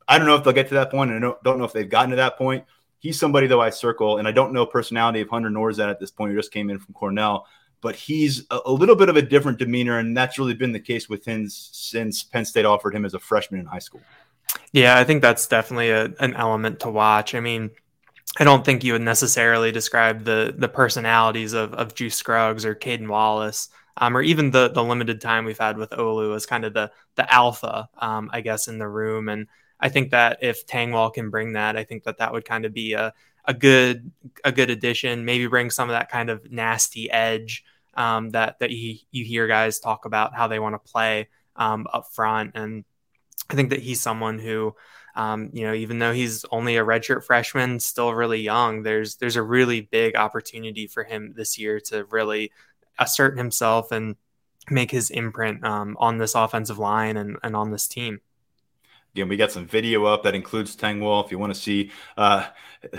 I 0.07 0.19
don't 0.19 0.29
know 0.29 0.37
if 0.37 0.45
they'll 0.45 0.53
get 0.53 0.69
to 0.69 0.75
that 0.75 0.93
point, 0.93 1.11
and 1.11 1.25
I 1.25 1.33
don't, 1.43 1.59
know 1.59 1.65
if 1.65 1.73
they've 1.73 1.89
gotten 1.89 2.11
to 2.11 2.17
that 2.17 2.39
point. 2.39 2.65
He's 3.01 3.19
somebody 3.19 3.49
though 3.49 3.61
I 3.61 3.71
circle, 3.71 4.19
and 4.19 4.29
I 4.29 4.33
don't 4.33 4.53
know 4.53 4.67
personality 4.67 5.21
of 5.21 5.31
Hunter 5.31 5.51
Nourzad 5.51 5.91
at 5.91 5.99
this 5.99 6.13
point. 6.13 6.31
He 6.31 6.37
just 6.37 6.53
came 6.53 6.71
in 6.71 6.79
from 6.79 6.95
Cornell, 6.95 7.47
but 7.81 7.97
he's 7.97 8.47
a, 8.51 8.61
a, 8.67 8.73
little 8.73 8.97
bit 8.97 9.09
of 9.09 9.17
a 9.17 9.23
different 9.23 9.59
demeanor, 9.59 9.99
and 9.99 10.17
that's 10.17 10.39
really 10.39 10.55
been 10.55 10.73
the 10.73 10.81
case 10.81 11.09
with 11.09 11.25
him 11.25 11.49
since 11.49 12.23
Penn 12.23 12.45
State 12.45 12.65
offered 12.65 12.95
him 12.95 13.05
as 13.05 13.15
a 13.15 13.19
freshman 13.19 13.61
in 13.61 13.67
high 13.67 13.79
school. 13.79 14.01
Yeah, 14.73 14.99
I 14.99 15.05
think 15.05 15.23
that's 15.23 15.47
definitely 15.47 15.91
a, 15.91 16.13
an 16.21 16.35
element 16.35 16.81
to 16.81 16.91
watch. 16.91 17.35
I 17.35 17.41
mean, 17.41 17.71
I 18.39 18.45
don't 18.45 18.65
think 18.65 18.85
you 18.85 18.93
would 18.93 19.03
necessarily 19.03 19.73
describe 19.73 20.25
the 20.25 20.55
the 20.57 20.69
personalities 20.69 21.53
of 21.53 21.75
of 21.75 21.95
Juice 21.95 22.17
Scruggs 22.17 22.65
or 22.65 22.75
Caden 22.75 23.09
Wallace, 23.09 23.69
um, 23.97 24.17
or 24.17 24.23
even 24.23 24.51
the 24.51 24.69
the 24.69 24.85
limited 24.85 25.21
time 25.21 25.45
we've 25.45 25.59
had 25.59 25.77
with 25.77 25.91
Olu 25.91 26.35
as 26.37 26.47
kind 26.47 26.65
of 26.65 26.75
the 26.75 26.93
the 27.17 27.33
alpha, 27.33 27.89
um, 27.99 28.31
I 28.33 28.41
guess, 28.41 28.69
in 28.69 28.79
the 28.79 28.89
room. 28.89 29.29
And 29.29 29.49
I 29.81 29.89
think 29.89 30.11
that 30.11 30.39
if 30.43 30.67
Tengwall 30.67 31.13
can 31.13 31.31
bring 31.31 31.55
that, 31.55 31.77
I 31.77 31.85
think 31.85 32.05
that 32.05 32.19
that 32.19 32.33
would 32.33 32.45
kind 32.45 32.65
of 32.65 32.73
be 32.73 32.93
a 32.93 33.13
a 33.45 33.55
good 33.55 34.11
a 34.45 34.53
good 34.53 34.71
addition. 34.71 35.25
Maybe 35.25 35.47
bring 35.47 35.71
some 35.71 35.89
of 35.89 35.95
that 35.95 36.11
kind 36.11 36.31
of 36.31 36.51
nasty 36.51 37.11
edge 37.11 37.65
um, 37.95 38.31
that 38.31 38.59
that 38.61 38.71
you, 38.71 38.97
you 39.11 39.25
hear 39.25 39.47
guys 39.47 39.81
talk 39.81 40.05
about 40.05 40.35
how 40.35 40.49
they 40.49 40.59
want 40.59 40.75
to 40.75 40.93
play 40.93 41.29
um, 41.57 41.87
up 41.93 42.13
front, 42.13 42.53
and 42.55 42.85
I 43.49 43.55
think 43.55 43.71
that 43.71 43.81
he's 43.81 44.01
someone 44.01 44.39
who 44.39 44.75
Um, 45.17 45.51
you 45.53 45.67
know, 45.67 45.75
even 45.75 45.99
though 45.99 46.13
he's 46.13 46.45
only 46.53 46.77
a 46.77 46.85
redshirt 46.85 47.25
freshman, 47.25 47.81
still 47.81 48.15
really 48.15 48.41
young, 48.41 48.85
there's 48.85 49.17
there's 49.17 49.37
a 49.37 49.43
really 49.43 49.81
big 49.81 50.15
opportunity 50.15 50.87
for 50.87 51.03
him 51.03 51.35
this 51.35 51.59
year 51.59 51.81
to 51.91 52.05
really 52.11 52.53
assert 52.97 53.37
himself 53.37 53.91
and 53.93 54.15
make 54.71 54.93
his 54.93 55.11
imprint 55.11 55.65
um, 55.65 55.97
on 55.99 56.19
this 56.19 56.37
offensive 56.37 56.79
line 56.79 57.17
and, 57.17 57.39
and 57.43 57.57
on 57.57 57.73
this 57.73 57.89
team. 57.89 58.21
Again, 59.15 59.29
we 59.29 59.37
got 59.37 59.51
some 59.51 59.67
video 59.67 60.05
up 60.05 60.23
that 60.23 60.37
includes 60.37 60.77
Tengwall. 60.77 61.25
If 61.25 61.33
you 61.33 61.39
want 61.39 61.53
to 61.53 61.61
see 61.61 61.91
uh, 62.17 62.47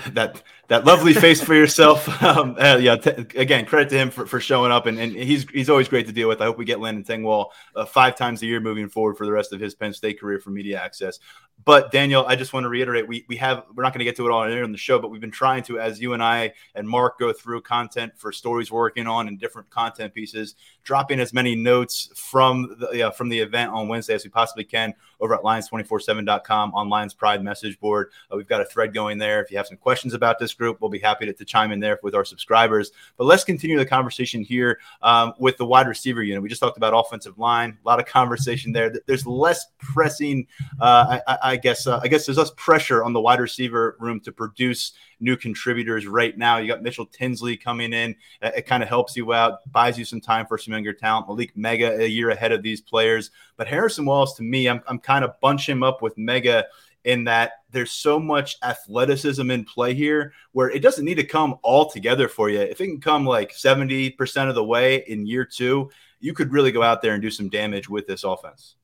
that 0.09 0.43
that 0.67 0.85
lovely 0.85 1.13
face 1.13 1.41
for 1.41 1.55
yourself, 1.55 2.07
um, 2.23 2.55
uh, 2.59 2.77
yeah. 2.81 2.97
T- 2.97 3.25
again, 3.37 3.65
credit 3.65 3.89
to 3.89 3.97
him 3.97 4.09
for, 4.11 4.25
for 4.25 4.39
showing 4.39 4.71
up, 4.73 4.87
and, 4.87 4.99
and 4.99 5.13
he's 5.13 5.49
he's 5.49 5.69
always 5.69 5.87
great 5.87 6.07
to 6.07 6.13
deal 6.13 6.27
with. 6.27 6.41
I 6.41 6.45
hope 6.45 6.57
we 6.57 6.65
get 6.65 6.81
Landon 6.81 7.03
Tengwall 7.03 7.47
uh, 7.75 7.85
five 7.85 8.17
times 8.17 8.41
a 8.41 8.45
year 8.45 8.59
moving 8.59 8.89
forward 8.89 9.17
for 9.17 9.25
the 9.25 9.31
rest 9.31 9.53
of 9.53 9.61
his 9.61 9.73
Penn 9.73 9.93
State 9.93 10.19
career 10.19 10.39
for 10.39 10.49
media 10.49 10.81
access. 10.81 11.19
But 11.63 11.91
Daniel, 11.91 12.25
I 12.27 12.35
just 12.35 12.53
want 12.53 12.63
to 12.63 12.69
reiterate 12.69 13.07
we 13.07 13.25
we 13.27 13.37
have 13.37 13.65
we're 13.73 13.83
not 13.83 13.93
going 13.93 13.99
to 13.99 14.05
get 14.05 14.15
to 14.17 14.25
it 14.25 14.31
all 14.31 14.47
here 14.47 14.63
on 14.63 14.71
the 14.71 14.77
show, 14.77 14.99
but 14.99 15.09
we've 15.09 15.21
been 15.21 15.31
trying 15.31 15.63
to 15.63 15.79
as 15.79 16.01
you 16.01 16.13
and 16.13 16.23
I 16.23 16.53
and 16.75 16.87
Mark 16.87 17.19
go 17.19 17.31
through 17.31 17.61
content 17.61 18.13
for 18.17 18.31
stories 18.31 18.71
we're 18.71 18.79
working 18.79 19.07
on 19.07 19.27
and 19.27 19.39
different 19.39 19.69
content 19.69 20.13
pieces, 20.13 20.55
dropping 20.83 21.19
as 21.19 21.33
many 21.33 21.55
notes 21.55 22.09
from 22.15 22.75
the 22.79 23.13
from 23.15 23.29
the 23.29 23.39
event 23.39 23.71
on 23.71 23.87
Wednesday 23.87 24.15
as 24.15 24.23
we 24.23 24.29
possibly 24.29 24.63
can 24.63 24.93
over 25.19 25.35
at 25.35 25.43
Lions 25.43 25.67
twenty 25.67 25.83
four 25.83 25.99
247.com 26.01 26.73
online's 26.73 27.13
pride 27.13 27.43
message 27.43 27.79
board. 27.79 28.11
Uh, 28.31 28.37
we've 28.37 28.47
got 28.47 28.61
a 28.61 28.65
thread 28.65 28.93
going 28.93 29.17
there. 29.17 29.41
If 29.41 29.51
you 29.51 29.57
have 29.57 29.67
some 29.67 29.77
questions 29.77 30.13
about 30.13 30.39
this 30.39 30.53
group, 30.53 30.81
we'll 30.81 30.89
be 30.89 30.99
happy 30.99 31.25
to, 31.25 31.33
to 31.33 31.45
chime 31.45 31.71
in 31.71 31.79
there 31.79 31.99
with 32.03 32.15
our 32.15 32.25
subscribers. 32.25 32.91
But 33.17 33.25
let's 33.25 33.43
continue 33.43 33.77
the 33.77 33.85
conversation 33.85 34.43
here 34.43 34.79
um, 35.01 35.33
with 35.39 35.57
the 35.57 35.65
wide 35.65 35.87
receiver 35.87 36.23
unit. 36.23 36.41
We 36.41 36.49
just 36.49 36.61
talked 36.61 36.77
about 36.77 36.93
offensive 36.95 37.37
line, 37.37 37.77
a 37.83 37.87
lot 37.87 37.99
of 37.99 38.05
conversation 38.05 38.71
there. 38.71 38.93
There's 39.05 39.25
less 39.25 39.67
pressing, 39.79 40.47
uh, 40.79 41.19
I, 41.27 41.37
I, 41.43 41.55
guess, 41.57 41.87
uh, 41.87 41.99
I 42.03 42.07
guess 42.07 42.25
there's 42.25 42.37
less 42.37 42.51
pressure 42.55 43.03
on 43.03 43.13
the 43.13 43.21
wide 43.21 43.39
receiver 43.39 43.95
room 43.99 44.19
to 44.21 44.31
produce 44.31 44.93
new 45.21 45.37
contributors 45.37 46.07
right 46.07 46.37
now. 46.37 46.57
You 46.57 46.67
got 46.67 46.81
Mitchell 46.81 47.05
Tinsley 47.05 47.55
coming 47.57 47.93
in. 47.93 48.15
It, 48.41 48.65
kind 48.65 48.83
of 48.83 48.89
helps 48.89 49.15
you 49.15 49.33
out, 49.33 49.59
buys 49.71 49.97
you 49.97 50.05
some 50.05 50.21
time 50.21 50.45
for 50.45 50.57
some 50.57 50.73
younger 50.73 50.93
talent. 50.93 51.27
Malick 51.27 51.55
Meiga 51.55 51.99
a 51.99 52.09
year 52.09 52.29
ahead 52.29 52.51
of 52.51 52.63
these 52.63 52.81
players. 52.81 53.31
But 53.57 53.67
Harrison 53.67 54.05
Wallace, 54.05 54.33
to 54.33 54.43
me, 54.43 54.67
I'm, 54.67 54.81
I'm 54.87 54.99
kind 54.99 55.23
of 55.23 55.39
bunch 55.39 55.67
him 55.67 55.83
up 55.83 56.01
with 56.01 56.15
Meiga 56.17 56.63
in 57.03 57.23
that 57.23 57.53
there's 57.71 57.91
so 57.91 58.19
much 58.19 58.57
athleticism 58.63 59.49
in 59.49 59.65
play 59.65 59.93
here 59.93 60.33
where 60.51 60.69
it 60.69 60.81
doesn't 60.81 61.05
need 61.05 61.15
to 61.15 61.23
come 61.23 61.57
all 61.63 61.89
together 61.89 62.27
for 62.27 62.49
you. 62.49 62.59
If 62.59 62.81
it 62.81 62.87
can 62.87 63.01
come 63.01 63.25
like 63.25 63.53
70% 63.53 64.49
of 64.49 64.55
the 64.55 64.63
way 64.63 65.03
in 65.07 65.25
year 65.25 65.45
two, 65.45 65.89
you 66.19 66.33
could 66.33 66.51
really 66.51 66.71
go 66.71 66.83
out 66.83 67.01
there 67.01 67.13
and 67.13 67.21
do 67.21 67.31
some 67.31 67.49
damage 67.49 67.89
with 67.89 68.07
this 68.07 68.23
offense. 68.23 68.75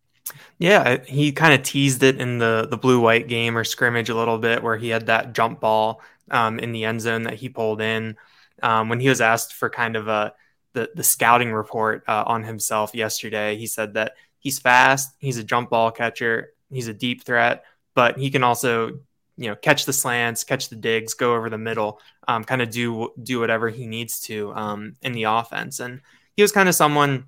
Yeah, 0.57 1.03
he 1.05 1.31
kind 1.31 1.53
of 1.53 1.63
teased 1.63 2.03
it 2.03 2.19
in 2.19 2.37
the 2.37 2.67
the 2.69 2.77
blue 2.77 2.99
white 2.99 3.27
game 3.29 3.57
or 3.57 3.63
scrimmage 3.63 4.09
a 4.09 4.15
little 4.15 4.37
bit 4.37 4.61
where 4.61 4.75
he 4.75 4.89
had 4.89 5.05
that 5.05 5.33
jump 5.33 5.61
ball 5.61 6.01
um, 6.31 6.59
in 6.59 6.71
the 6.71 6.85
end 6.85 7.01
zone 7.01 7.23
that 7.23 7.35
he 7.35 7.49
pulled 7.49 7.81
in. 7.81 8.17
Um, 8.63 8.89
when 8.89 8.99
he 8.99 9.09
was 9.09 9.21
asked 9.21 9.53
for 9.53 9.69
kind 9.69 9.95
of 9.95 10.07
a 10.07 10.33
the 10.73 10.89
the 10.95 11.03
scouting 11.03 11.51
report 11.51 12.03
uh, 12.07 12.23
on 12.25 12.43
himself 12.43 12.93
yesterday, 12.93 13.57
he 13.57 13.67
said 13.67 13.93
that 13.93 14.13
he's 14.39 14.59
fast, 14.59 15.15
he's 15.19 15.37
a 15.37 15.43
jump 15.43 15.69
ball 15.69 15.91
catcher, 15.91 16.53
he's 16.71 16.87
a 16.87 16.93
deep 16.93 17.23
threat, 17.23 17.63
but 17.93 18.17
he 18.17 18.29
can 18.29 18.43
also 18.43 18.99
you 19.37 19.47
know 19.49 19.55
catch 19.55 19.85
the 19.85 19.93
slants, 19.93 20.43
catch 20.43 20.69
the 20.69 20.75
digs, 20.75 21.13
go 21.13 21.35
over 21.35 21.49
the 21.49 21.57
middle, 21.57 21.99
um, 22.27 22.43
kind 22.43 22.61
of 22.61 22.69
do 22.69 23.11
do 23.21 23.39
whatever 23.39 23.69
he 23.69 23.85
needs 23.85 24.19
to 24.21 24.53
um, 24.53 24.95
in 25.01 25.13
the 25.13 25.23
offense. 25.23 25.79
And 25.79 26.01
he 26.35 26.41
was 26.41 26.51
kind 26.51 26.69
of 26.69 26.75
someone 26.75 27.25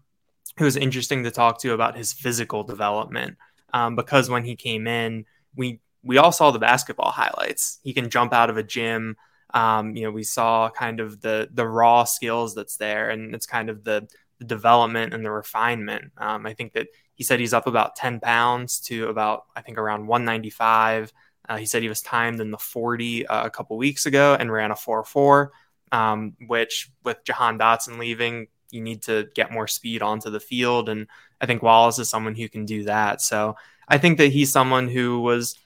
who 0.58 0.66
was 0.66 0.76
interesting 0.76 1.24
to 1.24 1.32
talk 1.32 1.60
to 1.60 1.74
about 1.74 1.96
his 1.96 2.12
physical 2.12 2.64
development 2.64 3.38
um, 3.74 3.96
because 3.96 4.30
when 4.30 4.44
he 4.44 4.56
came 4.56 4.88
in, 4.88 5.26
we 5.56 5.80
we 6.04 6.18
all 6.18 6.32
saw 6.32 6.52
the 6.52 6.60
basketball 6.60 7.12
highlights. 7.12 7.80
He 7.84 7.94
can 7.94 8.10
jump 8.10 8.34
out 8.34 8.50
of 8.50 8.58
a 8.58 8.64
gym. 8.64 9.18
Um, 9.54 9.96
you 9.96 10.04
know, 10.04 10.12
we 10.12 10.24
saw 10.24 10.70
kind 10.70 11.00
of 11.00 11.22
the 11.22 11.50
the 11.52 11.68
raw 11.68 12.04
skills 12.04 12.56
that's 12.56 12.78
there, 12.78 13.10
and 13.10 13.34
it's 13.34 13.46
kind 13.46 13.70
of 13.70 13.84
the, 13.84 14.08
the 14.38 14.46
development 14.46 15.14
and 15.14 15.26
the 15.26 15.32
refinement. 15.32 16.12
Um, 16.18 16.46
I 16.46 16.54
think 16.54 16.74
that 16.74 16.88
he 17.20 17.26
said 17.26 17.42
he's 17.42 17.54
up 17.54 17.68
about 17.68 17.98
10 17.98 18.22
pounds 18.22 18.80
to 18.82 19.08
about, 19.08 19.44
I 19.54 19.62
think, 19.62 19.78
around 19.78 20.08
195. 20.08 21.12
Uh, 21.50 21.58
he 21.58 21.66
said 21.66 21.82
he 21.82 21.90
was 21.90 22.02
timed 22.02 22.40
in 22.40 22.50
the 22.50 22.58
40 22.58 23.28
uh, 23.28 23.46
a 23.46 23.50
couple 23.50 23.76
weeks 23.76 24.06
ago 24.06 24.38
and 24.40 24.50
ran 24.50 24.72
a 24.72 24.76
4 24.76 25.04
4, 25.04 25.52
um, 25.92 26.38
which 26.48 26.90
with 27.04 27.18
Jahan 27.26 27.60
Dotson 27.60 28.00
leaving, 28.00 28.48
you 28.72 28.80
need 28.80 29.02
to 29.04 29.28
get 29.36 29.52
more 29.52 29.68
speed 29.68 30.02
onto 30.02 30.30
the 30.30 30.40
field. 30.40 30.88
And 30.88 31.08
I 31.42 31.46
think 31.46 31.62
Wallace 31.62 32.00
is 32.00 32.10
someone 32.10 32.36
who 32.36 32.48
can 32.48 32.66
do 32.66 32.84
that. 32.84 33.22
So 33.22 33.58
I 33.88 33.98
think 33.98 34.18
that 34.20 34.28
he's 34.28 34.52
someone 34.52 34.88
who 34.88 35.20
was, 35.20 35.58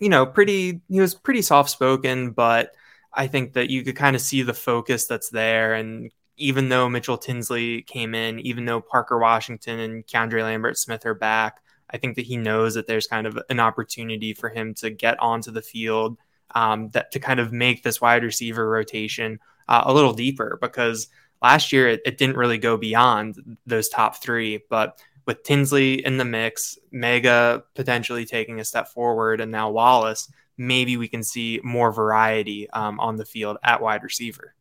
you 0.00 0.08
know, 0.08 0.26
pretty, 0.26 0.80
he 0.88 1.00
was 1.00 1.14
pretty 1.14 1.42
soft 1.42 1.70
spoken, 1.70 2.30
but 2.30 2.74
I 3.12 3.26
think 3.26 3.52
that 3.52 3.70
you 3.70 3.84
could 3.84 3.96
kind 3.96 4.16
of 4.16 4.22
see 4.22 4.42
the 4.42 4.54
focus 4.54 5.06
that's 5.06 5.30
there. 5.30 5.74
And 5.74 6.10
even 6.36 6.70
though 6.70 6.88
Mitchell 6.88 7.18
Tinsley 7.18 7.82
came 7.82 8.14
in, 8.14 8.40
even 8.40 8.64
though 8.64 8.80
Parker 8.80 9.18
Washington 9.18 9.78
and 9.78 10.06
Keandre 10.06 10.42
Lambert 10.42 10.78
Smith 10.78 11.04
are 11.04 11.14
back, 11.14 11.60
I 11.90 11.98
think 11.98 12.16
that 12.16 12.24
he 12.26 12.36
knows 12.36 12.74
that 12.74 12.86
there's 12.86 13.06
kind 13.06 13.26
of 13.26 13.38
an 13.50 13.60
opportunity 13.60 14.32
for 14.32 14.48
him 14.48 14.74
to 14.74 14.90
get 14.90 15.20
onto 15.20 15.50
the 15.50 15.60
field, 15.60 16.16
um, 16.54 16.88
that 16.90 17.10
to 17.12 17.20
kind 17.20 17.40
of 17.40 17.52
make 17.52 17.82
this 17.82 18.00
wide 18.00 18.24
receiver 18.24 18.68
rotation 18.68 19.38
uh, 19.68 19.82
a 19.84 19.92
little 19.92 20.12
deeper. 20.12 20.56
Because 20.60 21.08
last 21.42 21.72
year 21.72 21.88
it, 21.88 22.00
it 22.06 22.16
didn't 22.16 22.36
really 22.36 22.58
go 22.58 22.76
beyond 22.76 23.58
those 23.66 23.88
top 23.88 24.22
three, 24.22 24.60
but 24.70 25.00
with 25.26 25.42
Tinsley 25.42 26.04
in 26.04 26.16
the 26.16 26.24
mix, 26.24 26.78
Meiga 26.92 27.62
potentially 27.74 28.24
taking 28.24 28.60
a 28.60 28.64
step 28.64 28.88
forward, 28.88 29.40
and 29.40 29.52
now 29.52 29.70
Wallace, 29.70 30.30
maybe 30.56 30.96
we 30.96 31.08
can 31.08 31.22
see 31.22 31.60
more 31.62 31.92
variety 31.92 32.68
um, 32.70 33.00
on 33.00 33.16
the 33.16 33.24
field 33.24 33.56
at 33.62 33.80
wide 33.80 34.02
receiver. 34.02 34.54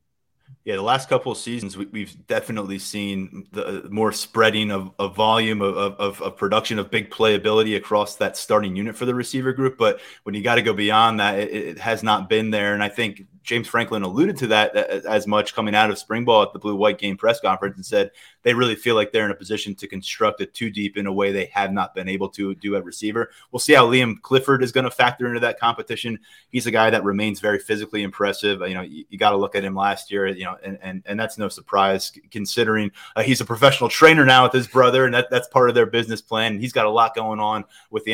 Yeah, 0.65 0.76
the 0.76 0.82
last 0.82 1.10
couple 1.10 1.32
of 1.32 1.38
seasons, 1.38 1.78
we, 1.78 2.02
have 2.02 2.28
definitely 2.28 2.80
seen 2.80 3.48
the 3.52 3.88
more 3.89 4.12
spreading 4.12 4.72
of, 4.72 4.91
of 5.00 5.15
volume 5.15 5.62
of, 5.62 5.76
of, 5.78 6.22
of, 6.22 6.38
production 6.38 6.78
of 6.80 6.91
big 6.91 7.10
playability 7.10 7.78
across 7.78 8.17
that 8.17 8.36
starting 8.36 8.76
unit 8.76 8.95
for 8.95 9.06
the 9.06 9.15
receiver 9.15 9.54
group. 9.54 9.78
But 9.78 10.00
when 10.24 10.36
you 10.36 10.43
got 10.43 10.56
to 10.56 10.62
go 10.62 10.74
beyond 10.74 11.22
that, 11.22 11.39
it, 11.39 11.52
it, 11.54 11.80
has 11.80 12.04
not 12.04 12.30
been 12.30 12.52
there. 12.52 12.74
And 12.74 12.84
I 12.84 12.89
think 12.89 13.24
James 13.49 13.67
Franklin 13.67 14.03
alluded 14.03 14.38
to 14.38 14.45
that 14.45 14.77
uh, 14.77 15.09
as 15.09 15.25
much 15.25 15.55
coming 15.55 15.73
out 15.73 15.89
of 15.89 15.97
spring 15.97 16.23
ball 16.23 16.43
at 16.43 16.53
the 16.53 16.59
blue 16.59 16.75
white 16.75 16.99
game 16.99 17.17
press 17.17 17.39
conference 17.39 17.75
and 17.77 17.83
said 17.83 18.12
they 18.43 18.53
really 18.53 18.75
feel 18.75 18.93
like 18.93 19.12
they're 19.12 19.25
in 19.25 19.31
a 19.31 19.35
position 19.35 19.73
to 19.73 19.88
construct 19.88 20.39
a 20.39 20.45
two 20.45 20.69
deep 20.69 20.97
in 20.97 21.07
a 21.07 21.12
way 21.12 21.31
they 21.31 21.45
have 21.45 21.73
not 21.73 21.95
been 21.95 22.07
able 22.07 22.29
to 22.29 22.53
do 22.53 22.75
at 22.75 22.85
receiver. 22.85 23.31
We'll 23.51 23.59
see 23.59 23.73
how 23.73 23.88
Liam 23.88 24.21
Clifford 24.21 24.62
is 24.62 24.71
going 24.71 24.83
to 24.83 24.91
factor 24.91 25.25
into 25.25 25.39
that 25.39 25.59
competition. 25.59 26.19
He's 26.49 26.67
a 26.67 26.71
guy 26.71 26.91
that 26.91 27.03
remains 27.03 27.39
very 27.39 27.57
physically 27.57 28.03
impressive. 28.03 28.62
You 28.62 28.75
know, 28.75 28.81
you, 28.81 29.03
you 29.09 29.17
got 29.17 29.31
to 29.31 29.38
look 29.38 29.55
at 29.55 29.63
him 29.63 29.73
last 29.73 30.12
year, 30.12 30.27
you 30.27 30.45
know, 30.45 30.55
and, 30.63 30.77
and, 30.83 31.01
and 31.07 31.19
that's 31.19 31.39
no 31.39 31.49
surprise 31.49 32.12
considering 32.29 32.91
uh, 33.15 33.23
he's 33.23 33.41
a 33.41 33.45
professional 33.45 33.89
trainer 33.89 34.25
now 34.25 34.43
with 34.43 34.53
his 34.53 34.67
brother, 34.67 35.05
and 35.05 35.13
that, 35.15 35.31
that's 35.31 35.47
part 35.47 35.69
of 35.69 35.75
their 35.75 35.88
business 35.88 36.21
plan. 36.21 36.59
He's 36.59 36.71
got 36.71 36.85
a 36.85 36.91
lot 36.91 37.15
going 37.15 37.39
on 37.39 37.65
with 37.89 38.03
the 38.03 38.13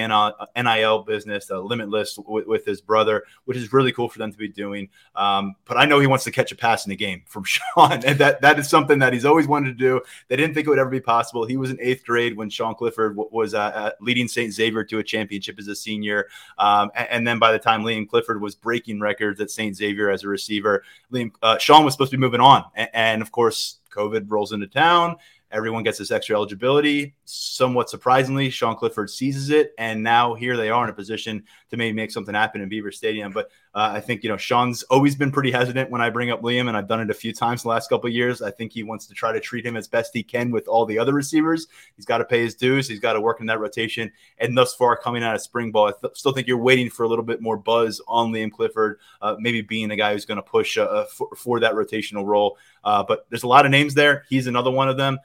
NIL 0.55 1.03
business, 1.03 1.51
uh, 1.51 1.59
limitless 1.59 2.17
with, 2.25 2.47
with, 2.47 2.65
his 2.65 2.79
brother, 2.79 3.23
which 3.43 3.57
is 3.57 3.73
really 3.73 3.91
cool 3.91 4.07
for 4.07 4.19
them 4.19 4.31
to 4.31 4.37
be 4.37 4.47
doing. 4.47 4.87
Um, 5.25 5.55
but 5.65 5.77
I 5.77 5.85
know 5.85 5.99
he 5.99 6.07
wants 6.07 6.23
to 6.25 6.31
catch 6.31 6.51
a 6.51 6.55
pass 6.55 6.85
in 6.85 6.89
the 6.89 6.95
game 6.95 7.23
from 7.25 7.43
Sean, 7.45 8.03
and 8.05 8.19
that 8.19 8.41
that 8.41 8.59
is 8.59 8.69
something 8.69 8.99
that 8.99 9.13
he's 9.13 9.25
always 9.25 9.47
wanted 9.47 9.77
to 9.77 9.83
do. 9.83 10.01
They 10.27 10.35
didn't 10.35 10.53
think 10.53 10.67
it 10.67 10.69
would 10.69 10.79
ever 10.79 10.89
be 10.89 10.99
possible. 10.99 11.45
He 11.45 11.57
was 11.57 11.69
in 11.69 11.79
eighth 11.81 12.05
grade 12.05 12.37
when 12.37 12.49
Sean 12.49 12.75
Clifford 12.75 13.15
was 13.15 13.53
uh, 13.53 13.59
uh 13.59 13.91
leading 13.99 14.27
St. 14.27 14.53
Xavier 14.53 14.83
to 14.85 14.99
a 14.99 15.03
championship 15.03 15.57
as 15.59 15.67
a 15.67 15.75
senior, 15.75 16.27
um, 16.57 16.91
and, 16.95 17.07
and, 17.09 17.27
then 17.27 17.39
by 17.39 17.51
the 17.51 17.59
time 17.59 17.83
Liam 17.83 18.07
Clifford 18.07 18.41
was 18.41 18.55
breaking 18.55 18.99
records 18.99 19.41
at 19.41 19.49
St. 19.49 19.75
Xavier 19.75 20.09
as 20.09 20.23
a 20.23 20.27
receiver, 20.27 20.83
Liam 21.11 21.31
uh, 21.41 21.57
Sean 21.57 21.83
was 21.83 21.93
supposed 21.93 22.11
to 22.11 22.17
be 22.17 22.21
moving 22.21 22.41
on, 22.41 22.63
and, 22.75 22.89
and 22.93 23.21
of 23.21 23.31
course 23.31 23.79
COVID 23.91 24.25
rolls 24.29 24.51
into 24.51 24.67
town. 24.67 25.17
Everyone 25.51 25.83
gets 25.83 25.99
this 25.99 26.11
extra 26.11 26.35
eligibility. 26.35 27.15
Somewhat 27.23 27.89
surprisingly, 27.89 28.49
Sean 28.49 28.75
Clifford 28.75 29.09
seizes 29.09 29.51
it, 29.51 29.73
and 29.77 30.03
now 30.03 30.33
here 30.33 30.57
they 30.57 30.69
are 30.69 30.83
in 30.83 30.89
a 30.89 30.93
position 30.93 31.43
to 31.69 31.77
maybe 31.77 31.95
make 31.95 32.11
something 32.11 32.35
happen 32.35 32.61
in 32.61 32.67
Beaver 32.67 32.91
Stadium. 32.91 33.31
But 33.31 33.51
uh, 33.75 33.91
I 33.93 33.99
think 33.99 34.23
you 34.23 34.29
know 34.29 34.37
Sean's 34.37 34.83
always 34.83 35.17
been 35.17 35.31
pretty 35.31 35.51
hesitant 35.51 35.91
when 35.91 36.01
I 36.01 36.09
bring 36.09 36.31
up 36.31 36.41
Liam, 36.41 36.69
and 36.69 36.77
I've 36.77 36.87
done 36.87 37.01
it 37.01 37.09
a 37.09 37.13
few 37.13 37.33
times 37.33 37.63
the 37.63 37.67
last 37.67 37.89
couple 37.89 38.07
of 38.07 38.13
years. 38.13 38.41
I 38.41 38.49
think 38.49 38.71
he 38.71 38.83
wants 38.83 39.05
to 39.07 39.13
try 39.13 39.33
to 39.33 39.39
treat 39.41 39.65
him 39.65 39.75
as 39.75 39.85
best 39.85 40.11
he 40.13 40.23
can 40.23 40.49
with 40.49 40.69
all 40.69 40.85
the 40.85 40.97
other 40.97 41.13
receivers. 41.13 41.67
He's 41.97 42.05
got 42.05 42.19
to 42.19 42.25
pay 42.25 42.41
his 42.41 42.55
dues. 42.55 42.87
He's 42.87 43.01
got 43.01 43.13
to 43.13 43.21
work 43.21 43.41
in 43.41 43.47
that 43.47 43.59
rotation. 43.59 44.09
And 44.37 44.57
thus 44.57 44.73
far, 44.73 44.95
coming 44.95 45.23
out 45.23 45.35
of 45.35 45.41
spring 45.41 45.71
ball, 45.71 45.89
I 45.89 45.91
th- 45.91 46.15
still 46.15 46.31
think 46.31 46.47
you're 46.47 46.57
waiting 46.57 46.89
for 46.89 47.03
a 47.03 47.09
little 47.09 47.25
bit 47.25 47.41
more 47.41 47.57
buzz 47.57 48.01
on 48.07 48.31
Liam 48.31 48.49
Clifford, 48.49 48.99
uh, 49.21 49.35
maybe 49.39 49.61
being 49.61 49.89
the 49.89 49.97
guy 49.97 50.13
who's 50.13 50.25
going 50.25 50.37
to 50.37 50.41
push 50.41 50.77
uh, 50.77 51.03
for, 51.05 51.35
for, 51.35 51.59
that 51.59 51.73
rotational 51.73 52.25
role. 52.25 52.57
Uh, 52.83 53.03
but 53.03 53.25
there's 53.29 53.43
a 53.43 53.47
lot 53.47 53.65
of 53.65 53.71
names 53.71 53.93
there. 53.93 54.23
He's 54.29 54.47
another 54.47 54.71
one 54.71 54.87
of 54.87 54.95
them 54.95 55.19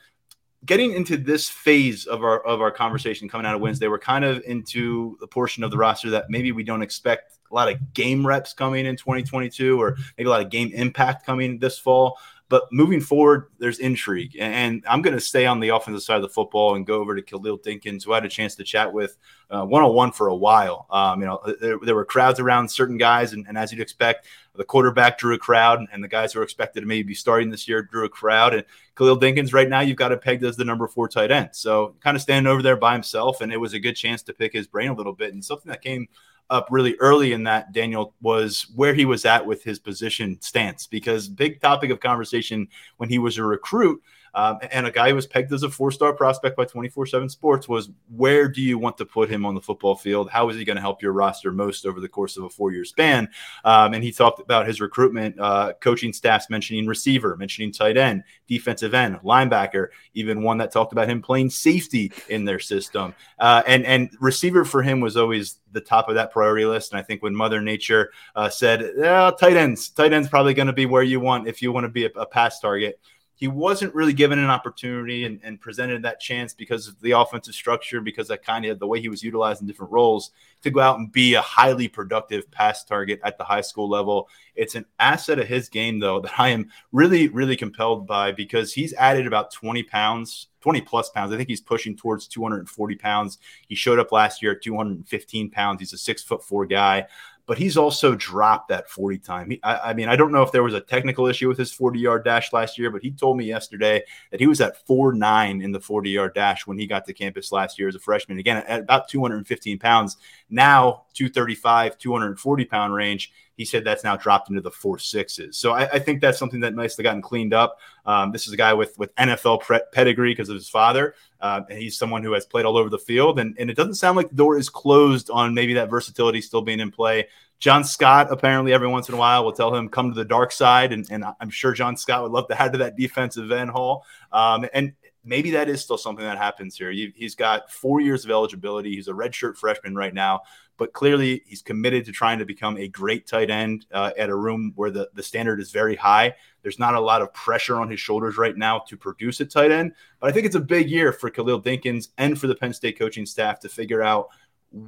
getting 0.65 0.93
into 0.93 1.17
this 1.17 1.49
phase 1.49 2.05
of 2.05 2.23
our 2.23 2.45
of 2.45 2.61
our 2.61 2.71
conversation 2.71 3.31
coming 3.31 3.47
out 3.47 3.55
of 3.55 3.63
Wednesday, 3.63 3.89
we're 3.89 3.99
kind 3.99 4.27
of 4.27 4.43
into 4.45 5.17
the 5.19 5.27
portion 5.27 5.65
of 5.65 5.71
the 5.71 5.79
roster 5.79 6.11
that 6.11 6.29
maybe 6.29 6.53
we 6.53 6.63
don't 6.63 6.83
expect 6.83 7.40
a 7.51 7.55
lot 7.55 7.71
of 7.71 7.93
game 7.95 8.27
reps 8.27 8.53
coming 8.53 8.87
in 8.87 8.97
2022 8.97 9.81
or 9.81 9.97
maybe 10.17 10.29
a 10.29 10.31
lot 10.31 10.43
of 10.43 10.51
game 10.51 10.71
impact 10.73 11.27
coming 11.27 11.59
this 11.59 11.79
fall. 11.79 12.19
But 12.51 12.65
moving 12.73 13.01
forward, 13.01 13.47
there's 13.61 13.79
intrigue. 13.79 14.37
And 14.37 14.83
I'm 14.89 15.03
going 15.03 15.15
to 15.15 15.21
stay 15.21 15.47
on 15.47 15.61
the 15.61 15.69
offensive 15.69 16.03
side 16.03 16.17
of 16.17 16.23
the 16.23 16.29
football 16.29 16.75
and 16.75 16.85
go 16.85 17.01
over 17.01 17.15
to 17.15 17.23
Khalil 17.23 17.61
Dinkins, 17.61 18.05
who 18.05 18.13
I 18.13 18.17
had 18.17 18.25
a 18.25 18.29
chance 18.29 18.57
to 18.57 18.65
chat 18.65 18.93
with 18.93 19.17
one 19.49 19.85
on 19.85 19.95
one 19.95 20.11
for 20.11 20.27
a 20.27 20.35
while. 20.35 20.87
Um, 20.91 21.21
you 21.21 21.27
know, 21.29 21.41
there, 21.61 21.79
there, 21.81 21.95
were 21.95 22.05
crowds 22.05 22.41
around 22.41 22.69
certain 22.69 22.99
guys, 22.99 23.35
and, 23.35 23.47
and, 23.47 23.57
as 23.57 23.71
you'd 23.71 23.81
expect, 23.81 24.27
the 24.57 24.65
quarterback 24.65 25.17
drew 25.17 25.35
a 25.37 25.39
crowd, 25.39 25.87
and 25.93 26.03
the 26.03 26.09
guys 26.09 26.33
who 26.33 26.41
are 26.41 26.43
expected 26.43 26.81
to 26.81 26.87
maybe 26.87 27.05
be 27.05 27.15
starting 27.15 27.51
this 27.51 27.69
year 27.69 27.83
drew 27.83 28.05
a 28.05 28.09
crowd. 28.09 28.53
And 28.53 28.65
Khalil 28.97 29.21
Dinkins, 29.21 29.55
right 29.55 29.69
now, 29.69 29.79
you've 29.79 29.97
got 29.97 30.11
it 30.11 30.21
pegged 30.21 30.45
as 30.45 30.57
the 30.57 30.65
number 30.65 30.89
four 30.89 31.07
tight 31.07 31.31
end. 31.31 31.51
So 31.53 31.95
kind 32.01 32.17
of 32.17 32.21
standing 32.21 32.51
over 32.51 32.63
there 32.63 32.77
by 32.77 32.95
himself, 32.95 33.43
and 33.43 33.53
it 33.53 33.59
was 33.59 33.75
a 33.75 33.79
good 33.79 33.95
chance 33.95 34.25
to 34.25 34.33
pick 34.33 34.53
his 34.53 34.67
brain 34.67 34.91
a 34.91 34.95
little 34.95 35.13
bit. 35.13 35.33
And 35.33 35.45
something 35.45 35.71
that 35.71 35.83
came 35.83 36.09
up 36.51 36.69
really 36.71 36.97
early 37.01 37.33
in 37.33 37.45
that, 37.45 37.73
Daniel, 37.73 38.15
was 38.21 38.67
where 38.75 38.93
he 38.93 39.05
was 39.05 39.25
at 39.25 39.47
with 39.47 39.63
his 39.65 39.79
position 39.79 40.39
stance, 40.41 40.87
because 40.87 41.29
big 41.29 41.61
topic 41.61 41.91
of 41.91 42.01
conversation 42.01 42.69
when 42.99 43.09
he 43.09 43.19
was 43.19 43.39
a 43.39 43.45
recruit– 43.45 44.03
um, 44.35 44.59
and 44.71 44.87
a 44.87 44.91
guy 44.91 45.09
who 45.09 45.15
was 45.15 45.27
pegged 45.27 45.53
as 45.53 45.63
a 45.63 45.71
four 45.71 45.91
star 45.91 46.13
prospect 46.13 46.57
by 46.57 46.65
24 46.65 47.07
7 47.07 47.29
Sports 47.29 47.69
was 47.69 47.91
where 48.15 48.49
do 48.49 48.61
you 48.63 48.79
want 48.79 48.97
to 48.99 49.07
put 49.07 49.31
him 49.31 49.45
on 49.45 49.55
the 49.55 49.61
football 49.61 49.97
field? 49.97 50.31
How 50.31 50.49
is 50.49 50.57
he 50.57 50.65
going 50.65 50.77
to 50.77 50.83
help 50.83 51.03
your 51.03 51.13
roster 51.13 51.53
most 51.53 51.87
over 51.87 52.01
the 52.01 52.09
course 52.09 52.37
of 52.37 52.45
a 52.45 52.51
four 52.51 52.73
year 52.73 52.85
span? 52.85 53.29
Um, 53.65 53.95
and 53.95 54.05
he 54.05 54.13
talked 54.13 54.41
about 54.41 54.67
his 54.67 54.81
recruitment, 54.81 55.39
uh, 55.39 55.73
coaching 55.81 56.13
staffs 56.13 56.51
mentioning 56.51 56.87
receiver, 56.87 57.37
mentioning 57.37 57.73
tight 57.73 57.97
end, 57.97 58.25
defensive 58.47 58.95
end, 58.95 59.17
linebacker, 59.21 59.89
even 60.15 60.43
one 60.43 60.59
that 60.59 60.73
talked 60.73 60.93
about 60.93 61.09
him 61.09 61.23
playing 61.23 61.51
safety 61.51 62.13
in 62.29 62.45
their 62.45 62.59
system. 62.59 63.15
Uh, 63.39 63.63
and, 63.67 63.85
and 63.85 64.11
receiver 64.21 64.65
for 64.65 64.83
him 64.83 65.01
was 65.01 65.17
always 65.17 65.59
the 65.73 65.81
top 65.81 66.09
of 66.09 66.15
that 66.15 66.33
priority 66.33 66.65
list. 66.65 66.93
And 66.93 66.99
I 66.99 67.03
think 67.03 67.23
when 67.23 67.35
Mother 67.35 67.61
Nature 67.61 68.13
uh, 68.35 68.49
said, 68.49 68.93
yeah, 68.97 69.31
tight 69.39 69.57
ends, 69.57 69.89
tight 69.91 70.13
ends 70.13 70.29
probably 70.29 70.55
going 70.55 70.67
to 70.67 70.73
be 70.73 70.87
where 70.87 71.03
you 71.03 71.21
want 71.21 71.49
if 71.49 71.63
you 71.63 71.73
want 71.73 71.85
to 71.85 71.89
be 71.89 72.07
a, 72.07 72.11
a 72.17 72.27
pass 72.27 72.61
target 72.61 73.01
he 73.41 73.49
wasn't 73.49 73.95
really 73.95 74.13
given 74.13 74.39
an 74.39 74.51
opportunity 74.51 75.25
and, 75.25 75.41
and, 75.43 75.59
presented 75.59 76.03
that 76.03 76.21
chance 76.21 76.53
because 76.53 76.87
of 76.87 77.01
the 77.01 77.13
offensive 77.13 77.55
structure, 77.55 78.03
because 78.03 78.29
that 78.29 78.45
kind 78.45 78.67
of 78.67 78.79
the 78.79 78.87
way 78.87 79.01
he 79.01 79.09
was 79.09 79.23
utilized 79.23 79.63
in 79.63 79.67
different 79.67 79.91
roles 79.91 80.31
to 80.61 80.71
go 80.71 80.79
out 80.79 80.99
and 80.99 81.11
be 81.11 81.33
a 81.33 81.41
highly 81.41 81.89
productive 81.89 82.51
pass 82.51 82.85
target 82.85 83.19
at 83.25 83.39
the 83.39 83.45
high 83.45 83.63
school 83.63 83.89
level. 83.89 84.29
It's 84.55 84.75
an 84.75 84.85
asset 84.99 85.39
of 85.39 85.49
his 85.49 85.71
game, 85.71 85.99
though, 85.99 86.21
that 86.25 86.39
I 86.39 86.51
am 86.51 86.69
really, 86.93 87.29
really 87.29 87.57
compelled 87.57 88.07
by 88.07 88.31
because 88.31 88.75
he's 88.75 88.93
added 88.93 89.27
about 89.27 89.51
20 89.53 89.83
pounds 89.85 90.49
20 90.61 90.83
plus 90.83 91.09
pounds. 91.09 91.33
I 91.33 91.39
think 91.39 91.49
he's 91.49 91.63
pushing 91.63 91.97
towards 91.97 92.27
240 92.27 92.95
pounds. 92.97 93.39
He 93.67 93.75
showed 93.75 93.99
up 93.99 94.13
last 94.13 94.43
year 94.43 94.53
at 94.53 94.63
215 94.63 95.51
pounds. 95.51 95.81
He's 95.81 95.95
a 95.95 95.97
six 95.97 96.23
foot 96.23 96.45
four 96.45 96.67
guy 96.67 97.07
but 97.51 97.59
he's 97.59 97.77
also 97.77 98.15
dropped 98.15 98.69
that 98.69 98.89
40 98.89 99.19
time. 99.19 99.51
He, 99.51 99.61
I, 99.65 99.91
I, 99.91 99.93
mean, 99.93 100.09
I 100.09 100.15
don't 100.15 100.31
know 100.31 100.43
if 100.43 100.53
there 100.53 100.63
was 100.63 100.73
a 100.73 100.81
technical 100.81 101.27
issue 101.27 101.49
with 101.49 101.59
his 101.59 101.73
40 101.73 101.99
yard 101.99 102.25
dash 102.25 102.53
last 102.53 102.79
year, 102.79 102.93
but 102.93 103.03
he 103.03 103.11
told 103.11 103.37
me 103.37 103.45
yesterday 103.45 104.05
that 104.31 104.39
he 104.39 104.47
was 104.47 104.61
at 104.61 104.87
4 104.87 105.15
9 105.15 105.61
in 105.61 105.73
the 105.73 105.81
40 105.81 106.11
yard 106.11 106.33
dash 106.33 106.65
when 106.69 106.79
he 106.79 106.87
got 106.87 107.07
to 107.07 107.13
campus 107.13 107.51
last 107.51 107.77
year 107.77 107.89
as 107.89 107.97
a 107.97 107.99
freshman. 107.99 108.39
Again, 108.39 108.59
at 108.69 108.83
about 108.83 109.09
215 109.09 109.81
pounds, 109.81 110.17
now 110.49 111.07
235, 111.15 111.99
240 111.99 112.65
pound 112.67 112.95
range. 112.95 113.33
He 113.61 113.67
said 113.67 113.85
that's 113.85 114.05
now 114.05 114.17
dropped 114.17 114.49
into 114.49 114.63
the 114.63 114.71
four 114.71 114.99
sixes. 114.99 115.59
So 115.59 115.73
I, 115.73 115.83
I 115.83 115.99
think 115.99 116.23
that's 116.23 116.39
something 116.39 116.61
that 116.61 116.75
nicely 116.75 117.05
gotten 117.05 117.21
cleaned 117.21 117.53
up. 117.53 117.79
Um, 118.07 118.33
this 118.33 118.47
is 118.47 118.55
a 118.55 118.57
guy 118.57 118.73
with 118.73 118.99
with 118.99 119.15
NFL 119.17 119.61
pre- 119.61 119.83
pedigree 119.93 120.33
because 120.33 120.49
of 120.49 120.55
his 120.55 120.67
father. 120.67 121.15
Uh, 121.43 121.61
and 121.69 121.79
he's 121.79 121.99
someone 121.99 122.25
who 122.25 122.33
has 122.33 122.47
played 122.47 122.65
all 122.65 122.79
over 122.79 122.89
the 122.89 122.99
field. 122.99 123.39
And, 123.39 123.55
and 123.59 123.69
it 123.69 123.77
doesn't 123.77 123.97
sound 123.97 124.17
like 124.17 124.31
the 124.31 124.35
door 124.35 124.57
is 124.57 124.71
closed 124.71 125.29
on 125.29 125.53
maybe 125.53 125.75
that 125.75 125.91
versatility 125.91 126.41
still 126.41 126.63
being 126.63 126.81
in 126.81 126.91
play. 126.91 127.29
John 127.59 127.85
Scott, 127.85 128.29
apparently, 128.31 128.73
every 128.73 128.89
once 128.89 129.11
in 129.11 129.15
a 129.15 129.19
while, 129.19 129.45
will 129.45 129.53
tell 129.53 129.75
him, 129.75 129.91
come 129.91 130.11
to 130.11 130.15
the 130.15 130.25
dark 130.25 130.53
side. 130.53 130.95
And, 130.95 131.07
and 131.11 131.23
I'm 131.39 131.51
sure 131.51 131.75
John 131.75 131.99
Scott 131.99 132.23
would 132.23 132.33
love 132.33 132.49
to 132.49 132.59
add 132.59 132.73
to 132.73 132.79
that 132.79 132.97
defensive 132.97 133.53
end 133.53 133.71
hall. 133.71 134.07
Um, 134.33 134.67
and 134.73 134.95
maybe 135.25 135.51
that 135.53 135.69
is 135.69 135.81
still 135.81 135.99
something 135.99 136.25
that 136.25 136.39
happens 136.39 136.77
here. 136.77 136.91
He's 136.91 137.35
got 137.35 137.71
four 137.71 138.01
years 138.01 138.25
of 138.25 138.31
eligibility. 138.31 138.95
He's 138.95 139.09
a 139.09 139.13
redshirt 139.13 139.57
freshman 139.57 139.95
right 139.95 140.15
now, 140.15 140.43
but 140.77 140.93
clearly 140.93 141.43
he's 141.47 141.63
committed 141.63 142.05
to 142.07 142.13
trying 142.13 142.39
to 142.39 142.47
become 142.47 142.77
a 142.79 142.89
great 142.89 143.27
tight 143.27 143.51
end 143.51 143.87
uh, 143.93 144.13
at 144.17 144.31
a 144.31 144.35
room 144.35 144.73
where 144.77 144.91
the, 144.91 145.11
the 145.15 145.23
standard 145.23 145.61
is 145.61 145.71
very 145.71 145.97
high. 145.97 146.35
There's 146.63 146.79
not 146.79 146.95
a 146.95 147.01
lot 147.01 147.23
of 147.23 147.33
pressure 147.35 147.77
on 147.77 147.91
his 147.91 148.01
shoulders 148.01 148.39
right 148.39 148.57
now 148.57 148.81
to 148.89 148.97
produce 148.97 149.41
a 149.41 149.47
tight 149.47 149.71
end, 149.71 149.93
but 150.21 150.31
I 150.31 150.33
think 150.33 150.47
it's 150.47 150.57
a 150.57 150.61
big 150.61 150.91
year 150.91 151.13
for 151.13 151.31
Khalil 151.31 151.63
Dinkins 151.63 152.09
and 152.19 152.39
for 152.39 152.47
the 152.47 152.55
Penn 152.55 152.73
State 152.73 152.99
coaching 152.99 153.27
staff 153.27 153.61
to 153.61 153.69
figure 153.69 154.03
out 154.03 154.29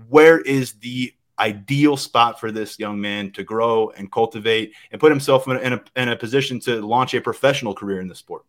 where 0.09 0.41
is 0.41 0.75
the 0.75 1.13
ideal 1.39 1.97
spot 1.97 2.39
for 2.39 2.53
this 2.53 2.79
young 2.79 3.01
man 3.01 3.33
to 3.33 3.43
grow 3.43 3.91
and 3.91 4.13
cultivate 4.13 4.75
and 4.93 5.01
put 5.01 5.11
himself 5.11 5.47
in 5.49 5.57
a, 5.57 5.61
in 5.61 5.73
a, 5.73 5.83
in 5.97 6.09
a 6.11 6.17
position 6.17 6.61
to 6.61 6.81
launch 6.81 7.15
a 7.15 7.21
professional 7.21 7.75
career 7.75 8.01
in 8.01 8.07
the 8.07 8.15
sport. 8.15 8.45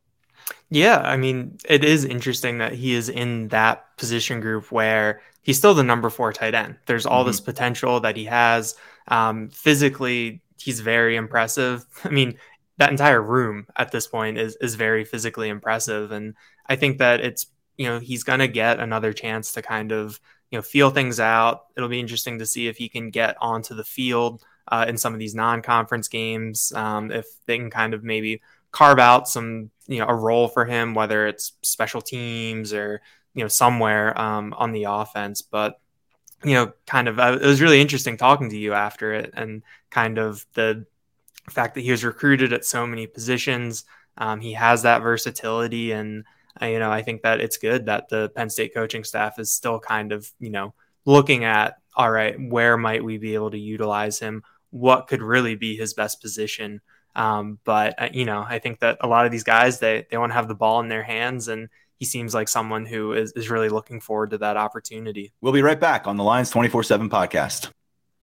Yeah, 0.70 0.98
I 0.98 1.18
mean, 1.18 1.58
it 1.70 1.84
is 1.84 2.04
interesting 2.04 2.58
that 2.58 2.74
he 2.74 2.94
is 2.94 3.10
in 3.10 3.50
that 3.50 3.96
position 3.98 4.40
group 4.40 4.72
where 4.72 5.22
he's 5.44 5.58
still 5.58 5.74
the 5.74 5.84
number 5.84 6.10
four 6.10 6.34
tight 6.34 6.56
end. 6.56 6.78
There's 6.88 7.06
all 7.06 7.22
mm-hmm. 7.22 7.28
this 7.28 7.42
potential 7.42 8.00
that 8.00 8.18
he 8.18 8.26
has. 8.26 8.76
Um, 9.08 9.50
physically, 9.50 10.42
he's 10.58 10.80
very 10.80 11.16
impressive. 11.16 11.86
I 12.04 12.10
mean, 12.10 12.38
that 12.78 12.90
entire 12.90 13.22
room 13.22 13.68
at 13.76 13.92
this 13.92 14.08
point 14.08 14.38
is 14.38 14.56
is 14.58 14.76
very 14.76 15.06
physically 15.06 15.50
impressive, 15.50 16.12
and 16.12 16.34
I 16.68 16.76
think 16.76 16.98
that 16.98 17.20
it's 17.20 17.46
you 17.78 17.86
know 17.86 18.00
he's 18.00 18.24
gonna 18.24 18.48
get 18.48 18.80
another 18.80 19.14
chance 19.14 19.52
to 19.54 19.62
kind 19.62 19.92
of 19.92 20.20
you 20.50 20.58
know 20.58 20.64
feel 20.64 20.90
things 20.90 21.20
out. 21.20 21.66
It'll 21.78 21.90
be 21.90 22.00
interesting 22.00 22.40
to 22.40 22.46
see 22.46 22.68
if 22.68 22.78
he 22.78 22.90
can 22.90 23.12
get 23.12 23.38
onto 23.40 23.76
the 23.76 23.84
field 23.84 24.44
uh, 24.68 24.86
in 24.88 24.98
some 24.98 25.14
of 25.14 25.20
these 25.20 25.36
non-conference 25.36 26.08
games. 26.08 26.72
Um, 26.74 27.12
if 27.12 27.28
they 27.46 27.58
can 27.58 27.70
kind 27.70 27.94
of 27.94 28.04
maybe 28.04 28.42
carve 28.74 29.00
out 29.00 29.30
some 29.30 29.70
you 29.88 30.00
know 30.00 30.08
a 30.08 30.14
role 30.14 30.50
for 30.50 30.66
him, 30.66 30.94
whether 30.94 31.26
it's 31.28 31.54
special 31.62 32.02
teams 32.02 32.74
or 32.74 33.02
you 33.34 33.44
know 33.44 33.48
somewhere 33.48 34.20
um, 34.20 34.54
on 34.58 34.74
the 34.74 34.86
offense. 34.90 35.42
But 35.42 35.80
you 36.44 36.56
know, 36.56 36.74
kind 36.86 37.08
of 37.08 37.20
uh, 37.20 37.38
it 37.42 37.46
was 37.46 37.62
really 37.62 37.80
interesting 37.80 38.18
talking 38.18 38.50
to 38.50 38.58
you 38.58 38.74
after 38.74 39.14
it, 39.14 39.32
and 39.34 39.64
kind 39.90 40.18
of 40.18 40.46
the 40.56 40.86
fact 41.50 41.76
that 41.76 41.82
he 41.82 41.92
was 41.92 42.04
recruited 42.04 42.52
at 42.52 42.66
so 42.66 42.86
many 42.86 43.08
positions. 43.08 43.86
Um, 44.18 44.42
he 44.42 44.54
has 44.54 44.84
that 44.84 45.02
versatility, 45.02 45.94
and 45.94 46.26
uh, 46.62 46.66
you 46.66 46.80
know, 46.80 46.92
I 46.92 47.02
think 47.02 47.22
that 47.22 47.40
it's 47.40 47.58
good 47.58 47.86
that 47.86 48.10
the 48.10 48.30
Penn 48.36 48.50
State 48.50 48.74
coaching 48.74 49.06
staff 49.06 49.40
is 49.40 49.54
still 49.54 49.80
kind 49.80 50.12
of 50.12 50.30
you 50.40 50.50
know 50.50 50.74
looking 51.06 51.44
at 51.46 51.78
all 51.96 52.12
right, 52.12 52.36
where 52.40 52.78
might 52.78 53.04
we 53.04 53.18
be 53.18 53.36
able 53.36 53.52
to 53.52 53.58
utilize 53.58 54.20
him? 54.20 54.44
What 54.72 55.08
could 55.08 55.22
really 55.22 55.56
be 55.56 55.76
his 55.76 55.94
best 55.94 56.22
position? 56.22 56.82
Um, 57.16 57.60
but 57.64 58.02
uh, 58.02 58.10
you 58.12 58.26
know, 58.26 58.46
I 58.48 58.60
think 58.60 58.80
that 58.80 58.98
a 59.02 59.08
lot 59.08 59.26
of 59.26 59.32
these 59.32 59.44
guys 59.44 59.80
they 59.80 60.06
they 60.10 60.18
want 60.18 60.32
to 60.32 60.36
have 60.36 60.48
the 60.48 60.56
ball 60.56 60.80
in 60.80 60.90
their 60.90 61.04
hands, 61.04 61.48
and 61.48 61.70
he 62.00 62.06
seems 62.06 62.34
like 62.34 62.48
someone 62.48 62.86
who 62.86 63.14
is 63.14 63.32
is 63.34 63.50
really 63.50 63.70
looking 63.70 64.00
forward 64.00 64.32
to 64.32 64.38
that 64.40 64.58
opportunity. 64.58 65.34
We'll 65.42 65.54
be 65.54 65.62
right 65.62 65.80
back 65.80 66.08
on 66.08 66.18
the 66.18 66.24
Lions 66.24 66.50
twenty 66.50 66.70
four 66.70 66.84
seven 66.84 67.10
podcast. 67.10 67.70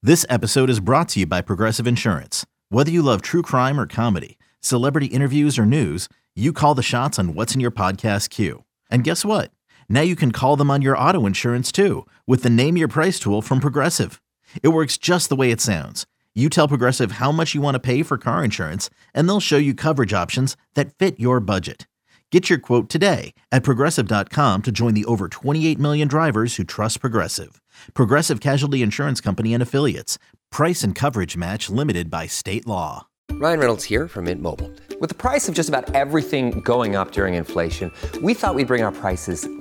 This 0.01 0.25
episode 0.29 0.69
is 0.69 0.79
brought 0.79 1.09
to 1.09 1.19
you 1.19 1.25
by 1.25 1.41
Progressive 1.41 1.85
Insurance. 1.85 2.45
Whether 2.69 2.91
you 2.91 3.01
love 3.01 3.21
true 3.21 3.41
crime 3.41 3.79
or 3.79 3.85
comedy, 3.85 4.37
celebrity 4.61 5.07
interviews 5.07 5.59
or 5.59 5.65
news, 5.65 6.07
you 6.35 6.53
call 6.53 6.73
the 6.73 6.83
shots 6.83 7.19
on 7.19 7.33
what's 7.33 7.53
in 7.53 7.59
your 7.59 7.71
podcast 7.71 8.29
queue. 8.29 8.63
And 8.89 9.03
guess 9.03 9.25
what? 9.25 9.51
Now 9.89 10.01
you 10.01 10.15
can 10.15 10.31
call 10.31 10.55
them 10.55 10.71
on 10.71 10.81
your 10.81 10.97
auto 10.97 11.25
insurance 11.25 11.71
too 11.71 12.05
with 12.25 12.43
the 12.43 12.49
Name 12.49 12.77
Your 12.77 12.87
Price 12.87 13.19
tool 13.19 13.41
from 13.41 13.59
Progressive. 13.59 14.21
It 14.63 14.69
works 14.69 14.97
just 14.97 15.29
the 15.29 15.35
way 15.35 15.51
it 15.51 15.61
sounds 15.61 16.05
you 16.39 16.47
tell 16.49 16.67
Progressive 16.67 17.13
how 17.13 17.31
much 17.31 17.55
you 17.55 17.61
want 17.61 17.75
to 17.75 17.79
pay 17.79 18.03
for 18.03 18.17
car 18.17 18.43
insurance, 18.43 18.89
and 19.13 19.27
they'll 19.27 19.39
show 19.39 19.57
you 19.57 19.73
coverage 19.73 20.13
options 20.13 20.55
that 20.75 20.93
fit 20.93 21.19
your 21.19 21.39
budget. 21.39 21.87
Get 22.31 22.47
your 22.47 22.59
quote 22.59 22.89
today 22.89 23.33
at 23.51 23.63
progressive.com 23.63 24.61
to 24.61 24.71
join 24.71 24.93
the 24.93 25.05
over 25.05 25.27
28 25.27 25.79
million 25.79 26.07
drivers 26.07 26.55
who 26.55 26.63
trust 26.63 27.01
Progressive. 27.01 27.59
Progressive 27.93 28.39
Casualty 28.39 28.83
Insurance 28.83 29.19
Company 29.19 29.53
and 29.53 29.63
Affiliates. 29.63 30.19
Price 30.51 30.83
and 30.83 30.93
coverage 30.93 31.35
match 31.35 31.69
limited 31.69 32.11
by 32.11 32.27
state 32.27 32.67
law. 32.67 33.07
Ryan 33.31 33.59
Reynolds 33.59 33.85
here 33.85 34.07
from 34.07 34.25
Mint 34.25 34.41
Mobile. 34.41 34.71
With 34.99 35.09
the 35.09 35.15
price 35.15 35.49
of 35.49 35.55
just 35.55 35.69
about 35.69 35.93
everything 35.95 36.61
going 36.61 36.95
up 36.95 37.11
during 37.11 37.33
inflation, 37.35 37.91
we 38.21 38.33
thought 38.33 38.53
we'd 38.53 38.67
bring 38.67 38.83
our 38.83 38.91
prices 38.91 39.47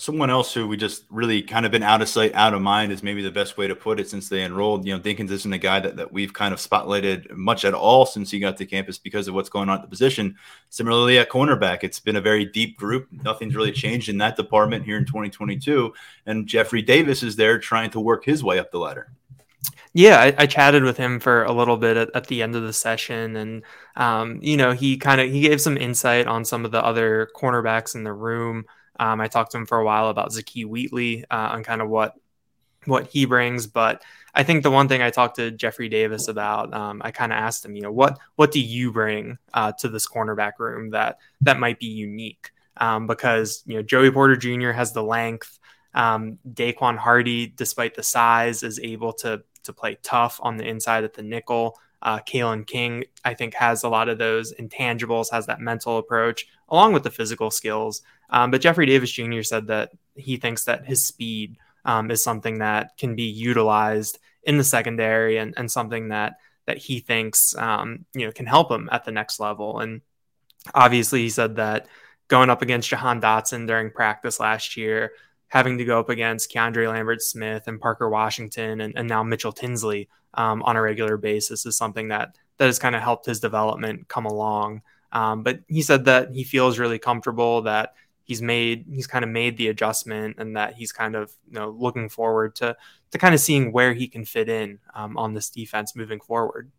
Someone 0.00 0.30
else 0.30 0.54
who 0.54 0.66
we 0.66 0.78
just 0.78 1.04
really 1.10 1.42
kind 1.42 1.66
of 1.66 1.72
been 1.72 1.82
out 1.82 2.00
of 2.00 2.08
sight, 2.08 2.34
out 2.34 2.54
of 2.54 2.62
mind 2.62 2.90
is 2.90 3.02
maybe 3.02 3.22
the 3.22 3.30
best 3.30 3.58
way 3.58 3.68
to 3.68 3.76
put 3.76 4.00
it 4.00 4.08
since 4.08 4.30
they 4.30 4.42
enrolled. 4.42 4.86
You 4.86 4.94
know, 4.94 4.98
Dinkins 4.98 5.30
isn't 5.30 5.52
a 5.52 5.58
guy 5.58 5.78
that, 5.78 5.96
that 5.96 6.10
we've 6.10 6.32
kind 6.32 6.54
of 6.54 6.58
spotlighted 6.58 7.30
much 7.32 7.66
at 7.66 7.74
all 7.74 8.06
since 8.06 8.30
he 8.30 8.38
got 8.38 8.56
to 8.56 8.64
campus 8.64 8.96
because 8.96 9.28
of 9.28 9.34
what's 9.34 9.50
going 9.50 9.68
on 9.68 9.76
at 9.76 9.82
the 9.82 9.88
position. 9.88 10.36
Similarly, 10.70 11.18
at 11.18 11.28
cornerback, 11.28 11.80
it's 11.82 12.00
been 12.00 12.16
a 12.16 12.20
very 12.22 12.46
deep 12.46 12.78
group. 12.78 13.08
Nothing's 13.12 13.54
really 13.54 13.72
changed 13.72 14.08
in 14.08 14.16
that 14.16 14.36
department 14.36 14.86
here 14.86 14.96
in 14.96 15.04
2022. 15.04 15.92
And 16.24 16.46
Jeffrey 16.46 16.80
Davis 16.80 17.22
is 17.22 17.36
there 17.36 17.58
trying 17.58 17.90
to 17.90 18.00
work 18.00 18.24
his 18.24 18.42
way 18.42 18.58
up 18.58 18.70
the 18.70 18.78
ladder. 18.78 19.12
Yeah, 19.92 20.18
I, 20.18 20.34
I, 20.38 20.46
chatted 20.46 20.82
with 20.82 20.96
him 20.96 21.20
for 21.20 21.44
a 21.44 21.52
little 21.52 21.76
bit 21.76 21.98
at, 21.98 22.10
at 22.14 22.28
the 22.28 22.42
end 22.42 22.56
of 22.56 22.62
the 22.62 22.72
session, 22.72 23.36
and 23.36 23.62
um, 23.96 24.38
you 24.40 24.56
know, 24.56 24.70
he 24.72 24.96
kind 24.96 25.20
of 25.20 25.30
he 25.30 25.42
gave 25.42 25.60
some 25.60 25.76
insight 25.76 26.26
on 26.26 26.44
some 26.44 26.64
of 26.64 26.70
the 26.70 26.82
other 26.82 27.28
cornerbacks 27.36 27.94
in 27.94 28.04
the 28.04 28.12
room. 28.12 28.64
Um, 29.00 29.18
I 29.18 29.28
talked 29.28 29.52
to 29.52 29.58
him 29.58 29.66
for 29.66 29.78
a 29.78 29.84
while 29.84 30.08
about 30.08 30.30
Zakee 30.30 30.66
Wheatley 30.66 31.24
uh, 31.30 31.48
on 31.52 31.64
kind 31.64 31.80
of 31.80 31.88
what 31.88 32.14
what 32.84 33.08
he 33.08 33.24
brings, 33.24 33.66
but 33.66 34.02
I 34.34 34.42
think 34.42 34.62
the 34.62 34.70
one 34.70 34.88
thing 34.88 35.02
I 35.02 35.10
talked 35.10 35.36
to 35.36 35.50
Jeffrey 35.50 35.88
Davis 35.88 36.28
about, 36.28 36.72
um, 36.72 37.02
I 37.04 37.10
kind 37.10 37.32
of 37.32 37.36
asked 37.36 37.64
him, 37.64 37.74
you 37.74 37.82
know, 37.82 37.90
what 37.90 38.18
what 38.36 38.52
do 38.52 38.60
you 38.60 38.92
bring 38.92 39.38
uh, 39.54 39.72
to 39.80 39.88
this 39.88 40.06
cornerback 40.06 40.52
room 40.58 40.90
that 40.90 41.18
that 41.40 41.58
might 41.58 41.78
be 41.78 41.86
unique? 41.86 42.50
Um, 42.76 43.06
because 43.06 43.62
you 43.66 43.76
know 43.76 43.82
Joey 43.82 44.10
Porter 44.10 44.36
Jr. 44.36 44.70
has 44.70 44.92
the 44.92 45.02
length. 45.02 45.58
Um, 45.94 46.38
Daequan 46.52 46.98
Hardy, 46.98 47.46
despite 47.48 47.94
the 47.94 48.02
size, 48.02 48.62
is 48.62 48.78
able 48.80 49.14
to 49.14 49.42
to 49.64 49.72
play 49.72 49.96
tough 50.02 50.38
on 50.42 50.58
the 50.58 50.66
inside 50.66 51.04
at 51.04 51.14
the 51.14 51.22
nickel. 51.22 51.78
Uh, 52.02 52.18
Kalen 52.18 52.66
King, 52.66 53.04
I 53.24 53.34
think, 53.34 53.54
has 53.54 53.82
a 53.82 53.88
lot 53.88 54.08
of 54.08 54.16
those 54.18 54.54
intangibles, 54.54 55.30
has 55.32 55.46
that 55.46 55.60
mental 55.60 55.98
approach 55.98 56.46
along 56.70 56.92
with 56.92 57.02
the 57.02 57.10
physical 57.10 57.50
skills. 57.50 58.02
Um, 58.30 58.50
but 58.50 58.60
Jeffrey 58.60 58.86
Davis 58.86 59.10
Jr. 59.10 59.42
said 59.42 59.66
that 59.68 59.92
he 60.14 60.36
thinks 60.36 60.64
that 60.64 60.86
his 60.86 61.04
speed 61.04 61.56
um, 61.84 62.10
is 62.10 62.22
something 62.22 62.58
that 62.58 62.96
can 62.96 63.14
be 63.14 63.24
utilized 63.24 64.18
in 64.42 64.56
the 64.56 64.64
secondary 64.64 65.36
and, 65.38 65.54
and 65.56 65.70
something 65.70 66.08
that 66.08 66.34
that 66.66 66.78
he 66.78 67.00
thinks 67.00 67.56
um, 67.56 68.04
you 68.14 68.26
know 68.26 68.32
can 68.32 68.46
help 68.46 68.70
him 68.70 68.88
at 68.92 69.04
the 69.04 69.12
next 69.12 69.40
level. 69.40 69.80
And 69.80 70.02
obviously, 70.74 71.22
he 71.22 71.30
said 71.30 71.56
that 71.56 71.86
going 72.28 72.50
up 72.50 72.62
against 72.62 72.88
Jahan 72.88 73.20
Dotson 73.20 73.66
during 73.66 73.90
practice 73.90 74.38
last 74.38 74.76
year, 74.76 75.12
having 75.48 75.78
to 75.78 75.84
go 75.84 75.98
up 75.98 76.08
against 76.08 76.52
Keandre 76.52 76.88
Lambert 76.88 77.22
Smith 77.22 77.64
and 77.66 77.80
Parker 77.80 78.08
Washington 78.08 78.80
and, 78.80 78.96
and 78.96 79.08
now 79.08 79.22
Mitchell 79.22 79.52
Tinsley 79.52 80.08
um, 80.34 80.62
on 80.62 80.76
a 80.76 80.82
regular 80.82 81.16
basis 81.16 81.66
is 81.66 81.76
something 81.76 82.08
that 82.08 82.36
that 82.58 82.66
has 82.66 82.78
kind 82.78 82.94
of 82.94 83.02
helped 83.02 83.26
his 83.26 83.40
development 83.40 84.06
come 84.08 84.26
along. 84.26 84.82
Um, 85.12 85.42
but 85.42 85.60
he 85.66 85.82
said 85.82 86.04
that 86.04 86.32
he 86.32 86.44
feels 86.44 86.78
really 86.78 86.98
comfortable 86.98 87.62
that 87.62 87.94
he's 88.30 88.40
made 88.40 88.84
he's 88.88 89.08
kind 89.08 89.24
of 89.24 89.30
made 89.30 89.56
the 89.56 89.66
adjustment 89.66 90.36
and 90.38 90.56
that 90.56 90.74
he's 90.74 90.92
kind 90.92 91.16
of 91.16 91.32
you 91.48 91.54
know 91.58 91.70
looking 91.70 92.08
forward 92.08 92.54
to 92.54 92.76
to 93.10 93.18
kind 93.18 93.34
of 93.34 93.40
seeing 93.40 93.72
where 93.72 93.92
he 93.92 94.06
can 94.06 94.24
fit 94.24 94.48
in 94.48 94.78
um, 94.94 95.16
on 95.18 95.34
this 95.34 95.50
defense 95.50 95.96
moving 95.96 96.20
forward. 96.20 96.70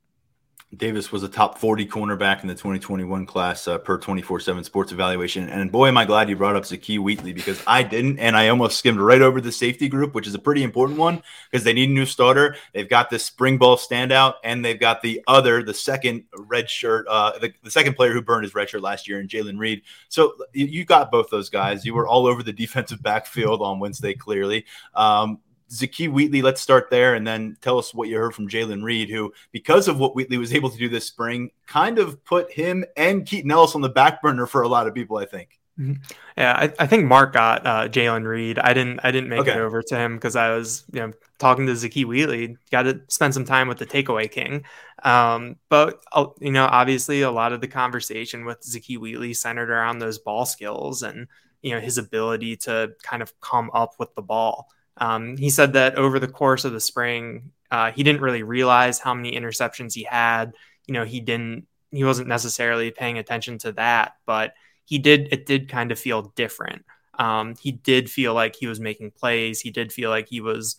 Davis 0.76 1.12
was 1.12 1.22
a 1.22 1.28
top 1.28 1.58
40 1.58 1.86
cornerback 1.86 2.44
in 2.44 2.48
the 2.48 2.54
2021 2.54 3.26
class 3.26 3.68
uh, 3.68 3.78
per 3.78 3.98
24 3.98 4.40
7 4.40 4.64
sports 4.64 4.94
evaluation. 4.94 5.50
And 5.50 5.70
boy, 5.70 5.90
am 5.90 5.98
I 5.98 6.06
glad 6.06 6.30
you 6.30 6.38
brought 6.38 6.56
up 6.56 6.64
Zakee 6.64 6.98
Wheatley 6.98 7.34
because 7.34 7.62
I 7.68 7.84
didn't. 7.84 8.20
And 8.20 8.38
I 8.38 8.48
almost 8.48 8.78
skimmed 8.78 9.00
right 9.00 9.22
over 9.22 9.42
the 9.42 9.52
safety 9.52 9.90
group, 9.90 10.14
which 10.14 10.28
is 10.28 10.34
a 10.34 10.40
pretty 10.40 10.64
important 10.64 10.98
one 10.98 11.24
because 11.50 11.66
they 11.66 11.74
need 11.74 11.90
a 11.90 11.94
new 11.94 12.06
starter. 12.06 12.56
They've 12.74 12.88
got 12.88 13.10
this 13.10 13.26
spring 13.26 13.58
ball 13.58 13.76
standout, 13.76 14.36
and 14.46 14.64
they've 14.64 14.80
got 14.80 15.02
the 15.02 15.22
other, 15.28 15.62
the 15.62 15.74
second 15.74 16.24
red 16.38 16.70
shirt, 16.70 17.06
uh, 17.10 17.38
the, 17.40 17.54
the 17.64 17.72
second 17.72 17.96
player 17.96 18.14
who 18.14 18.22
burned 18.22 18.44
his 18.44 18.56
red 18.56 18.70
shirt 18.70 18.82
last 18.82 19.10
year, 19.10 19.20
and 19.20 19.28
Jaylen 19.28 19.60
Reed. 19.60 19.82
So 20.08 20.36
you, 20.54 20.68
you, 20.68 20.86
got 20.86 21.12
both 21.12 21.30
those 21.30 21.50
guys. 21.50 21.86
You 21.86 21.94
were 21.94 22.08
all 22.08 22.26
over 22.26 22.44
the 22.44 22.54
defensive 22.54 23.02
backfield 23.04 23.62
on 23.62 23.80
Wednesday, 23.80 24.14
clearly. 24.14 24.66
Um, 24.94 25.40
Zakee 25.72 26.12
Wheatley, 26.12 26.42
let's 26.42 26.62
start 26.62 26.90
there 26.90 27.16
and 27.16 27.26
then 27.26 27.58
tell 27.62 27.80
us 27.80 27.94
what 27.94 28.10
you 28.10 28.18
heard 28.18 28.36
from 28.36 28.50
Jaylen 28.50 28.84
Reed, 28.84 29.10
who, 29.10 29.34
because 29.52 29.88
of 29.88 30.00
what 30.00 30.16
Wheatley 30.16 30.38
was 30.38 30.54
able 30.54 30.70
to 30.70 30.78
do 30.78 30.90
this 30.90 31.06
spring, 31.06 31.52
kind 31.66 31.98
of 31.98 32.24
put 32.26 32.52
him 32.52 32.84
and 32.98 33.26
Keaton 33.26 33.52
Ellis 33.52 33.76
on 33.76 33.82
the 33.82 33.90
back 33.90 34.22
burner 34.22 34.46
for 34.46 34.62
a 34.64 34.68
lot 34.68 34.88
of 34.88 34.94
people, 34.94 35.18
I 35.18 35.26
think. 35.26 35.60
Mm-hmm. 35.80 35.94
Yeah, 36.38 36.54
I, 36.58 36.84
I, 36.84 36.88
think 36.88 37.06
Mark 37.06 37.34
got 37.34 37.66
uh, 37.66 37.88
Jaylen 37.88 38.26
Reed. 38.26 38.60
I 38.60 38.74
didn't. 38.74 39.00
I 39.04 39.12
didn't 39.12 39.30
make 39.30 39.42
okay. 39.42 39.52
it 39.52 39.58
over 39.58 39.82
to 39.82 39.96
him 39.98 40.16
because 40.16 40.36
I 40.36 40.52
was, 40.52 40.84
you 40.92 41.00
know, 41.00 41.14
talking 41.40 41.66
to 41.66 41.72
Zakee 41.72 42.06
Wheatley. 42.06 42.58
Got 42.72 42.84
to 42.84 43.02
spend 43.08 43.34
some 43.34 43.46
time 43.46 43.68
with 43.68 43.78
the 43.78 43.86
takeaway 43.86 44.30
king. 44.30 44.66
Um, 45.04 45.56
but 45.70 46.04
uh, 46.12 46.28
you 46.40 46.52
know, 46.52 46.66
obviously, 46.66 47.22
a 47.22 47.32
lot 47.32 47.54
of 47.54 47.62
the 47.62 47.68
conversation 47.68 48.46
with 48.46 48.62
Zakee 48.62 48.98
Wheatley 48.98 49.34
centered 49.34 49.70
around 49.70 50.00
those 50.00 50.20
ball 50.20 50.46
skills 50.46 51.04
and 51.04 51.28
you 51.62 51.74
know 51.74 51.80
his 51.80 51.98
ability 51.98 52.58
to 52.58 52.94
kind 53.02 53.22
of 53.22 53.40
come 53.40 53.72
up 53.74 53.94
with 53.98 54.14
the 54.16 54.22
ball. 54.22 54.68
Um, 55.02 55.36
he 55.36 55.50
said 55.50 55.74
that 55.74 55.96
over 55.96 56.20
the 56.20 56.28
course 56.28 56.64
of 56.64 56.74
the 56.74 56.80
spring, 56.80 57.52
uh, 57.72 57.92
he 57.92 58.04
didn't 58.04 58.22
really 58.22 58.44
realize 58.44 59.00
how 59.00 59.16
many 59.16 59.36
interceptions 59.36 59.96
he 59.96 60.04
had. 60.04 60.54
You 60.86 60.94
know, 60.94 61.06
he 61.06 61.20
didn't, 61.20 61.66
he 61.90 62.04
wasn't 62.04 62.30
necessarily 62.30 62.92
paying 62.92 63.18
attention 63.18 63.58
to 63.60 63.72
that, 63.74 64.14
but 64.28 64.54
he 64.86 65.00
did, 65.00 65.30
it 65.32 65.48
did 65.48 65.70
kind 65.70 65.92
of 65.92 66.00
feel 66.00 66.32
different. 66.36 66.86
Um, 67.18 67.56
he 67.60 67.72
did 67.72 68.12
feel 68.12 68.36
like 68.36 68.56
he 68.56 68.68
was 68.68 68.80
making 68.80 69.12
plays. 69.12 69.60
He 69.60 69.72
did 69.72 69.92
feel 69.92 70.12
like 70.12 70.30
he 70.30 70.40
was 70.40 70.78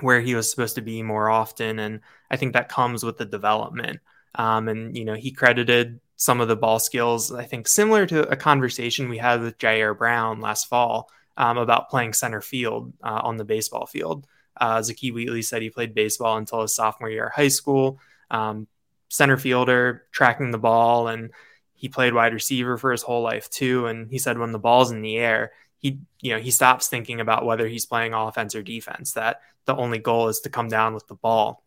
where 0.00 0.20
he 0.20 0.34
was 0.34 0.50
supposed 0.50 0.74
to 0.74 0.82
be 0.82 1.02
more 1.02 1.30
often. 1.30 1.78
And 1.78 2.00
I 2.30 2.36
think 2.36 2.52
that 2.52 2.68
comes 2.68 3.04
with 3.04 3.16
the 3.16 3.24
development. 3.24 4.00
Um, 4.34 4.68
and, 4.68 4.96
you 4.96 5.04
know, 5.04 5.14
he 5.14 5.30
credited 5.30 6.00
some 6.16 6.40
of 6.40 6.48
the 6.48 6.56
ball 6.56 6.80
skills, 6.80 7.32
I 7.32 7.44
think, 7.44 7.68
similar 7.68 8.06
to 8.06 8.28
a 8.28 8.36
conversation 8.36 9.08
we 9.08 9.18
had 9.18 9.40
with 9.40 9.58
Ji'Ayir 9.58 9.96
Brown 9.96 10.40
last 10.40 10.68
fall 10.68 11.08
um, 11.36 11.58
about 11.58 11.90
playing 11.90 12.12
center 12.12 12.40
field 12.40 12.92
uh, 13.02 13.20
on 13.22 13.36
the 13.36 13.44
baseball 13.44 13.86
field. 13.86 14.26
Uh, 14.56 14.78
Zakee 14.78 15.12
Wheatley 15.12 15.42
said 15.42 15.62
he 15.62 15.70
played 15.70 15.94
baseball 15.94 16.36
until 16.36 16.62
his 16.62 16.74
sophomore 16.74 17.10
year 17.10 17.26
of 17.26 17.34
high 17.34 17.48
school. 17.48 18.00
Um, 18.30 18.66
center 19.08 19.36
fielder, 19.36 20.04
tracking 20.12 20.50
the 20.50 20.58
ball, 20.58 21.08
and 21.08 21.30
he 21.74 21.88
played 21.88 22.14
wide 22.14 22.32
receiver 22.32 22.78
for 22.78 22.90
his 22.90 23.02
whole 23.02 23.22
life 23.22 23.50
too. 23.50 23.86
And 23.86 24.10
he 24.10 24.18
said 24.18 24.38
when 24.38 24.52
the 24.52 24.58
ball's 24.58 24.90
in 24.90 25.02
the 25.02 25.18
air, 25.18 25.52
he 25.78 26.00
you 26.20 26.32
know 26.32 26.40
he 26.40 26.50
stops 26.50 26.88
thinking 26.88 27.20
about 27.20 27.44
whether 27.44 27.68
he's 27.68 27.86
playing 27.86 28.14
offense 28.14 28.54
or 28.54 28.62
defense. 28.62 29.12
That 29.12 29.40
the 29.66 29.76
only 29.76 29.98
goal 29.98 30.28
is 30.28 30.40
to 30.40 30.50
come 30.50 30.68
down 30.68 30.94
with 30.94 31.06
the 31.06 31.14
ball. 31.14 31.62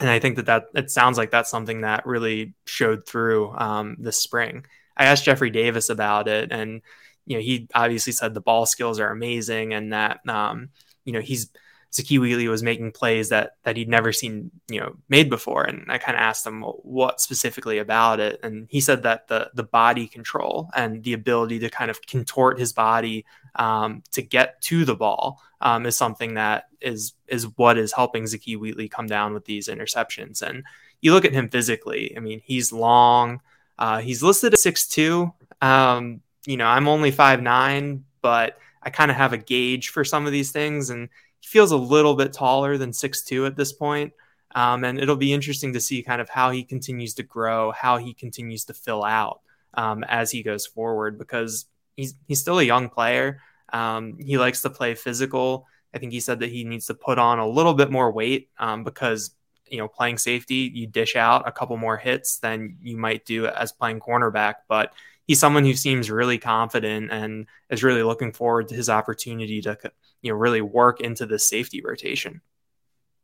And 0.00 0.10
I 0.10 0.18
think 0.18 0.36
that 0.36 0.46
that 0.46 0.66
it 0.74 0.90
sounds 0.90 1.16
like 1.16 1.30
that's 1.30 1.50
something 1.50 1.82
that 1.82 2.04
really 2.04 2.54
showed 2.66 3.06
through 3.06 3.54
um, 3.56 3.96
this 4.00 4.18
spring. 4.18 4.66
I 4.96 5.06
asked 5.06 5.24
Jeffrey 5.24 5.50
Davis 5.50 5.88
about 5.88 6.26
it, 6.28 6.50
and 6.50 6.82
you 7.26 7.36
know, 7.36 7.42
he 7.42 7.68
obviously 7.74 8.12
said 8.12 8.34
the 8.34 8.40
ball 8.40 8.66
skills 8.66 9.00
are 9.00 9.10
amazing 9.10 9.72
and 9.74 9.92
that, 9.92 10.20
um, 10.28 10.68
you 11.04 11.12
know, 11.12 11.20
he's 11.20 11.50
Zakee 11.94 12.18
Wheatley 12.18 12.48
was 12.48 12.62
making 12.62 12.90
plays 12.90 13.28
that 13.28 13.52
that 13.62 13.76
he'd 13.76 13.88
never 13.88 14.12
seen, 14.12 14.50
you 14.68 14.80
know, 14.80 14.96
made 15.08 15.30
before. 15.30 15.62
And 15.62 15.90
I 15.90 15.98
kind 15.98 16.16
of 16.16 16.22
asked 16.22 16.44
him 16.44 16.60
well, 16.60 16.80
what 16.82 17.20
specifically 17.20 17.78
about 17.78 18.18
it, 18.18 18.40
and 18.42 18.66
he 18.68 18.80
said 18.80 19.04
that 19.04 19.28
the 19.28 19.50
the 19.54 19.62
body 19.62 20.08
control 20.08 20.70
and 20.74 21.04
the 21.04 21.12
ability 21.12 21.60
to 21.60 21.70
kind 21.70 21.92
of 21.92 22.04
contort 22.04 22.58
his 22.58 22.72
body 22.72 23.24
um, 23.54 24.02
to 24.10 24.22
get 24.22 24.60
to 24.62 24.84
the 24.84 24.96
ball 24.96 25.40
um, 25.60 25.86
is 25.86 25.96
something 25.96 26.34
that 26.34 26.64
is 26.80 27.12
is 27.28 27.46
what 27.56 27.78
is 27.78 27.92
helping 27.92 28.24
Zakee 28.24 28.58
Wheatley 28.58 28.88
come 28.88 29.06
down 29.06 29.32
with 29.32 29.44
these 29.44 29.68
interceptions. 29.68 30.42
And 30.42 30.64
you 31.00 31.12
look 31.12 31.24
at 31.24 31.32
him 31.32 31.48
physically; 31.48 32.12
I 32.16 32.20
mean, 32.20 32.42
he's 32.44 32.72
long. 32.72 33.40
Uh, 33.78 33.98
he's 33.98 34.20
listed 34.20 34.52
at 34.52 34.58
six 34.58 34.88
two. 34.88 35.32
Um, 35.62 36.22
you 36.46 36.56
know, 36.56 36.66
I'm 36.66 36.88
only 36.88 37.10
five 37.10 37.42
nine, 37.42 38.04
but 38.22 38.58
I 38.82 38.90
kind 38.90 39.10
of 39.10 39.16
have 39.16 39.32
a 39.32 39.38
gauge 39.38 39.88
for 39.88 40.04
some 40.04 40.26
of 40.26 40.32
these 40.32 40.52
things, 40.52 40.90
and 40.90 41.08
he 41.40 41.48
feels 41.48 41.72
a 41.72 41.76
little 41.76 42.14
bit 42.14 42.32
taller 42.32 42.76
than 42.78 42.92
six 42.92 43.22
two 43.22 43.46
at 43.46 43.56
this 43.56 43.72
point. 43.72 44.12
Um, 44.54 44.84
and 44.84 45.00
it'll 45.00 45.16
be 45.16 45.32
interesting 45.32 45.72
to 45.72 45.80
see 45.80 46.02
kind 46.02 46.20
of 46.20 46.28
how 46.28 46.50
he 46.50 46.62
continues 46.62 47.14
to 47.14 47.24
grow, 47.24 47.72
how 47.72 47.96
he 47.96 48.14
continues 48.14 48.64
to 48.66 48.74
fill 48.74 49.02
out 49.02 49.40
um, 49.74 50.04
as 50.04 50.30
he 50.30 50.42
goes 50.44 50.66
forward, 50.66 51.18
because 51.18 51.66
he's 51.96 52.14
he's 52.28 52.40
still 52.40 52.58
a 52.58 52.62
young 52.62 52.88
player. 52.88 53.40
Um, 53.72 54.18
he 54.18 54.38
likes 54.38 54.62
to 54.62 54.70
play 54.70 54.94
physical. 54.94 55.66
I 55.92 55.98
think 55.98 56.12
he 56.12 56.20
said 56.20 56.40
that 56.40 56.50
he 56.50 56.64
needs 56.64 56.86
to 56.86 56.94
put 56.94 57.18
on 57.18 57.38
a 57.38 57.46
little 57.48 57.74
bit 57.74 57.90
more 57.90 58.12
weight 58.12 58.48
um, 58.58 58.84
because 58.84 59.30
you 59.68 59.78
know 59.78 59.88
playing 59.88 60.18
safety, 60.18 60.70
you 60.72 60.86
dish 60.86 61.16
out 61.16 61.48
a 61.48 61.52
couple 61.52 61.76
more 61.76 61.96
hits 61.96 62.38
than 62.38 62.76
you 62.82 62.96
might 62.96 63.24
do 63.24 63.46
as 63.46 63.72
playing 63.72 64.00
cornerback, 64.00 64.54
but 64.68 64.92
he's 65.26 65.40
someone 65.40 65.64
who 65.64 65.74
seems 65.74 66.10
really 66.10 66.38
confident 66.38 67.10
and 67.10 67.46
is 67.70 67.82
really 67.82 68.02
looking 68.02 68.32
forward 68.32 68.68
to 68.68 68.74
his 68.74 68.88
opportunity 68.88 69.60
to 69.62 69.78
you 70.22 70.30
know 70.30 70.38
really 70.38 70.60
work 70.60 71.00
into 71.00 71.26
the 71.26 71.38
safety 71.38 71.82
rotation. 71.82 72.40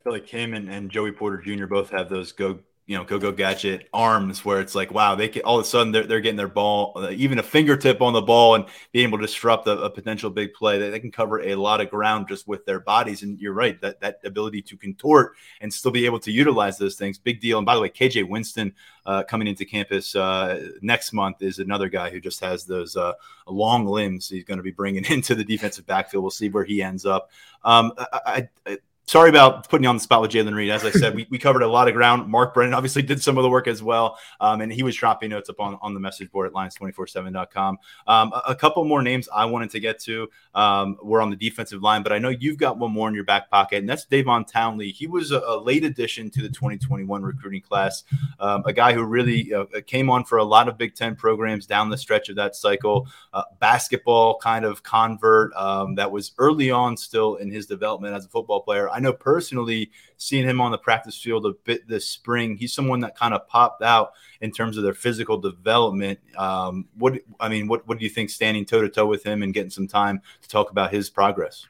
I 0.01 0.05
feel 0.05 0.13
like 0.13 0.29
him 0.29 0.55
and, 0.55 0.69
and 0.71 0.91
Joey 0.91 1.13
Porter 1.13 1.39
Jr. 1.39 1.67
both 1.67 1.91
have 1.91 2.09
those 2.09 2.33
go 2.33 2.61
you 2.91 2.97
know, 2.97 3.05
go 3.05 3.21
go 3.21 3.31
gadget 3.31 3.89
arms 3.93 4.45
where 4.45 4.59
it's 4.59 4.75
like, 4.75 4.91
wow, 4.91 5.15
they 5.15 5.29
can 5.29 5.43
all 5.43 5.61
of 5.61 5.65
a 5.65 5.69
sudden 5.69 5.93
they're, 5.93 6.03
they're 6.03 6.21
getting 6.21 6.37
their 6.37 6.49
ball, 6.49 6.93
uh, 6.97 7.11
even 7.11 7.39
a 7.39 7.43
fingertip 7.43 8.03
on 8.03 8.13
the 8.13 8.21
ball 8.21 8.57
and 8.57 8.65
being 8.91 9.07
able 9.07 9.19
to 9.19 9.27
disrupt 9.27 9.69
a, 9.69 9.79
a 9.83 9.89
potential 9.89 10.29
big 10.29 10.53
play. 10.55 10.77
They, 10.77 10.91
they, 10.91 10.99
can 10.99 11.13
cover 11.13 11.41
a 11.41 11.55
lot 11.55 11.81
of 11.81 11.89
ground 11.89 12.27
just 12.27 12.49
with 12.49 12.67
their 12.67 12.81
bodies. 12.81 13.23
And 13.23 13.39
you're 13.39 13.53
right, 13.53 13.81
that 13.81 14.01
that 14.01 14.19
ability 14.25 14.63
to 14.63 14.77
contort 14.77 15.37
and 15.61 15.73
still 15.73 15.93
be 15.93 16.05
able 16.05 16.19
to 16.19 16.33
utilize 16.33 16.79
those 16.79 16.97
things, 16.97 17.17
big 17.17 17.41
deal. 17.41 17.59
And 17.59 17.65
by 17.65 17.77
the 17.77 17.81
way, 17.81 17.91
KJ 17.91 18.29
Winston 18.29 18.75
uh, 19.07 19.23
coming 19.23 19.47
into 19.47 19.65
campus 19.65 20.17
uh, 20.17 20.71
next 20.83 21.13
month 21.13 21.43
is 21.43 21.61
another 21.61 21.89
guy 21.89 22.11
who 22.11 22.19
just 22.19 22.41
has 22.41 22.65
those 22.65 22.97
uh, 22.97 23.13
long 23.47 23.87
limbs. 23.87 24.29
He's 24.29 24.43
going 24.43 24.59
to 24.59 24.65
be 24.65 24.73
bringing 24.73 25.05
into 25.11 25.37
the 25.37 25.45
defensive 25.45 25.87
backfield. 25.87 26.25
We'll 26.25 26.33
see 26.33 26.49
where 26.49 26.65
he 26.65 26.83
ends 26.83 27.07
up. 27.07 27.31
Um, 27.63 27.93
I, 27.97 28.49
I, 28.67 28.79
sorry 29.11 29.29
about 29.29 29.69
putting 29.69 29.83
you 29.83 29.89
on 29.89 29.97
the 29.97 30.01
spot 30.01 30.23
with 30.23 30.31
Jayden 30.31 30.55
Reed. 30.55 30.71
As 30.71 30.85
I 30.85 30.93
said, 30.93 31.17
we, 31.17 31.27
we 31.31 31.39
covered 31.39 31.63
a 31.63 31.67
lot 31.67 31.89
of 31.89 31.95
ground. 31.95 32.31
Mark 32.31 32.55
Brennan 32.55 32.75
obviously 32.75 33.03
did 33.03 33.21
some 33.21 33.37
of 33.39 33.43
the 33.43 33.51
work 33.51 33.67
as 33.67 33.83
well. 33.83 34.17
Um, 34.39 34.61
and 34.61 34.73
he 34.73 34.85
was 34.85 34.95
dropping 34.95 35.31
notes 35.31 35.51
up 35.51 35.59
on, 35.59 35.77
on 35.83 35.95
the 35.95 36.01
message 36.01 36.31
board 36.31 36.47
at 36.47 36.53
lions247.com. 36.53 37.79
Um, 38.07 38.33
a, 38.33 38.43
a, 38.51 38.55
couple 38.55 38.85
more 38.85 39.03
names 39.03 39.29
I 39.35 39.47
wanted 39.47 39.71
to 39.71 39.81
get 39.81 39.99
to 40.03 40.29
um, 40.55 40.97
were 41.03 41.21
on 41.21 41.29
the 41.29 41.35
defensive 41.35 41.83
line, 41.83 42.05
but 42.05 42.13
I 42.13 42.19
know 42.21 42.29
you've 42.29 42.57
got 42.57 42.79
one 42.79 42.93
more 42.93 43.09
in 43.09 43.15
your 43.15 43.25
back 43.25 43.51
pocket, 43.51 43.79
and 43.79 43.89
that's 43.89 44.05
Davon 44.05 44.45
Townley. 44.45 44.93
He 44.93 45.09
was 45.09 45.33
a, 45.33 45.41
a 45.41 45.59
late 45.61 45.83
addition 45.83 46.31
to 46.31 46.43
the 46.43 46.49
2021 46.49 47.23
recruiting 47.23 47.63
class, 47.63 48.05
um, 48.39 48.63
a 48.65 48.73
guy 48.73 48.93
who 48.93 49.03
really 49.03 49.53
uh, 49.53 49.65
came 49.89 50.09
on 50.09 50.23
for 50.23 50.39
a 50.39 50.45
lot 50.45 50.69
of 50.69 50.79
Big 50.79 50.95
Ten 50.95 51.17
programs 51.17 51.67
down 51.67 51.91
the 51.91 51.99
stretch 51.99 52.29
of 52.29 52.37
that 52.37 52.55
cycle. 52.55 53.09
Uh, 53.33 53.43
basketball 53.59 54.39
kind 54.39 54.65
of 54.65 54.85
convert 54.85 55.53
um, 55.55 55.97
that 55.97 56.13
was 56.13 56.31
early 56.39 56.71
on 56.71 56.97
still 56.97 57.37
in 57.37 57.51
his 57.51 57.67
development 57.67 58.15
as 58.15 58.25
a 58.25 58.29
football 58.29 58.61
player. 58.61 58.89
I 58.89 59.00
know 59.01 59.13
personally, 59.13 59.91
seeing 60.17 60.49
him 60.49 60.61
on 60.61 60.71
the 60.71 60.79
practice 60.79 61.21
field 61.21 61.47
a 61.47 61.53
bit 61.65 61.89
this 61.89 62.09
spring, 62.09 62.57
he's 62.57 62.73
someone 62.73 63.01
that 63.01 63.17
kind 63.17 63.35
of 63.35 63.47
popped 63.49 63.83
out 63.83 64.13
in 64.41 64.53
terms 64.53 64.77
of 64.77 64.85
their 64.85 64.95
physical 64.95 65.39
development. 65.39 66.21
Um, 66.37 66.87
what 66.97 67.21
I 67.39 67.49
mean, 67.49 67.67
what 67.67 67.87
what 67.89 67.99
do 67.99 68.05
you 68.05 68.11
think 68.11 68.31
standing 68.31 68.65
toe 68.65 68.83
to 68.83 68.89
toe 68.89 69.07
with 69.07 69.25
him 69.25 69.43
and 69.43 69.53
getting 69.53 69.71
some 69.71 69.89
time 69.89 70.23
to 70.43 70.49
talk 70.49 70.71
about 70.71 70.93
his 70.93 71.11
progress? 71.11 71.67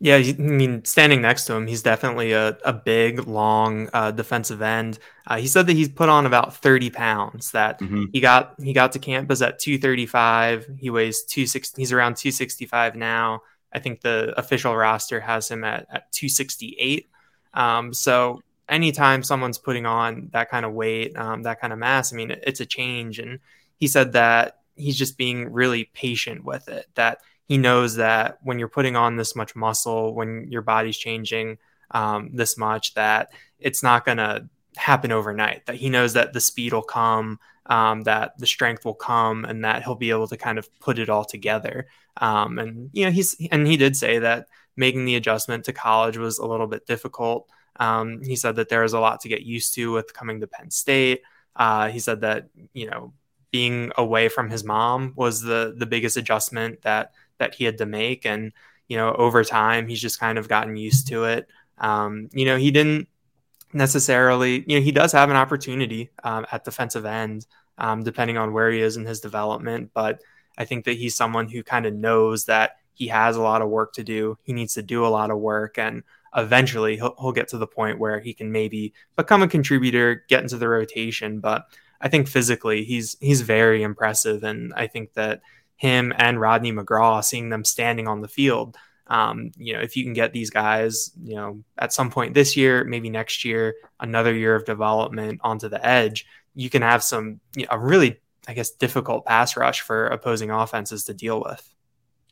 Yeah, 0.00 0.16
I 0.16 0.32
mean, 0.32 0.84
standing 0.84 1.22
next 1.22 1.44
to 1.44 1.54
him, 1.54 1.68
he's 1.68 1.82
definitely 1.82 2.32
a, 2.32 2.58
a 2.64 2.72
big, 2.72 3.28
long 3.28 3.88
uh, 3.92 4.10
defensive 4.10 4.60
end. 4.60 4.98
Uh, 5.28 5.36
he 5.36 5.46
said 5.46 5.68
that 5.68 5.74
he's 5.74 5.88
put 5.88 6.08
on 6.08 6.26
about 6.26 6.56
30 6.56 6.90
pounds. 6.90 7.52
That 7.52 7.78
mm-hmm. 7.78 8.06
he 8.12 8.20
got 8.20 8.54
he 8.60 8.72
got 8.72 8.92
to 8.92 8.98
campus 8.98 9.40
at 9.42 9.60
235. 9.60 10.68
He 10.78 10.90
weighs 10.90 11.22
260. 11.22 11.80
He's 11.80 11.92
around 11.92 12.16
265 12.16 12.96
now. 12.96 13.42
I 13.72 13.78
think 13.78 14.00
the 14.00 14.34
official 14.38 14.76
roster 14.76 15.20
has 15.20 15.50
him 15.50 15.64
at, 15.64 15.86
at 15.90 16.12
268. 16.12 17.08
Um, 17.54 17.92
so 17.92 18.42
anytime 18.68 19.22
someone's 19.22 19.58
putting 19.58 19.86
on 19.86 20.30
that 20.32 20.50
kind 20.50 20.64
of 20.64 20.72
weight, 20.72 21.16
um, 21.16 21.42
that 21.42 21.60
kind 21.60 21.72
of 21.72 21.78
mass, 21.78 22.12
I 22.12 22.16
mean, 22.16 22.30
it's 22.30 22.60
a 22.60 22.66
change. 22.66 23.18
And 23.18 23.40
he 23.76 23.86
said 23.86 24.12
that 24.12 24.58
he's 24.76 24.96
just 24.96 25.18
being 25.18 25.52
really 25.52 25.84
patient 25.92 26.44
with 26.44 26.68
it, 26.68 26.86
that 26.94 27.18
he 27.46 27.58
knows 27.58 27.96
that 27.96 28.38
when 28.42 28.58
you're 28.58 28.68
putting 28.68 28.96
on 28.96 29.16
this 29.16 29.36
much 29.36 29.54
muscle, 29.54 30.14
when 30.14 30.46
your 30.50 30.62
body's 30.62 30.96
changing 30.96 31.58
um, 31.90 32.30
this 32.32 32.56
much, 32.56 32.94
that 32.94 33.32
it's 33.58 33.82
not 33.82 34.04
going 34.04 34.18
to 34.18 34.48
happen 34.76 35.12
overnight, 35.12 35.66
that 35.66 35.76
he 35.76 35.90
knows 35.90 36.14
that 36.14 36.32
the 36.32 36.40
speed 36.40 36.72
will 36.72 36.82
come, 36.82 37.38
um, 37.66 38.02
that 38.02 38.38
the 38.38 38.46
strength 38.46 38.84
will 38.84 38.94
come, 38.94 39.44
and 39.44 39.64
that 39.64 39.82
he'll 39.82 39.94
be 39.94 40.10
able 40.10 40.28
to 40.28 40.36
kind 40.36 40.58
of 40.58 40.68
put 40.80 40.98
it 40.98 41.10
all 41.10 41.24
together. 41.24 41.86
Um, 42.16 42.58
and 42.58 42.90
you 42.92 43.04
know, 43.04 43.10
he's 43.10 43.36
and 43.50 43.66
he 43.66 43.76
did 43.76 43.96
say 43.96 44.18
that 44.18 44.46
making 44.76 45.04
the 45.04 45.16
adjustment 45.16 45.64
to 45.64 45.72
college 45.72 46.16
was 46.16 46.38
a 46.38 46.46
little 46.46 46.66
bit 46.66 46.86
difficult. 46.86 47.48
Um, 47.76 48.22
he 48.22 48.36
said 48.36 48.56
that 48.56 48.68
there 48.68 48.82
was 48.82 48.92
a 48.92 49.00
lot 49.00 49.20
to 49.20 49.28
get 49.28 49.42
used 49.42 49.74
to 49.74 49.92
with 49.92 50.14
coming 50.14 50.40
to 50.40 50.46
Penn 50.46 50.70
State. 50.70 51.22
Uh, 51.56 51.88
he 51.88 51.98
said 51.98 52.20
that 52.22 52.48
you 52.72 52.90
know 52.90 53.12
being 53.50 53.92
away 53.96 54.28
from 54.28 54.50
his 54.50 54.64
mom 54.64 55.12
was 55.16 55.40
the 55.40 55.74
the 55.76 55.86
biggest 55.86 56.16
adjustment 56.16 56.82
that 56.82 57.12
that 57.38 57.54
he 57.54 57.64
had 57.64 57.78
to 57.78 57.86
make, 57.86 58.26
and 58.26 58.52
you 58.88 58.96
know 58.96 59.12
over 59.14 59.44
time 59.44 59.88
he's 59.88 60.00
just 60.00 60.20
kind 60.20 60.38
of 60.38 60.48
gotten 60.48 60.76
used 60.76 61.08
to 61.08 61.24
it. 61.24 61.48
Um, 61.78 62.28
you 62.32 62.44
know 62.44 62.56
he 62.56 62.70
didn't 62.70 63.08
necessarily 63.72 64.64
you 64.66 64.78
know 64.78 64.82
he 64.84 64.92
does 64.92 65.12
have 65.12 65.30
an 65.30 65.36
opportunity 65.36 66.10
um, 66.24 66.46
at 66.52 66.64
defensive 66.64 67.06
end 67.06 67.46
um, 67.78 68.02
depending 68.02 68.36
on 68.36 68.52
where 68.52 68.70
he 68.70 68.80
is 68.80 68.96
in 68.96 69.04
his 69.04 69.20
development, 69.20 69.90
but 69.94 70.22
I 70.62 70.64
think 70.64 70.84
that 70.84 70.96
he's 70.96 71.16
someone 71.16 71.48
who 71.48 71.64
kind 71.64 71.86
of 71.86 71.94
knows 71.94 72.44
that 72.44 72.76
he 72.94 73.08
has 73.08 73.36
a 73.36 73.42
lot 73.42 73.62
of 73.62 73.68
work 73.68 73.94
to 73.94 74.04
do. 74.04 74.38
He 74.44 74.52
needs 74.52 74.74
to 74.74 74.82
do 74.82 75.04
a 75.04 75.08
lot 75.08 75.32
of 75.32 75.38
work, 75.38 75.76
and 75.76 76.04
eventually 76.36 76.96
he'll, 76.96 77.16
he'll 77.20 77.32
get 77.32 77.48
to 77.48 77.58
the 77.58 77.66
point 77.66 77.98
where 77.98 78.20
he 78.20 78.32
can 78.32 78.52
maybe 78.52 78.94
become 79.16 79.42
a 79.42 79.48
contributor, 79.48 80.24
get 80.28 80.42
into 80.42 80.56
the 80.56 80.68
rotation. 80.68 81.40
But 81.40 81.66
I 82.00 82.08
think 82.08 82.28
physically 82.28 82.84
he's 82.84 83.16
he's 83.20 83.40
very 83.40 83.82
impressive, 83.82 84.44
and 84.44 84.72
I 84.76 84.86
think 84.86 85.14
that 85.14 85.42
him 85.74 86.12
and 86.16 86.40
Rodney 86.40 86.72
McGraw, 86.72 87.24
seeing 87.24 87.48
them 87.48 87.64
standing 87.64 88.06
on 88.06 88.20
the 88.20 88.28
field, 88.28 88.76
um, 89.08 89.50
you 89.56 89.72
know, 89.72 89.80
if 89.80 89.96
you 89.96 90.04
can 90.04 90.12
get 90.12 90.32
these 90.32 90.50
guys, 90.50 91.10
you 91.22 91.34
know, 91.34 91.62
at 91.76 91.92
some 91.92 92.08
point 92.10 92.34
this 92.34 92.56
year, 92.56 92.84
maybe 92.84 93.10
next 93.10 93.44
year, 93.44 93.74
another 93.98 94.32
year 94.32 94.54
of 94.54 94.64
development 94.64 95.40
onto 95.42 95.68
the 95.68 95.84
edge, 95.84 96.24
you 96.54 96.70
can 96.70 96.82
have 96.82 97.02
some 97.02 97.40
you 97.56 97.64
know, 97.64 97.68
a 97.72 97.78
really 97.78 98.20
I 98.48 98.54
guess, 98.54 98.70
difficult 98.70 99.24
pass 99.24 99.56
rush 99.56 99.80
for 99.82 100.06
opposing 100.06 100.50
offenses 100.50 101.04
to 101.04 101.14
deal 101.14 101.40
with. 101.40 101.72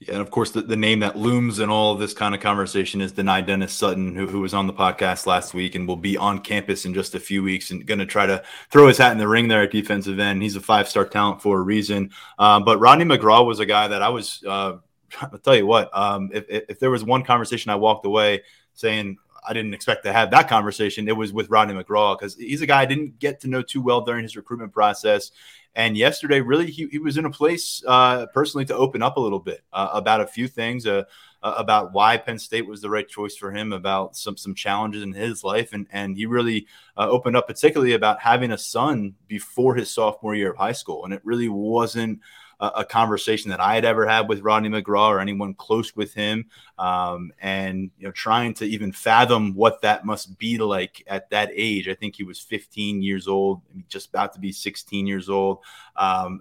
Yeah, 0.01 0.13
and 0.15 0.23
of 0.23 0.31
course, 0.31 0.51
the, 0.51 0.63
the 0.63 0.77
name 0.77 1.01
that 1.01 1.17
looms 1.17 1.59
in 1.59 1.69
all 1.69 1.93
of 1.93 2.01
this 2.01 2.15
kind 2.15 2.35
of 2.35 2.41
conversation 2.41 3.03
is 3.03 3.13
Dani 3.13 3.47
Dennis 3.47 3.75
Sutton, 3.75 4.17
who, 4.17 4.27
who 4.27 4.41
was 4.41 4.55
on 4.55 4.67
the 4.67 4.73
podcast 4.73 5.27
last 5.27 5.53
week 5.53 5.75
and 5.75 5.87
will 5.87 5.97
be 5.97 6.17
on 6.17 6.39
campus 6.39 6.87
in 6.87 6.95
just 6.95 7.15
a 7.15 7.21
few 7.21 7.43
weeks 7.43 7.71
and 7.71 7.87
going 7.87 7.99
to 7.99 8.07
try 8.07 8.25
to 8.25 8.43
throw 8.71 8.89
his 8.89 8.97
hat 8.97 9.13
in 9.13 9.19
the 9.19 9.29
ring 9.29 9.47
there 9.47 9.63
at 9.63 9.71
defensive 9.71 10.19
end. 10.19 10.43
He's 10.43 10.57
a 10.57 10.61
five 10.61 10.89
star 10.89 11.05
talent 11.05 11.43
for 11.43 11.59
a 11.59 11.63
reason. 11.63 12.13
Uh, 12.39 12.61
but 12.61 12.79
Rodney 12.81 13.05
McGraw 13.05 13.45
was 13.45 13.61
a 13.61 13.67
guy 13.67 13.89
that 13.89 14.01
I 14.01 14.09
was, 14.09 14.43
uh, 14.49 14.79
I'll 15.21 15.39
tell 15.39 15.57
you 15.57 15.67
what, 15.67 15.95
um, 15.97 16.31
if, 16.33 16.47
if 16.49 16.79
there 16.79 16.91
was 16.91 17.05
one 17.05 17.23
conversation 17.23 17.71
I 17.71 17.75
walked 17.75 18.07
away 18.07 18.43
saying, 18.73 19.19
I 19.47 19.53
didn't 19.53 19.75
expect 19.75 20.05
to 20.05 20.13
have 20.13 20.31
that 20.31 20.49
conversation. 20.49 21.09
It 21.09 21.17
was 21.17 21.33
with 21.33 21.51
Rodney 21.51 21.75
McGraw 21.75 22.19
because 22.19 22.37
he's 22.37 22.63
a 22.63 22.67
guy 22.67 22.83
I 22.83 22.87
didn't 22.87 23.19
get 23.19 23.41
to 23.41 23.49
know 23.49 23.63
too 23.63 23.83
well 23.83 24.03
during 24.03 24.23
his 24.23 24.37
recruitment 24.37 24.73
process. 24.73 25.31
And 25.75 25.97
yesterday, 25.97 26.41
really, 26.41 26.71
he, 26.71 26.89
he 26.89 26.99
was 26.99 27.17
in 27.17 27.25
a 27.25 27.31
place 27.31 27.83
uh, 27.87 28.27
personally 28.35 28.65
to 28.67 28.77
open 28.77 29.03
up 29.03 29.17
a 29.17 29.21
little 29.21 29.39
bit 29.39 29.63
uh, 29.73 29.91
about 29.93 30.21
a 30.21 30.27
few 30.27 30.49
things, 30.49 30.85
uh, 30.87 31.05
uh, 31.43 31.55
about 31.57 31.93
why 31.93 32.17
Penn 32.17 32.39
State 32.39 32.67
was 32.67 32.81
the 32.81 32.91
right 32.91 33.09
choice 33.09 33.37
for 33.37 33.53
him, 33.53 33.73
about 33.73 34.17
some 34.17 34.37
some 34.37 34.55
challenges 34.55 35.03
in 35.03 35.13
his 35.13 35.45
life, 35.45 35.73
and 35.73 35.87
and 35.93 36.17
he 36.17 36.27
really 36.27 36.67
uh, 36.97 37.09
opened 37.09 37.37
up 37.37 37.47
particularly 37.47 37.93
about 37.93 38.21
having 38.21 38.51
a 38.51 38.59
son 38.59 39.15
before 39.29 39.77
his 39.77 39.91
sophomore 39.91 40.35
year 40.35 40.51
of 40.51 40.57
high 40.57 40.73
school, 40.73 41.05
and 41.05 41.15
it 41.15 41.21
really 41.25 41.49
wasn't 41.49 42.21
a, 42.61 42.85
conversation 42.85 43.51
that 43.51 43.61
I 43.61 43.75
had 43.75 43.85
ever 43.85 44.07
had 44.07 44.29
with 44.29 44.43
Rodney 44.43 44.69
McGraw 44.69 45.09
or 45.09 45.21
anyone 45.21 45.55
close 45.55 45.97
with 45.97 46.15
him, 46.15 46.47
um, 46.79 47.33
and 47.41 47.91
you 47.99 48.07
know, 48.07 48.13
trying 48.13 48.55
to 48.55 48.67
even 48.67 48.93
fathom 48.93 49.55
what 49.55 49.83
that 49.83 50.05
must 50.05 50.39
be 50.39 50.59
like 50.59 51.03
at 51.07 51.31
that 51.31 51.51
age. 51.55 51.89
I 51.89 51.95
think 51.95 52.17
he 52.17 52.23
was 52.23 52.39
15 52.41 53.03
years 53.03 53.27
old, 53.29 53.63
just 53.89 54.09
about 54.09 54.35
to 54.35 54.41
be 54.41 54.53
16 54.53 55.07
years 55.07 55.29
old. 55.29 55.59
Um, 56.01 56.41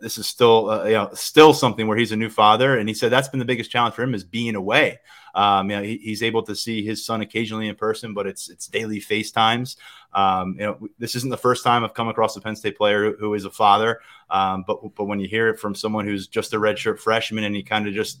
this 0.00 0.16
is 0.16 0.28
still, 0.28 0.70
uh, 0.70 0.84
you 0.84 0.92
know, 0.92 1.10
still 1.12 1.52
something 1.52 1.88
where 1.88 1.98
he's 1.98 2.12
a 2.12 2.16
new 2.16 2.30
father, 2.30 2.78
and 2.78 2.88
he 2.88 2.94
said 2.94 3.10
that's 3.10 3.28
been 3.28 3.40
the 3.40 3.44
biggest 3.44 3.68
challenge 3.68 3.96
for 3.96 4.02
him 4.04 4.14
is 4.14 4.22
being 4.22 4.54
away. 4.54 5.00
Um, 5.34 5.70
you 5.70 5.76
know, 5.76 5.82
he, 5.82 5.96
he's 5.96 6.22
able 6.22 6.44
to 6.44 6.54
see 6.54 6.84
his 6.84 7.04
son 7.04 7.20
occasionally 7.20 7.66
in 7.66 7.74
person, 7.74 8.14
but 8.14 8.28
it's 8.28 8.48
it's 8.48 8.68
daily 8.68 9.00
FaceTimes. 9.00 9.74
Um, 10.12 10.54
you 10.56 10.66
know, 10.66 10.88
this 11.00 11.16
isn't 11.16 11.30
the 11.30 11.36
first 11.36 11.64
time 11.64 11.82
I've 11.82 11.94
come 11.94 12.06
across 12.06 12.36
a 12.36 12.40
Penn 12.40 12.54
State 12.54 12.76
player 12.76 13.10
who, 13.10 13.16
who 13.18 13.34
is 13.34 13.44
a 13.44 13.50
father, 13.50 14.00
um, 14.30 14.62
but 14.68 14.94
but 14.94 15.06
when 15.06 15.18
you 15.18 15.26
hear 15.26 15.48
it 15.48 15.58
from 15.58 15.74
someone 15.74 16.06
who's 16.06 16.28
just 16.28 16.54
a 16.54 16.58
redshirt 16.58 17.00
freshman 17.00 17.42
and 17.42 17.56
he 17.56 17.64
kind 17.64 17.88
of 17.88 17.94
just 17.94 18.20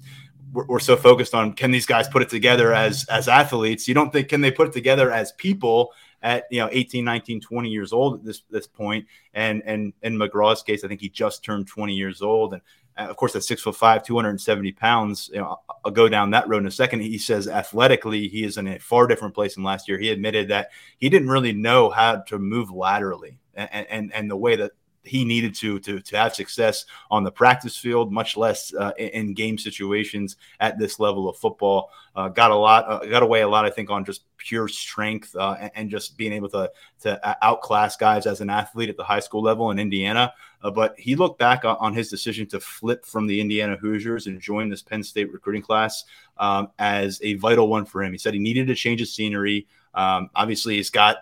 we're, 0.52 0.66
we're, 0.66 0.80
so 0.80 0.96
focused 0.96 1.32
on 1.32 1.52
can 1.52 1.70
these 1.70 1.86
guys 1.86 2.08
put 2.08 2.22
it 2.22 2.28
together 2.28 2.74
as 2.74 3.06
as 3.08 3.28
athletes 3.28 3.86
you 3.86 3.94
don't 3.94 4.12
think 4.12 4.28
can 4.28 4.40
they 4.40 4.50
put 4.50 4.66
it 4.66 4.72
together 4.72 5.10
as 5.10 5.32
people 5.32 5.92
at 6.22 6.44
you 6.50 6.60
know 6.60 6.68
18 6.70 7.04
19 7.04 7.40
20 7.40 7.68
years 7.68 7.92
old 7.92 8.14
at 8.14 8.24
this 8.24 8.42
this 8.50 8.66
point. 8.66 9.06
And 9.34 9.62
and 9.64 9.92
in 10.02 10.16
mcgraw's 10.16 10.62
case 10.62 10.84
i 10.84 10.88
think 10.88 11.00
he 11.00 11.08
just 11.08 11.44
turned 11.44 11.66
20 11.66 11.94
years 11.94 12.22
old. 12.22 12.54
And 12.54 12.62
uh, 12.96 13.02
of 13.02 13.16
course 13.16 13.34
at 13.36 13.42
six 13.42 13.62
foot 13.62 13.76
five 13.76 14.04
270 14.04 14.72
pounds 14.72 15.30
you 15.32 15.40
know 15.40 15.58
i'll 15.84 15.90
go 15.90 16.08
down 16.08 16.30
that 16.30 16.48
road 16.48 16.58
in 16.58 16.66
a 16.66 16.70
second. 16.70 17.00
He 17.00 17.18
says 17.18 17.48
athletically 17.48 18.28
he 18.28 18.44
is 18.44 18.58
in 18.58 18.68
a 18.68 18.78
far 18.78 19.06
different 19.06 19.34
place 19.34 19.54
than 19.54 19.64
last 19.64 19.88
year. 19.88 19.98
He 19.98 20.10
admitted 20.10 20.48
that 20.48 20.70
he 20.98 21.08
didn't 21.08 21.28
really 21.28 21.52
know 21.52 21.90
how 21.90 22.16
to 22.16 22.38
move 22.38 22.70
laterally 22.70 23.38
and 23.54 23.86
and, 23.88 24.12
and 24.12 24.30
the 24.30 24.36
way 24.36 24.56
that 24.56 24.72
he 25.04 25.24
needed 25.24 25.54
to 25.56 25.78
to 25.80 26.00
to 26.00 26.16
have 26.16 26.34
success 26.34 26.84
on 27.10 27.24
the 27.24 27.30
practice 27.30 27.76
field, 27.76 28.12
much 28.12 28.36
less 28.36 28.72
uh, 28.74 28.92
in 28.98 29.34
game 29.34 29.58
situations 29.58 30.36
at 30.60 30.78
this 30.78 31.00
level 31.00 31.28
of 31.28 31.36
football. 31.36 31.90
Uh, 32.14 32.28
got 32.28 32.50
a 32.50 32.54
lot, 32.54 32.84
uh, 32.88 33.06
got 33.06 33.22
away 33.22 33.40
a 33.40 33.48
lot, 33.48 33.64
I 33.64 33.70
think, 33.70 33.88
on 33.88 34.04
just 34.04 34.24
pure 34.36 34.68
strength 34.68 35.34
uh, 35.34 35.56
and, 35.58 35.70
and, 35.74 35.90
just 35.90 36.16
being 36.18 36.32
able 36.32 36.48
to 36.50 36.70
to 37.00 37.44
outclass 37.44 37.96
guys 37.96 38.26
as 38.26 38.40
an 38.40 38.50
athlete 38.50 38.90
at 38.90 38.96
the 38.96 39.04
high 39.04 39.20
school 39.20 39.42
level 39.42 39.70
in 39.70 39.78
Indiana. 39.78 40.32
Uh, 40.62 40.70
but 40.70 40.94
he 40.98 41.16
looked 41.16 41.38
back 41.38 41.64
on 41.64 41.94
his 41.94 42.10
decision 42.10 42.46
to 42.46 42.60
flip 42.60 43.04
from 43.04 43.26
the 43.26 43.40
Indiana 43.40 43.76
Hoosiers 43.76 44.26
and 44.26 44.40
join 44.40 44.68
this 44.68 44.82
Penn 44.82 45.02
State 45.02 45.32
recruiting 45.32 45.62
class 45.62 46.04
um, 46.36 46.68
as 46.78 47.18
a 47.22 47.34
vital 47.34 47.68
one 47.68 47.84
for 47.84 48.02
him. 48.02 48.12
He 48.12 48.18
said 48.18 48.34
he 48.34 48.40
needed 48.40 48.68
to 48.68 48.74
change 48.74 49.00
his 49.00 49.12
scenery. 49.12 49.66
Um, 49.94 50.30
obviously, 50.34 50.76
he's 50.76 50.90
got 50.90 51.16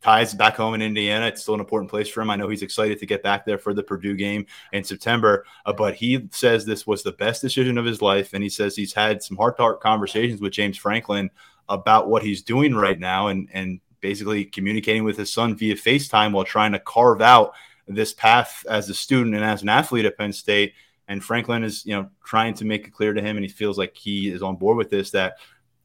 ties 0.00 0.34
back 0.34 0.56
home 0.56 0.74
in 0.74 0.82
Indiana. 0.82 1.26
It's 1.26 1.42
still 1.42 1.54
an 1.54 1.60
important 1.60 1.90
place 1.90 2.08
for 2.08 2.20
him. 2.20 2.30
I 2.30 2.36
know 2.36 2.48
he's 2.48 2.62
excited 2.62 2.98
to 3.00 3.06
get 3.06 3.22
back 3.22 3.44
there 3.44 3.58
for 3.58 3.74
the 3.74 3.82
Purdue 3.82 4.16
game 4.16 4.46
in 4.72 4.84
September, 4.84 5.44
uh, 5.66 5.72
but 5.72 5.94
he 5.94 6.28
says 6.30 6.64
this 6.64 6.86
was 6.86 7.02
the 7.02 7.12
best 7.12 7.42
decision 7.42 7.78
of 7.78 7.84
his 7.84 8.00
life. 8.00 8.32
And 8.32 8.42
he 8.42 8.48
says 8.48 8.76
he's 8.76 8.92
had 8.92 9.22
some 9.22 9.36
heart 9.36 9.56
to 9.56 9.62
heart 9.62 9.80
conversations 9.80 10.40
with 10.40 10.52
James 10.52 10.76
Franklin 10.76 11.30
about 11.68 12.08
what 12.08 12.22
he's 12.22 12.42
doing 12.42 12.74
right 12.74 12.98
now 12.98 13.28
and, 13.28 13.48
and 13.52 13.80
basically 14.00 14.44
communicating 14.44 15.04
with 15.04 15.16
his 15.16 15.32
son 15.32 15.56
via 15.56 15.74
FaceTime 15.74 16.32
while 16.32 16.44
trying 16.44 16.72
to 16.72 16.78
carve 16.78 17.20
out 17.20 17.52
this 17.86 18.12
path 18.12 18.64
as 18.68 18.88
a 18.88 18.94
student 18.94 19.34
and 19.34 19.44
as 19.44 19.62
an 19.62 19.68
athlete 19.68 20.04
at 20.04 20.16
Penn 20.16 20.32
State. 20.32 20.74
And 21.08 21.24
Franklin 21.24 21.64
is, 21.64 21.86
you 21.86 21.94
know, 21.94 22.10
trying 22.24 22.54
to 22.54 22.66
make 22.66 22.86
it 22.86 22.92
clear 22.92 23.14
to 23.14 23.22
him, 23.22 23.38
and 23.38 23.44
he 23.44 23.50
feels 23.50 23.78
like 23.78 23.96
he 23.96 24.28
is 24.30 24.42
on 24.42 24.56
board 24.56 24.76
with 24.76 24.90
this 24.90 25.10
that 25.12 25.38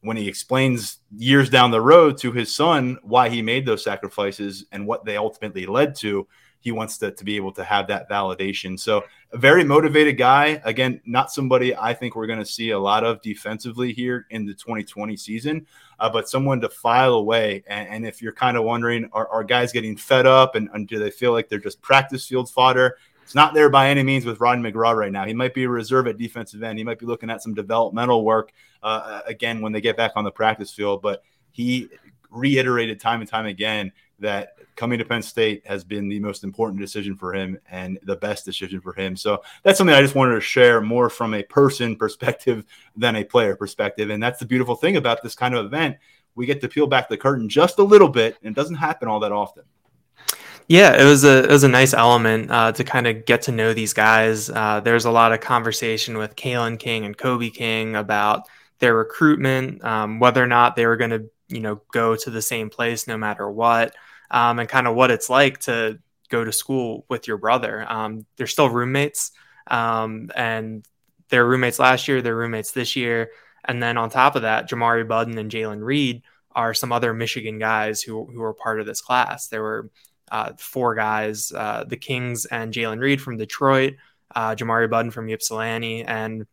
when 0.04 0.18
he 0.18 0.28
explains 0.28 0.98
years 1.16 1.48
down 1.48 1.70
the 1.70 1.80
road 1.80 2.18
to 2.18 2.30
his 2.30 2.54
son 2.54 2.98
why 3.02 3.30
he 3.30 3.40
made 3.40 3.64
those 3.64 3.82
sacrifices 3.82 4.66
and 4.70 4.86
what 4.86 5.06
they 5.06 5.16
ultimately 5.16 5.64
led 5.64 5.94
to, 5.94 6.28
he 6.60 6.72
wants 6.72 6.98
to, 6.98 7.10
to 7.10 7.24
be 7.24 7.36
able 7.36 7.52
to 7.52 7.64
have 7.64 7.88
that 7.88 8.08
validation. 8.08 8.78
So, 8.78 9.04
a 9.32 9.38
very 9.38 9.64
motivated 9.64 10.18
guy. 10.18 10.60
Again, 10.64 11.00
not 11.06 11.32
somebody 11.32 11.74
I 11.74 11.94
think 11.94 12.16
we're 12.16 12.26
going 12.26 12.38
to 12.38 12.44
see 12.44 12.70
a 12.70 12.78
lot 12.78 13.02
of 13.02 13.20
defensively 13.22 13.94
here 13.94 14.26
in 14.28 14.44
the 14.44 14.52
2020 14.52 15.16
season, 15.16 15.66
uh, 15.98 16.10
but 16.10 16.28
someone 16.28 16.60
to 16.60 16.68
file 16.68 17.14
away. 17.14 17.64
And, 17.66 17.88
and 17.88 18.06
if 18.06 18.20
you're 18.20 18.32
kind 18.32 18.58
of 18.58 18.64
wondering, 18.64 19.08
are, 19.14 19.28
are 19.28 19.42
guys 19.42 19.72
getting 19.72 19.96
fed 19.96 20.26
up 20.26 20.54
and, 20.54 20.68
and 20.74 20.86
do 20.86 20.98
they 20.98 21.10
feel 21.10 21.32
like 21.32 21.48
they're 21.48 21.58
just 21.58 21.80
practice 21.80 22.26
field 22.26 22.50
fodder? 22.50 22.98
It's 23.24 23.34
not 23.34 23.54
there 23.54 23.70
by 23.70 23.88
any 23.88 24.02
means 24.02 24.26
with 24.26 24.38
Rodney 24.38 24.70
McGraw 24.70 24.94
right 24.94 25.10
now. 25.10 25.24
He 25.24 25.32
might 25.32 25.54
be 25.54 25.64
a 25.64 25.68
reserve 25.68 26.06
at 26.06 26.18
defensive 26.18 26.62
end. 26.62 26.78
He 26.78 26.84
might 26.84 26.98
be 26.98 27.06
looking 27.06 27.30
at 27.30 27.42
some 27.42 27.54
developmental 27.54 28.24
work 28.24 28.52
uh, 28.82 29.22
again 29.26 29.62
when 29.62 29.72
they 29.72 29.80
get 29.80 29.96
back 29.96 30.12
on 30.14 30.24
the 30.24 30.30
practice 30.30 30.72
field. 30.72 31.00
But 31.02 31.24
he 31.50 31.88
reiterated 32.30 33.00
time 33.00 33.20
and 33.20 33.28
time 33.28 33.46
again 33.46 33.92
that 34.20 34.56
coming 34.76 34.98
to 34.98 35.04
Penn 35.04 35.22
State 35.22 35.66
has 35.66 35.84
been 35.84 36.08
the 36.08 36.20
most 36.20 36.44
important 36.44 36.80
decision 36.80 37.16
for 37.16 37.32
him 37.34 37.58
and 37.70 37.98
the 38.02 38.16
best 38.16 38.44
decision 38.44 38.80
for 38.80 38.92
him. 38.92 39.16
So 39.16 39.42
that's 39.62 39.78
something 39.78 39.94
I 39.94 40.02
just 40.02 40.14
wanted 40.14 40.34
to 40.34 40.40
share 40.40 40.80
more 40.80 41.08
from 41.08 41.34
a 41.34 41.42
person 41.42 41.96
perspective 41.96 42.64
than 42.96 43.16
a 43.16 43.24
player 43.24 43.56
perspective. 43.56 44.10
And 44.10 44.22
that's 44.22 44.38
the 44.38 44.46
beautiful 44.46 44.74
thing 44.74 44.96
about 44.96 45.22
this 45.22 45.34
kind 45.34 45.54
of 45.54 45.64
event. 45.64 45.96
We 46.34 46.46
get 46.46 46.60
to 46.60 46.68
peel 46.68 46.86
back 46.86 47.08
the 47.08 47.16
curtain 47.16 47.48
just 47.48 47.78
a 47.78 47.84
little 47.84 48.08
bit, 48.08 48.36
and 48.42 48.56
it 48.56 48.60
doesn't 48.60 48.76
happen 48.76 49.08
all 49.08 49.20
that 49.20 49.32
often. 49.32 49.64
Yeah, 50.68 50.98
it 51.00 51.04
was 51.04 51.24
a 51.24 51.44
it 51.44 51.50
was 51.50 51.64
a 51.64 51.68
nice 51.68 51.92
element 51.92 52.50
uh, 52.50 52.72
to 52.72 52.84
kind 52.84 53.06
of 53.06 53.26
get 53.26 53.42
to 53.42 53.52
know 53.52 53.74
these 53.74 53.92
guys. 53.92 54.48
Uh, 54.48 54.80
there's 54.80 55.04
a 55.04 55.10
lot 55.10 55.32
of 55.32 55.40
conversation 55.40 56.16
with 56.16 56.36
Kalen 56.36 56.78
King 56.78 57.04
and 57.04 57.16
Kobe 57.16 57.50
King 57.50 57.96
about 57.96 58.48
their 58.78 58.94
recruitment, 58.94 59.84
um, 59.84 60.20
whether 60.20 60.42
or 60.42 60.46
not 60.46 60.74
they 60.74 60.86
were 60.86 60.96
going 60.96 61.10
to 61.10 61.30
you 61.48 61.60
know 61.60 61.82
go 61.92 62.16
to 62.16 62.30
the 62.30 62.40
same 62.40 62.70
place 62.70 63.06
no 63.06 63.18
matter 63.18 63.50
what, 63.50 63.94
um, 64.30 64.58
and 64.58 64.68
kind 64.68 64.86
of 64.86 64.94
what 64.94 65.10
it's 65.10 65.28
like 65.28 65.58
to 65.60 65.98
go 66.30 66.44
to 66.44 66.52
school 66.52 67.04
with 67.10 67.28
your 67.28 67.36
brother. 67.36 67.84
Um, 67.86 68.24
they're 68.36 68.46
still 68.46 68.70
roommates, 68.70 69.32
um, 69.66 70.30
and 70.34 70.86
they're 71.28 71.46
roommates 71.46 71.78
last 71.78 72.08
year. 72.08 72.22
They're 72.22 72.36
roommates 72.36 72.72
this 72.72 72.96
year, 72.96 73.30
and 73.66 73.82
then 73.82 73.98
on 73.98 74.08
top 74.08 74.34
of 74.34 74.42
that, 74.42 74.70
Jamari 74.70 75.06
Buddin 75.06 75.36
and 75.36 75.50
Jaylen 75.50 75.82
Reed 75.84 76.22
are 76.52 76.72
some 76.72 76.92
other 76.92 77.12
Michigan 77.12 77.58
guys 77.58 78.00
who 78.00 78.24
who 78.24 78.42
are 78.42 78.54
part 78.54 78.80
of 78.80 78.86
this 78.86 79.02
class. 79.02 79.48
There 79.48 79.62
were 79.62 79.90
uh, 80.30 80.52
four 80.58 80.94
guys, 80.94 81.52
uh, 81.52 81.84
the 81.86 81.96
Kings 81.96 82.46
and 82.46 82.72
Jaylen 82.72 83.00
Reed 83.00 83.20
from 83.20 83.36
Detroit, 83.36 83.94
uh, 84.34 84.54
Jamari 84.54 84.88
Buddin 84.90 85.10
from 85.10 85.28
Ypsilanti, 85.28 86.02
and 86.04 86.46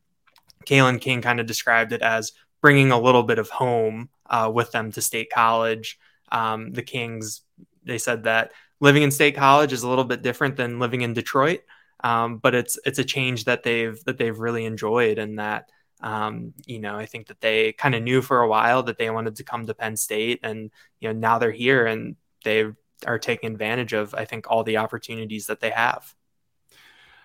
Kalen 0.65 1.01
King 1.01 1.21
kind 1.21 1.39
of 1.39 1.45
described 1.45 1.93
it 1.93 2.01
as 2.01 2.33
bringing 2.61 2.91
a 2.91 2.99
little 2.99 3.23
bit 3.23 3.39
of 3.39 3.49
home 3.49 4.09
uh, 4.29 4.51
with 4.53 4.71
them 4.71 4.91
to 4.91 5.01
State 5.01 5.31
College. 5.31 5.99
Um, 6.31 6.71
the 6.71 6.83
Kings, 6.83 7.41
they 7.83 7.97
said 7.97 8.23
that 8.23 8.51
living 8.79 9.03
in 9.03 9.11
State 9.11 9.35
College 9.35 9.73
is 9.73 9.83
a 9.83 9.89
little 9.89 10.03
bit 10.03 10.21
different 10.21 10.55
than 10.55 10.79
living 10.79 11.01
in 11.01 11.13
Detroit, 11.13 11.61
um, 12.03 12.37
but 12.37 12.55
it's 12.55 12.77
it's 12.85 12.99
a 12.99 13.03
change 13.03 13.45
that 13.45 13.63
they've 13.63 14.01
that 14.05 14.17
they've 14.17 14.37
really 14.37 14.65
enjoyed, 14.65 15.17
and 15.17 15.39
that 15.39 15.69
um, 16.01 16.53
you 16.65 16.79
know 16.79 16.95
I 16.95 17.05
think 17.05 17.27
that 17.27 17.41
they 17.41 17.73
kind 17.73 17.95
of 17.95 18.03
knew 18.03 18.21
for 18.21 18.41
a 18.41 18.47
while 18.47 18.83
that 18.83 18.97
they 18.97 19.09
wanted 19.09 19.37
to 19.37 19.43
come 19.43 19.65
to 19.65 19.73
Penn 19.73 19.97
State, 19.97 20.39
and 20.43 20.71
you 20.99 21.09
know 21.09 21.19
now 21.19 21.39
they're 21.39 21.51
here 21.51 21.85
and 21.85 22.15
they've 22.43 22.75
are 23.05 23.19
taking 23.19 23.51
advantage 23.51 23.93
of, 23.93 24.13
I 24.13 24.25
think, 24.25 24.49
all 24.49 24.63
the 24.63 24.77
opportunities 24.77 25.47
that 25.47 25.59
they 25.59 25.71
have. 25.71 26.13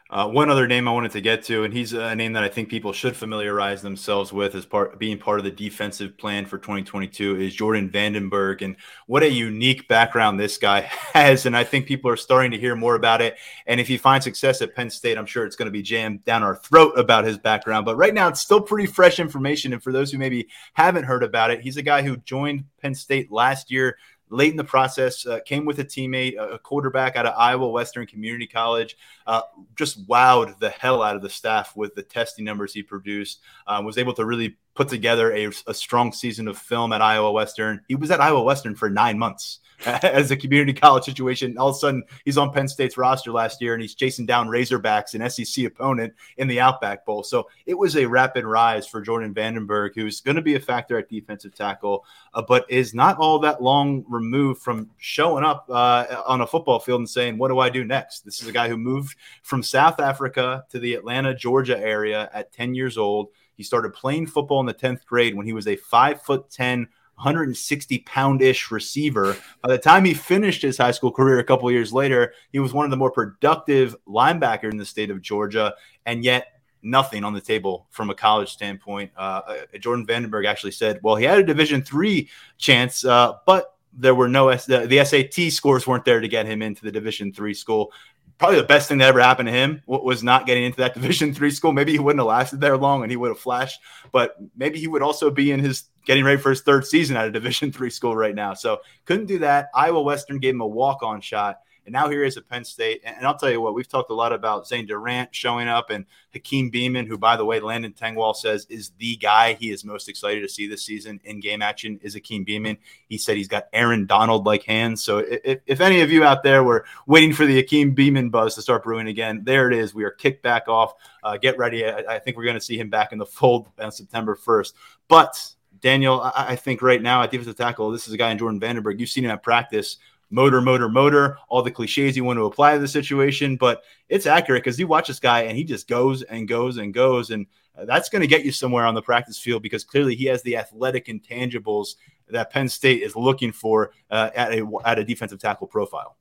Uh, 0.09 0.29
one 0.29 0.49
other 0.49 0.69
name 0.69 0.87
I 0.87 0.93
wanted 0.93 1.11
to 1.13 1.21
get 1.21 1.43
to, 1.45 1.65
and 1.65 1.75
he's 1.75 1.93
a 1.93 2.15
name 2.15 2.35
that 2.35 2.45
I 2.45 2.49
think 2.49 2.69
people 2.69 2.93
should 2.93 3.17
familiarize 3.17 3.83
themselves 3.83 4.33
with 4.33 4.55
as 4.55 4.65
part 4.65 5.01
being 5.01 5.19
part 5.19 5.41
of 5.41 5.45
the 5.45 5.51
defensive 5.51 6.17
plan 6.17 6.47
for 6.47 6.59
2022 6.59 7.41
is 7.41 7.57
Jordan 7.57 7.91
Vandenberg. 7.91 8.63
And 8.63 8.77
what 9.09 9.25
a 9.25 9.29
unique 9.29 9.89
background 9.89 10.39
this 10.39 10.59
guy 10.59 10.81
has. 11.13 11.45
And 11.45 11.57
I 11.57 11.65
think 11.65 11.87
people 11.87 12.09
are 12.09 12.17
starting 12.17 12.53
to 12.53 12.59
hear 12.59 12.77
more 12.77 12.95
about 12.95 13.21
it. 13.21 13.37
And 13.67 13.81
if 13.81 13.89
he 13.89 13.99
finds 13.99 14.23
success 14.23 14.63
at 14.63 14.77
Penn 14.77 14.91
State, 14.91 15.19
I'm 15.19 15.27
sure 15.27 15.45
it's 15.45 15.57
going 15.57 15.67
to 15.67 15.73
be 15.73 15.83
jammed 15.83 16.25
down 16.25 16.45
our 16.45 16.55
throat 16.55 16.97
about 16.97 17.25
his 17.25 17.37
background. 17.37 17.85
But 17.85 17.97
right 17.97 18.15
now, 18.15 18.29
it's 18.29 18.41
still 18.41 18.61
pretty 18.61 18.87
fresh 18.87 19.19
information. 19.19 19.73
And 19.73 19.83
for 19.83 19.91
those 19.91 20.13
who 20.13 20.19
maybe 20.19 20.47
haven't 20.75 21.05
heard 21.05 21.25
about 21.25 21.51
it, 21.51 21.63
he's 21.63 21.79
a 21.79 21.83
guy 21.83 22.03
who 22.03 22.17
joined 22.19 22.67
Penn 22.81 22.95
State 22.95 23.33
last 23.33 23.73
year 23.73 23.97
late 24.31 24.51
in 24.51 24.57
the 24.57 24.65
process, 24.65 25.27
uh, 25.27 25.41
came 25.45 25.65
with 25.65 25.79
a 25.79 25.85
teammate, 25.85 26.37
a 26.39 26.59
quarterback 26.59 27.17
out 27.17 27.27
of 27.27 27.35
Iowa 27.37 27.69
Western 27.69 28.07
Community 28.07 28.47
College. 28.47 28.97
Uh, 29.27 29.43
just 29.77 30.07
wowed 30.09 30.59
the 30.59 30.71
hell 30.71 31.03
out 31.03 31.17
of 31.17 31.23
the 31.23 31.31
staff 31.31 31.77
with 31.77 31.95
the 31.95 32.03
testing 32.03 32.45
numbers 32.45 32.73
he 32.73 32.83
produced. 32.83 33.41
Uh, 33.67 33.81
was 33.85 33.99
able 33.99 34.15
to 34.15 34.25
really 34.25 34.57
put 34.77 34.89
together 34.89 35.33
a, 35.35 35.51
a, 35.67 35.75
strong 35.75 36.13
season 36.13 36.47
of 36.47 36.59
film 36.59 36.93
at 36.93 37.03
Iowa 37.03 37.33
Western. 37.33 37.81
He 37.89 37.95
was 37.95 38.11
at 38.11 38.21
Iowa 38.21 38.43
Western 38.43 38.77
for 38.77 38.91
nine 38.91 39.19
months 39.19 39.61
as 39.87 40.31
a 40.31 40.37
community 40.37 40.73
college 40.73 41.05
situation. 41.05 41.57
All 41.59 41.71
of 41.71 41.77
a 41.77 41.79
sudden, 41.79 42.05
he's 42.25 42.39
on 42.39 42.53
Penn 42.53 42.69
State's 42.69 42.97
roster 42.97 43.33
last 43.33 43.61
year 43.61 43.73
and 43.73 43.83
he's 43.83 43.95
chasing 43.95 44.27
down 44.27 44.49
Razorbacks, 44.49 45.15
an 45.15 45.29
SEC 45.29 45.65
opponent, 45.65 46.15
in 46.37 46.47
the 46.47 46.61
Outback 46.61 47.05
Bowl. 47.05 47.23
So 47.23 47.49
it 47.65 47.77
was 47.77 47.97
a 47.97 48.07
rapid 48.07 48.45
rise 48.45 48.87
for 48.87 49.01
Jordan 49.01 49.35
Vandenberg, 49.35 49.95
who's 49.95 50.21
going 50.21 50.37
to 50.37 50.43
be 50.43 50.55
a 50.55 50.61
factor 50.61 50.99
at 50.99 51.09
defensive 51.09 51.55
tackle, 51.55 52.05
uh, 52.35 52.43
but 52.43 52.71
is 52.71 52.95
not 52.95 53.19
all 53.19 53.39
that 53.41 53.63
long 53.63 54.05
removed 54.09 54.63
from 54.63 54.91
showing 54.99 55.45
up 55.45 55.67
uh, 55.71 56.23
on 56.27 56.43
a 56.43 56.47
football 56.47 56.81
field 56.81 57.01
and 57.01 57.09
saying, 57.09 57.39
What 57.39 57.49
do 57.49 57.59
I 57.59 57.71
do 57.71 57.85
next? 57.85 58.25
This 58.25 58.43
is 58.43 58.49
a 58.49 58.53
guy 58.53 58.69
who 58.69 58.77
moved 58.77 59.17
from 59.43 59.63
South 59.63 60.01
Africa 60.01 60.65
to 60.71 60.79
the 60.79 60.95
Atlanta, 60.95 61.35
Georgia 61.35 61.79
area 61.79 62.31
at 62.33 62.53
10 62.53 62.75
years 62.75 62.99
old. 62.99 63.29
He 63.57 63.63
started 63.63 63.93
playing 63.95 64.27
football 64.27 64.61
in 64.61 64.67
the 64.67 64.75
10th 64.75 65.05
grade 65.07 65.35
when 65.35 65.47
he 65.47 65.53
was 65.53 65.67
a 65.67 65.77
five 65.77 66.23
foot 66.23 66.51
10, 66.51 66.81
160 67.17 67.99
pound 68.01 68.43
ish 68.43 68.71
receiver. 68.71 69.37
By 69.63 69.71
the 69.71 69.79
time 69.79 70.05
he 70.05 70.15
finished 70.15 70.63
his 70.63 70.79
high 70.79 70.91
school 70.91 71.11
career 71.11 71.39
a 71.39 71.45
couple 71.45 71.71
years 71.71 71.93
later, 71.93 72.35
he 72.53 72.59
was 72.59 72.73
one 72.73 72.85
of 72.85 72.91
the 72.91 72.97
more 72.97 73.11
productive 73.11 73.97
linebackers 74.07 74.71
in 74.71 74.77
the 74.77 74.85
state 74.85 75.11
of 75.11 75.23
Georgia. 75.23 75.75
And 76.05 76.23
yet, 76.23 76.49
nothing 76.83 77.25
on 77.25 77.33
the 77.33 77.41
table 77.41 77.87
from 77.91 78.11
a 78.11 78.15
college 78.15 78.51
standpoint. 78.51 79.11
Uh, 79.17 79.41
uh 79.75 79.79
Jordan 79.79 80.07
Vandenberg 80.07 80.47
actually 80.47 80.73
said, 80.73 81.01
well, 81.03 81.17
he 81.17 81.25
had 81.25 81.39
a 81.39 81.43
Division 81.43 81.83
three 81.83 82.29
chance, 82.59 83.05
uh, 83.05 83.35
but 83.47 83.77
there 83.99 84.15
were 84.15 84.29
no 84.29 84.55
the, 84.55 84.87
the 84.87 85.05
SAT 85.05 85.53
scores 85.53 85.87
weren't 85.87 86.05
there 86.05 86.21
to 86.21 86.29
get 86.29 86.47
him 86.47 86.63
into 86.63 86.85
the 86.85 86.93
Division 86.93 87.33
three 87.33 87.55
school 87.55 87.93
probably 88.39 88.59
the 88.59 88.67
best 88.67 88.89
thing 88.89 88.99
that 88.99 89.09
ever 89.09 89.21
happened 89.21 89.47
to 89.47 89.53
him 89.53 89.83
was 89.87 90.23
not 90.23 90.47
getting 90.47 90.65
into 90.65 90.79
that 90.79 90.95
division 91.01 91.33
three 91.35 91.51
school. 91.51 91.73
Maybe 91.73 91.93
he 91.93 91.99
wouldn't 91.99 92.21
have 92.21 92.27
lasted 92.27 92.61
there 92.61 92.77
long 92.77 93.03
and 93.03 93.11
he 93.11 93.17
would 93.17 93.29
have 93.29 93.39
flashed 93.39 93.81
but 94.13 94.37
maybe 94.57 94.79
he 94.79 94.89
would 94.89 95.03
also 95.03 95.31
be 95.31 95.51
in 95.51 95.61
his 95.61 95.85
getting 96.05 96.25
ready 96.25 96.41
for 96.41 96.51
his 96.51 96.63
third 96.63 96.87
season 96.87 97.17
at 97.17 97.27
a 97.27 97.31
division 97.31 97.73
three 97.73 97.91
school 97.91 98.17
right 98.17 98.35
now. 98.35 98.55
So 98.55 98.81
couldn't 99.05 99.27
do 99.27 99.41
that. 99.41 99.69
Iowa 99.75 100.01
western 100.03 100.39
gave 100.39 100.55
him 100.55 100.61
a 100.61 100.67
walk-on 100.67 101.21
shot 101.21 101.61
and 101.87 101.93
now 101.93 102.09
here 102.09 102.25
is 102.25 102.37
at 102.37 102.49
Penn 102.49 102.65
State. 102.65 103.01
And 103.05 103.25
I'll 103.25 103.39
tell 103.39 103.51
you 103.51 103.61
what, 103.61 103.75
we've 103.75 103.89
talked 103.89 104.11
a 104.11 104.15
lot 104.15 104.33
about 104.33 104.67
Zane 104.67 104.87
Durant 104.87 105.35
showing 105.35 105.69
up 105.69 105.91
and 105.91 106.05
Hakeem 106.33 106.71
Beamon, 106.71 107.07
who, 107.07 107.17
by 107.17 107.37
the 107.37 107.45
way, 107.45 107.61
Landon 107.61 107.93
Tengwall 107.93 108.35
says 108.35 108.67
is 108.69 108.91
the 108.99 109.17
guy 109.17 109.55
he 109.55 109.71
is 109.71 109.85
most 109.85 110.09
excited 110.09 110.41
to 110.41 110.49
see 110.49 110.67
this 110.67 110.85
season 110.85 111.21
in 111.25 111.41
game 111.41 111.63
action 111.63 111.99
is 112.03 112.15
Hakeem 112.15 112.45
Beamon. 112.45 112.77
He 113.09 113.17
said 113.17 113.37
he's 113.37 113.49
got 113.49 113.69
Aaron 113.73 114.05
Donald 114.05 114.45
like 114.45 114.65
hands. 114.65 115.03
So 115.03 115.19
if, 115.19 115.61
if 115.67 115.81
any 115.81 116.01
of 116.01 116.11
you 116.11 116.25
out 116.25 116.43
there 116.43 116.65
were 116.65 116.85
waiting 117.07 117.33
for 117.33 117.47
the 117.47 117.57
Hakeem 117.57 117.95
Beamon 117.95 118.31
buzz 118.31 118.57
to 118.57 118.63
start 118.63 118.83
brewing 118.83 119.07
again, 119.07 119.43
there 119.45 119.71
it 119.71 119.79
is. 119.79 119.95
We 119.95 120.05
are 120.05 120.11
kicked 120.11 120.43
back 120.43 120.69
off. 120.69 120.95
Uh, 121.23 121.37
get 121.37 121.57
ready. 121.57 121.87
I, 121.87 122.17
I 122.17 122.19
think 122.19 122.37
we're 122.37 122.45
going 122.45 122.55
to 122.55 122.61
see 122.61 122.79
him 122.79 122.91
back 122.91 123.13
in 123.13 123.19
the 123.19 123.27
fold 123.27 123.69
on 123.79 123.93
September 123.93 124.37
1st. 124.37 124.73
But 125.07 125.53
Daniel, 125.81 126.21
I, 126.21 126.33
I 126.49 126.57
think 126.57 126.83
right 126.83 127.01
now 127.01 127.23
at 127.23 127.31
defensive 127.31 127.57
tackle, 127.57 127.91
this 127.93 128.09
is 128.09 128.13
a 128.13 128.17
guy 128.17 128.31
in 128.31 128.39
Jordan 128.39 128.61
Vandenberg. 128.61 128.99
You've 128.99 129.09
seen 129.09 129.25
him 129.25 129.31
at 129.31 129.43
practice 129.43 129.99
motor, 130.31 130.61
motor, 130.61 130.89
motor, 130.89 131.39
all 131.49 131.63
the 131.63 131.71
cliches 131.71 132.17
you 132.17 132.25
want 132.25 132.39
to 132.39 132.45
apply 132.45 132.75
to 132.75 132.81
the 132.81 132.89
situation, 132.89 133.57
but 133.57 133.83
it's 134.09 134.27
accurate 134.27 134.63
because 134.63 134.79
you 134.79 134.87
watch 134.87 135.09
this 135.09 135.21
guy 135.21 135.43
and 135.43 135.57
he 135.57 135.65
just 135.65 135.89
goes 135.89 136.23
and 136.23 136.49
goes 136.49 136.79
and 136.79 136.93
goes. 136.93 137.31
And 137.31 137.47
that's 137.85 138.09
going 138.09 138.23
to 138.23 138.27
get 138.27 138.45
you 138.45 138.53
somewhere 138.53 138.87
on 138.87 138.95
the 138.95 139.03
practice 139.03 139.39
field 139.39 139.63
because 139.63 139.85
clearly 139.85 140.15
he 140.15 140.27
has 140.27 140.43
the 140.43 140.57
athletic 140.57 141.07
intangibles 141.07 141.97
that 142.29 142.51
Penn 142.51 142.69
State 142.69 143.03
is 143.03 143.15
looking 143.15 143.53
for 143.53 143.93
uh, 144.11 144.31
at, 144.35 144.53
a, 144.53 144.69
at 144.85 144.99
a 144.99 145.05
defensive 145.05 145.39
tackle 145.39 145.67
profile. 145.67 146.17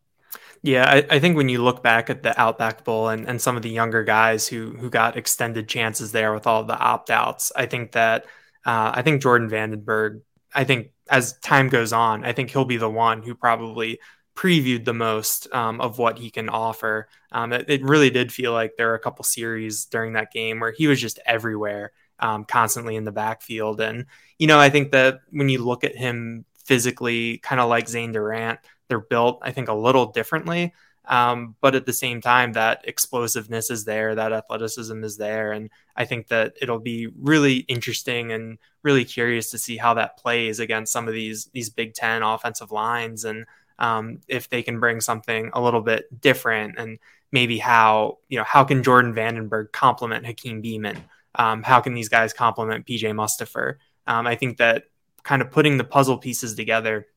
Yeah, 0.62 0.90
I, 0.90 1.16
I, 1.16 1.20
think 1.20 1.38
when 1.38 1.48
you 1.48 1.64
look 1.64 1.84
back 1.84 2.10
at 2.10 2.24
the 2.24 2.40
Outback 2.40 2.84
Bowl 2.84 3.10
and, 3.10 3.28
and 3.28 3.42
some 3.42 3.56
of 3.56 3.62
the 3.62 3.70
younger 3.70 4.04
guys 4.04 4.48
who 4.48 4.72
who 4.72 4.90
got 4.90 5.16
extended 5.16 5.68
chances 5.68 6.12
there 6.12 6.34
with 6.34 6.48
all 6.48 6.64
the 6.64 6.78
opt 6.78 7.10
outs, 7.12 7.52
I 7.56 7.68
think 7.68 7.92
that 7.92 8.26
uh, 8.66 8.92
I 8.96 9.02
think 9.04 9.22
Jordan 9.22 9.50
Vandenberg, 9.50 10.22
I 10.54 10.64
think 10.64 10.90
as 11.10 11.38
time 11.40 11.70
goes 11.70 11.94
on, 11.94 12.26
I 12.26 12.34
think 12.34 12.52
he'll 12.52 12.66
be 12.66 12.78
the 12.78 12.90
one 12.90 13.22
who 13.22 13.36
probably 13.36 14.00
previewed 14.36 14.84
the 14.86 14.94
most 14.94 15.52
um, 15.54 15.80
of 15.80 15.98
what 15.98 16.20
he 16.20 16.30
can 16.30 16.50
offer. 16.50 17.08
Um, 17.32 17.54
it, 17.54 17.70
it, 17.70 17.84
really 17.84 18.10
did 18.10 18.34
feel 18.34 18.52
like 18.52 18.76
there 18.76 18.88
were 18.88 18.96
a 18.96 19.00
couple 19.00 19.24
series 19.24 19.86
during 19.86 20.14
that 20.14 20.32
game 20.32 20.60
where 20.60 20.74
he 20.74 20.88
was 20.88 21.00
just 21.00 21.20
everywhere, 21.26 21.94
um, 22.20 22.44
constantly 22.44 22.98
in 22.98 23.06
the 23.06 23.12
backfield. 23.12 23.80
And, 23.80 24.06
you 24.38 24.48
know, 24.48 24.60
I 24.60 24.70
think 24.70 24.92
that 24.92 25.20
when 25.32 25.48
you 25.48 25.64
look 25.64 25.84
at 25.84 25.96
him 25.96 26.44
physically, 26.66 27.38
kind 27.38 27.62
of 27.62 27.70
like 27.70 27.88
Zane 27.88 28.12
Durant, 28.12 28.60
they're 28.90 29.00
built, 29.00 29.40
I 29.42 29.52
think, 29.52 29.70
a 29.70 29.74
little 29.74 30.12
differently. 30.12 30.74
Um, 31.08 31.56
but 31.62 31.76
at 31.76 31.86
the 31.86 31.94
same 31.94 32.22
time, 32.22 32.54
that 32.54 32.82
explosiveness 32.86 33.70
is 33.70 33.86
there, 33.86 34.16
that 34.16 34.34
athleticism 34.34 35.04
is 35.04 35.18
there. 35.18 35.52
And 35.52 35.70
I 35.96 36.06
think 36.06 36.28
that 36.28 36.56
it'll 36.62 36.80
be 36.80 37.08
really 37.08 37.58
interesting 37.58 38.32
and 38.32 38.58
really 38.84 39.06
curious 39.06 39.52
to 39.52 39.58
see 39.58 39.78
how 39.78 39.94
that 39.96 40.18
plays 40.18 40.60
against 40.60 40.94
some 40.94 41.08
of 41.08 41.14
these 41.14 41.46
these 41.54 41.70
Big 41.70 41.94
Ten 41.94 42.24
offensive 42.24 42.72
lines 42.72 43.26
and 43.26 43.46
um, 43.78 44.22
if 44.28 44.50
they 44.50 44.64
can 44.64 44.80
bring 44.80 45.02
something 45.02 45.50
a 45.54 45.62
little 45.62 45.82
bit 45.82 46.22
different 46.22 46.78
and 46.78 46.98
maybe 47.32 47.58
how 47.58 48.20
you 48.30 48.38
know 48.38 48.44
how 48.44 48.64
can 48.64 48.84
Jordan 48.84 49.14
Vandenberg 49.14 49.72
complement 49.72 50.26
Hakeem 50.26 50.62
Beamon? 50.64 50.98
Um, 51.36 51.64
how 51.64 51.82
can 51.82 51.94
these 51.94 52.10
guys 52.10 52.34
complement 52.34 52.86
PJ 52.86 53.04
Mustipher? 53.14 53.76
Um, 54.08 54.26
I 54.26 54.36
think 54.36 54.58
that 54.58 54.86
kind 55.24 55.42
of 55.42 55.52
putting 55.52 55.78
the 55.78 55.84
puzzle 55.84 56.18
pieces 56.18 56.56
together 56.56 57.08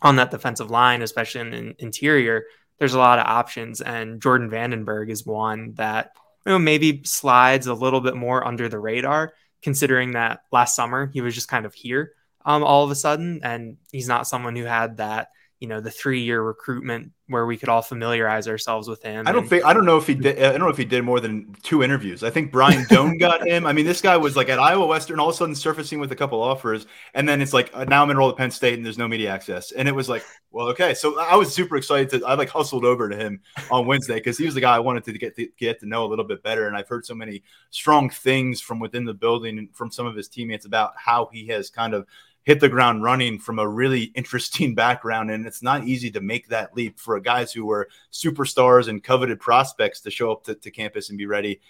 on 0.00 0.16
that 0.16 0.30
defensive 0.30 0.70
line, 0.70 1.02
especially 1.02 1.42
in 1.42 1.50
the 1.50 1.74
interior, 1.78 2.44
there's 2.82 2.94
a 2.94 2.98
lot 2.98 3.20
of 3.20 3.26
options, 3.26 3.80
and 3.80 4.20
Jordan 4.20 4.50
Vandenberg 4.50 5.08
is 5.08 5.24
one 5.24 5.74
that 5.74 6.16
you 6.44 6.50
know 6.50 6.58
maybe 6.58 7.02
slides 7.04 7.68
a 7.68 7.74
little 7.74 8.00
bit 8.00 8.16
more 8.16 8.44
under 8.44 8.68
the 8.68 8.80
radar, 8.80 9.34
considering 9.62 10.14
that 10.14 10.40
last 10.50 10.74
summer 10.74 11.08
he 11.14 11.20
was 11.20 11.32
just 11.32 11.46
kind 11.46 11.64
of 11.64 11.74
here 11.74 12.10
um, 12.44 12.64
all 12.64 12.82
of 12.82 12.90
a 12.90 12.96
sudden, 12.96 13.38
and 13.44 13.76
he's 13.92 14.08
not 14.08 14.26
someone 14.26 14.56
who 14.56 14.64
had 14.64 14.96
that 14.96 15.28
you 15.62 15.68
know 15.68 15.80
the 15.80 15.92
three 15.92 16.20
year 16.20 16.42
recruitment 16.42 17.12
where 17.28 17.46
we 17.46 17.56
could 17.56 17.68
all 17.68 17.82
familiarize 17.82 18.48
ourselves 18.48 18.88
with 18.88 19.00
him. 19.00 19.28
I 19.28 19.32
don't 19.32 19.42
and, 19.42 19.48
think 19.48 19.64
I 19.64 19.72
don't 19.72 19.84
know 19.84 19.96
if 19.96 20.08
he 20.08 20.14
did. 20.16 20.36
I 20.42 20.50
don't 20.50 20.62
know 20.62 20.68
if 20.68 20.76
he 20.76 20.84
did 20.84 21.04
more 21.04 21.20
than 21.20 21.54
two 21.62 21.84
interviews. 21.84 22.24
I 22.24 22.30
think 22.30 22.50
Brian 22.50 22.84
Dohn 22.86 23.16
got 23.16 23.46
him. 23.46 23.64
I 23.64 23.72
mean, 23.72 23.86
this 23.86 24.00
guy 24.00 24.16
was 24.16 24.34
like 24.34 24.48
at 24.48 24.58
Iowa 24.58 24.84
Western, 24.84 25.20
all 25.20 25.28
of 25.28 25.34
a 25.36 25.38
sudden 25.38 25.54
surfacing 25.54 26.00
with 26.00 26.10
a 26.10 26.16
couple 26.16 26.42
offers, 26.42 26.86
and 27.14 27.28
then 27.28 27.40
it's 27.40 27.52
like 27.52 27.70
uh, 27.74 27.84
now 27.84 28.02
I'm 28.02 28.10
enrolled 28.10 28.32
at 28.32 28.38
Penn 28.38 28.50
State 28.50 28.74
and 28.74 28.84
there's 28.84 28.98
no 28.98 29.06
media 29.06 29.30
access, 29.30 29.70
and 29.70 29.86
it 29.86 29.94
was 29.94 30.08
like, 30.08 30.24
well, 30.50 30.66
okay. 30.70 30.94
So 30.94 31.16
I 31.20 31.36
was 31.36 31.54
super 31.54 31.76
excited. 31.76 32.10
To, 32.10 32.26
I 32.26 32.34
like 32.34 32.48
hustled 32.48 32.84
over 32.84 33.08
to 33.08 33.16
him 33.16 33.40
on 33.70 33.86
Wednesday 33.86 34.16
because 34.16 34.36
he 34.36 34.44
was 34.44 34.54
the 34.54 34.60
guy 34.60 34.74
I 34.74 34.80
wanted 34.80 35.04
to 35.04 35.12
get 35.12 35.36
to 35.36 35.46
get 35.56 35.78
to 35.78 35.86
know 35.86 36.04
a 36.04 36.08
little 36.08 36.24
bit 36.24 36.42
better, 36.42 36.66
and 36.66 36.76
I've 36.76 36.88
heard 36.88 37.06
so 37.06 37.14
many 37.14 37.44
strong 37.70 38.10
things 38.10 38.60
from 38.60 38.80
within 38.80 39.04
the 39.04 39.14
building 39.14 39.58
and 39.58 39.72
from 39.76 39.92
some 39.92 40.06
of 40.06 40.16
his 40.16 40.26
teammates 40.26 40.66
about 40.66 40.94
how 40.96 41.30
he 41.32 41.46
has 41.46 41.70
kind 41.70 41.94
of 41.94 42.08
hit 42.44 42.60
the 42.60 42.68
ground 42.68 43.02
running 43.02 43.38
from 43.38 43.58
a 43.58 43.68
really 43.68 44.02
interesting 44.14 44.74
background. 44.74 45.30
And 45.30 45.46
it's 45.46 45.62
not 45.62 45.84
easy 45.84 46.10
to 46.12 46.20
make 46.20 46.48
that 46.48 46.74
leap 46.76 46.98
for 46.98 47.18
guys 47.20 47.52
who 47.52 47.66
were 47.66 47.88
superstars 48.12 48.88
and 48.88 49.02
coveted 49.02 49.40
prospects 49.40 50.00
to 50.02 50.10
show 50.10 50.32
up 50.32 50.44
to, 50.44 50.54
to 50.54 50.70
campus 50.70 51.08
and 51.08 51.18
be 51.18 51.26
ready. 51.26 51.60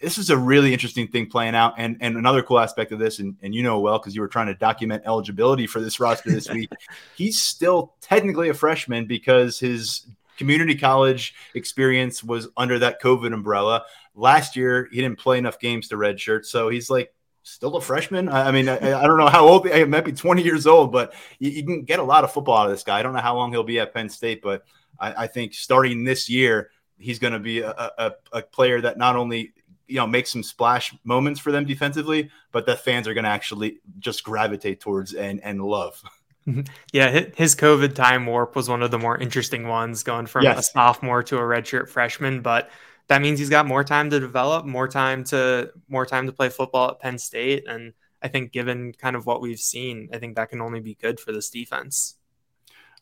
This 0.00 0.18
is 0.18 0.28
a 0.28 0.36
really 0.36 0.72
interesting 0.72 1.08
thing 1.08 1.26
playing 1.26 1.54
out. 1.54 1.74
And, 1.78 1.96
and 2.00 2.16
another 2.16 2.42
cool 2.42 2.58
aspect 2.58 2.92
of 2.92 2.98
this, 2.98 3.20
and, 3.20 3.36
and 3.42 3.54
you 3.54 3.62
know 3.62 3.80
well, 3.80 3.98
because 3.98 4.14
you 4.14 4.20
were 4.20 4.28
trying 4.28 4.48
to 4.48 4.54
document 4.54 5.04
eligibility 5.06 5.66
for 5.66 5.80
this 5.80 6.00
roster 6.00 6.30
this 6.30 6.50
week, 6.50 6.70
he's 7.16 7.40
still 7.40 7.94
technically 8.00 8.48
a 8.48 8.54
freshman 8.54 9.06
because 9.06 9.58
his 9.58 10.06
community 10.36 10.74
college 10.74 11.32
experience 11.54 12.22
was 12.22 12.48
under 12.56 12.78
that 12.80 13.00
COVID 13.00 13.32
umbrella. 13.32 13.84
Last 14.16 14.56
year, 14.56 14.88
he 14.90 15.00
didn't 15.00 15.18
play 15.18 15.38
enough 15.38 15.58
games 15.60 15.88
to 15.88 15.96
redshirt. 15.96 16.44
So 16.44 16.68
he's 16.68 16.90
like 16.90 17.13
still 17.44 17.76
a 17.76 17.80
freshman. 17.80 18.28
I, 18.28 18.50
mean, 18.50 18.68
I, 18.68 18.76
I, 18.76 19.06
don't 19.06 19.18
know 19.18 19.28
how 19.28 19.46
old 19.46 19.68
he 19.68 19.84
might 19.84 20.04
be 20.04 20.12
20 20.12 20.42
years 20.42 20.66
old, 20.66 20.90
but 20.90 21.14
you, 21.38 21.50
you, 21.50 21.62
can 21.62 21.84
get 21.84 21.98
a 22.00 22.02
lot 22.02 22.24
of 22.24 22.32
football 22.32 22.56
out 22.56 22.66
of 22.66 22.72
this 22.72 22.82
guy. 22.82 22.98
I 22.98 23.02
don't 23.02 23.12
know 23.12 23.20
how 23.20 23.36
long 23.36 23.52
he'll 23.52 23.62
be 23.62 23.78
at 23.78 23.94
Penn 23.94 24.08
State, 24.08 24.42
but 24.42 24.64
I, 24.98 25.24
I 25.24 25.26
think 25.26 25.54
starting 25.54 26.04
this 26.04 26.28
year, 26.28 26.70
he's 26.98 27.18
going 27.18 27.34
to 27.34 27.38
be 27.38 27.60
a, 27.60 27.70
a, 27.70 28.12
a, 28.32 28.42
player 28.42 28.80
that 28.80 28.96
not 28.96 29.16
only 29.16 29.52
you 29.86 29.96
know 29.96 30.06
makes 30.06 30.32
some 30.32 30.42
splash 30.42 30.94
moments 31.04 31.38
for 31.38 31.52
them 31.52 31.66
defensively, 31.66 32.30
but 32.50 32.66
that 32.66 32.80
fans 32.80 33.06
are 33.06 33.14
going 33.14 33.24
to 33.24 33.30
actually 33.30 33.78
just 33.98 34.24
gravitate 34.24 34.80
towards 34.80 35.12
and 35.12 35.42
and 35.44 35.62
love. 35.62 36.02
Mm-hmm. 36.46 36.62
Yeah, 36.92 37.26
his 37.36 37.54
COVID 37.54 37.94
time 37.94 38.26
warp 38.26 38.54
was 38.54 38.68
one 38.68 38.82
of 38.82 38.90
the 38.90 38.98
more 38.98 39.16
interesting 39.16 39.66
ones, 39.66 40.02
going 40.02 40.26
from 40.26 40.44
yes. 40.44 40.58
a 40.58 40.62
sophomore 40.62 41.22
to 41.24 41.36
a 41.36 41.40
redshirt 41.40 41.88
freshman. 41.88 42.40
But 42.42 42.70
that 43.08 43.22
means 43.22 43.38
he's 43.38 43.50
got 43.50 43.66
more 43.66 43.84
time 43.84 44.10
to 44.10 44.20
develop, 44.20 44.64
more 44.64 44.88
time 44.88 45.24
to 45.24 45.70
more 45.88 46.06
time 46.06 46.26
to 46.26 46.32
play 46.32 46.48
football 46.48 46.90
at 46.90 47.00
Penn 47.00 47.18
State. 47.18 47.64
And 47.68 47.92
I 48.22 48.28
think 48.28 48.52
given 48.52 48.92
kind 48.92 49.16
of 49.16 49.26
what 49.26 49.40
we've 49.40 49.58
seen, 49.58 50.08
I 50.12 50.18
think 50.18 50.36
that 50.36 50.48
can 50.48 50.60
only 50.60 50.80
be 50.80 50.94
good 50.94 51.20
for 51.20 51.32
this 51.32 51.50
defense. 51.50 52.16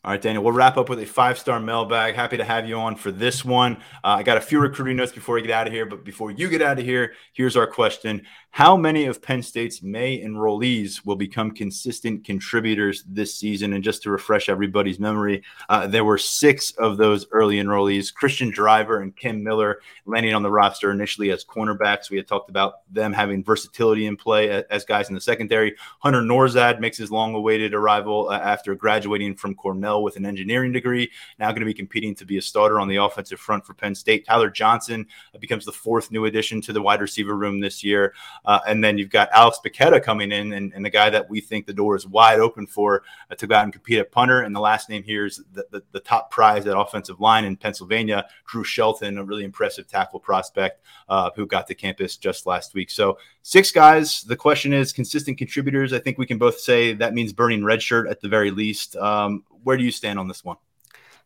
All 0.05 0.11
right, 0.11 0.21
Daniel, 0.21 0.43
we'll 0.43 0.51
wrap 0.51 0.75
up 0.75 0.89
with 0.89 0.99
a 0.99 1.05
five 1.05 1.39
star 1.39 1.61
mailbag. 1.61 2.15
Happy 2.15 2.35
to 2.35 2.43
have 2.43 2.67
you 2.67 2.75
on 2.75 2.97
for 2.97 3.09
this 3.09 3.45
one. 3.45 3.77
Uh, 4.03 4.17
I 4.17 4.23
got 4.23 4.35
a 4.35 4.41
few 4.41 4.59
recruiting 4.59 4.97
notes 4.97 5.13
before 5.13 5.35
we 5.35 5.41
get 5.41 5.51
out 5.51 5.65
of 5.65 5.71
here, 5.71 5.85
but 5.85 6.03
before 6.03 6.29
you 6.29 6.49
get 6.49 6.61
out 6.61 6.77
of 6.77 6.83
here, 6.83 7.13
here's 7.31 7.55
our 7.55 7.65
question 7.65 8.23
how 8.53 8.77
many 8.77 9.07
of 9.07 9.19
Penn 9.19 9.41
State's 9.41 9.81
May 9.81 10.21
enrollees 10.21 11.03
will 11.03 11.15
become 11.15 11.49
consistent 11.49 12.23
contributors 12.23 13.03
this 13.07 13.33
season? 13.33 13.73
And 13.73 13.83
just 13.83 14.03
to 14.03 14.11
refresh 14.11 14.47
everybody's 14.47 14.99
memory, 14.99 15.41
uh, 15.69 15.87
there 15.87 16.05
were 16.05 16.19
six 16.19 16.69
of 16.73 16.97
those 16.97 17.25
early 17.31 17.55
enrollees 17.55 18.13
Christian 18.13 18.51
Driver 18.51 18.99
and 18.99 19.15
Kim 19.15 19.43
Miller 19.43 19.79
landing 20.05 20.35
on 20.35 20.43
the 20.43 20.51
roster 20.51 20.91
initially 20.91 21.31
as 21.31 21.43
cornerbacks. 21.43 22.11
We 22.11 22.17
had 22.17 22.27
talked 22.27 22.51
about 22.51 22.81
them 22.93 23.11
having 23.11 23.43
versatility 23.43 24.05
in 24.05 24.15
play 24.15 24.63
as 24.69 24.85
guys 24.85 25.09
in 25.09 25.15
the 25.15 25.21
secondary. 25.21 25.75
Hunter 25.97 26.21
Nourzad 26.21 26.79
makes 26.79 26.99
his 26.99 27.09
long 27.09 27.33
awaited 27.33 27.73
arrival 27.73 28.29
uh, 28.29 28.37
after 28.37 28.75
graduating 28.75 29.33
from 29.33 29.55
Cornell 29.55 30.03
with 30.03 30.15
an 30.15 30.27
engineering 30.27 30.71
degree, 30.71 31.09
now 31.39 31.49
going 31.49 31.61
to 31.61 31.65
be 31.65 31.73
competing 31.73 32.13
to 32.13 32.25
be 32.25 32.37
a 32.37 32.41
starter 32.41 32.79
on 32.79 32.87
the 32.87 32.97
offensive 32.97 33.39
front 33.39 33.65
for 33.65 33.73
Penn 33.73 33.95
State. 33.95 34.27
Tyler 34.27 34.51
Johnson 34.51 35.07
uh, 35.33 35.39
becomes 35.39 35.65
the 35.65 35.71
fourth 35.71 36.11
new 36.11 36.25
addition 36.25 36.61
to 36.61 36.71
the 36.71 36.83
wide 36.83 37.01
receiver 37.01 37.35
room 37.35 37.59
this 37.59 37.83
year. 37.83 38.13
Uh, 38.45 38.59
and 38.67 38.83
then 38.83 38.97
you've 38.97 39.09
got 39.09 39.29
Alex 39.31 39.59
Bacchetta 39.65 40.03
coming 40.03 40.31
in, 40.31 40.53
and, 40.53 40.73
and, 40.73 40.83
the 40.83 40.89
guy 40.89 41.09
that 41.09 41.29
we 41.29 41.39
think 41.39 41.65
the 41.65 41.73
door 41.73 41.95
is 41.95 42.05
wide 42.05 42.39
open 42.39 42.67
for 42.67 43.03
uh, 43.31 43.35
to 43.35 43.47
go 43.47 43.55
out 43.55 43.63
and 43.63 43.71
compete 43.71 43.99
at 43.99 44.11
punter. 44.11 44.41
And 44.41 44.55
the 44.55 44.59
last 44.59 44.89
name 44.89 45.03
here 45.03 45.25
is 45.25 45.41
the, 45.53 45.65
the, 45.71 45.83
the, 45.91 45.99
top 45.99 46.29
prize 46.29 46.65
at 46.67 46.77
offensive 46.77 47.21
line 47.21 47.45
in 47.45 47.55
Pennsylvania, 47.55 48.27
Drew 48.45 48.63
Shelton, 48.63 49.17
a 49.17 49.23
really 49.23 49.45
impressive 49.45 49.87
tackle 49.87 50.19
prospect 50.19 50.81
uh, 51.07 51.29
who 51.35 51.45
got 51.45 51.67
to 51.67 51.75
campus 51.75 52.17
just 52.17 52.45
last 52.45 52.73
week. 52.73 52.89
So 52.89 53.17
six 53.41 53.71
guys. 53.71 54.23
The 54.23 54.35
question 54.35 54.73
is 54.73 54.91
consistent 54.91 55.37
contributors. 55.37 55.93
I 55.93 55.99
think 55.99 56.17
we 56.17 56.25
can 56.25 56.37
both 56.37 56.59
say 56.59 56.93
that 56.93 57.13
means 57.13 57.31
burning 57.31 57.63
red 57.63 57.81
shirt 57.81 58.07
at 58.07 58.19
the 58.19 58.27
very 58.27 58.51
least. 58.51 58.95
Um, 58.97 59.43
where 59.63 59.77
do 59.77 59.83
you 59.83 59.91
stand 59.91 60.19
on 60.19 60.27
this 60.27 60.43
one? 60.43 60.57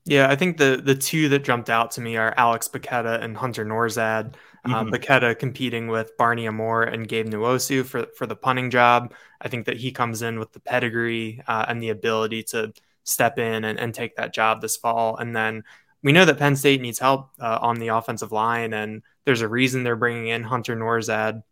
Yeah, 0.08 0.30
I 0.30 0.38
think 0.38 0.56
the 0.58 0.82
the 0.82 0.96
two 0.96 1.28
that 1.30 1.44
jumped 1.44 1.70
out 1.70 1.92
to 1.92 2.02
me 2.02 2.16
are 2.16 2.34
Alex 2.38 2.70
Bacchetta 2.70 3.22
and 3.22 3.36
Hunter 3.36 3.66
Nourzad. 3.66 4.36
Um, 4.64 4.72
mm-hmm. 4.72 4.96
Bacchetta 4.96 5.38
competing 5.38 5.88
with 5.88 6.16
Barney 6.18 6.48
Amor 6.48 6.84
and 6.84 7.08
Gabe 7.08 7.28
Nwosu 7.28 7.86
for 7.86 8.06
for 8.16 8.26
the 8.26 8.36
punting 8.36 8.70
job. 8.70 9.14
I 9.42 9.50
think 9.50 9.66
that 9.66 9.76
he 9.76 9.92
comes 9.92 10.22
in 10.22 10.40
with 10.40 10.54
the 10.54 10.62
pedigree 10.62 11.42
uh, 11.46 11.66
and 11.68 11.84
the 11.84 11.90
ability 11.90 12.44
to 12.44 12.74
step 13.04 13.38
in 13.38 13.66
and, 13.66 13.80
and, 13.80 13.94
take 13.94 14.18
that 14.18 14.34
job 14.34 14.60
this 14.60 14.76
fall. 14.76 15.16
And 15.16 15.34
then 15.34 15.64
we 16.04 16.12
know 16.12 16.26
that 16.26 16.38
Penn 16.38 16.58
State 16.58 16.82
needs 16.82 17.00
help 17.00 17.30
uh, 17.40 17.60
on 17.62 17.80
the 17.80 17.90
offensive 17.90 18.34
line, 18.34 18.74
and 18.74 19.02
there's 19.26 19.42
a 19.42 19.48
reason 19.48 19.84
they're 19.84 19.96
bringing 19.96 20.28
in 20.28 20.44
Hunter 20.44 20.76
Nourzad 20.76 21.44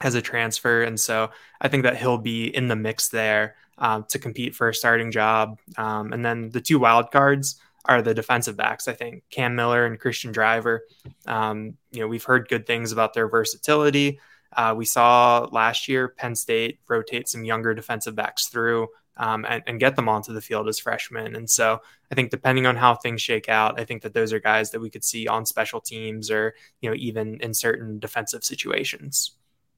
as 0.00 0.14
a 0.14 0.22
transfer. 0.22 0.82
And 0.82 0.98
so 0.98 1.30
I 1.60 1.68
think 1.68 1.84
that 1.84 1.96
he'll 1.96 2.18
be 2.18 2.54
in 2.54 2.68
the 2.68 2.76
mix 2.76 3.08
there 3.08 3.56
uh, 3.78 4.02
to 4.08 4.18
compete 4.18 4.54
for 4.54 4.68
a 4.68 4.74
starting 4.74 5.10
job. 5.10 5.58
Um, 5.76 6.12
and 6.12 6.24
then 6.24 6.50
the 6.50 6.60
two 6.60 6.78
wild 6.78 7.10
cards 7.10 7.60
are 7.84 8.02
the 8.02 8.14
defensive 8.14 8.56
backs. 8.56 8.88
I 8.88 8.92
think 8.92 9.24
Cam 9.30 9.54
Miller 9.54 9.86
and 9.86 9.98
Christian 9.98 10.32
Driver. 10.32 10.84
Um, 11.26 11.76
you 11.92 12.00
know, 12.00 12.08
we've 12.08 12.24
heard 12.24 12.48
good 12.48 12.66
things 12.66 12.92
about 12.92 13.14
their 13.14 13.28
versatility. 13.28 14.20
Uh, 14.52 14.74
we 14.76 14.84
saw 14.84 15.48
last 15.52 15.88
year 15.88 16.08
Penn 16.08 16.34
State 16.34 16.80
rotate 16.88 17.28
some 17.28 17.44
younger 17.44 17.72
defensive 17.72 18.16
backs 18.16 18.46
through 18.48 18.88
um, 19.16 19.44
and, 19.48 19.62
and, 19.66 19.78
get 19.78 19.96
them 19.96 20.08
onto 20.08 20.32
the 20.32 20.40
field 20.40 20.66
as 20.66 20.78
freshmen. 20.78 21.36
And 21.36 21.48
so 21.48 21.80
I 22.10 22.14
think 22.14 22.30
depending 22.30 22.66
on 22.66 22.74
how 22.74 22.94
things 22.94 23.20
shake 23.20 23.48
out, 23.48 23.78
I 23.78 23.84
think 23.84 24.02
that 24.02 24.14
those 24.14 24.32
are 24.32 24.40
guys 24.40 24.70
that 24.70 24.80
we 24.80 24.88
could 24.88 25.04
see 25.04 25.28
on 25.28 25.44
special 25.44 25.80
teams 25.80 26.30
or 26.30 26.54
you 26.80 26.88
know 26.88 26.96
even 26.98 27.38
in 27.40 27.52
certain 27.52 27.98
defensive 27.98 28.42
situations. 28.42 29.32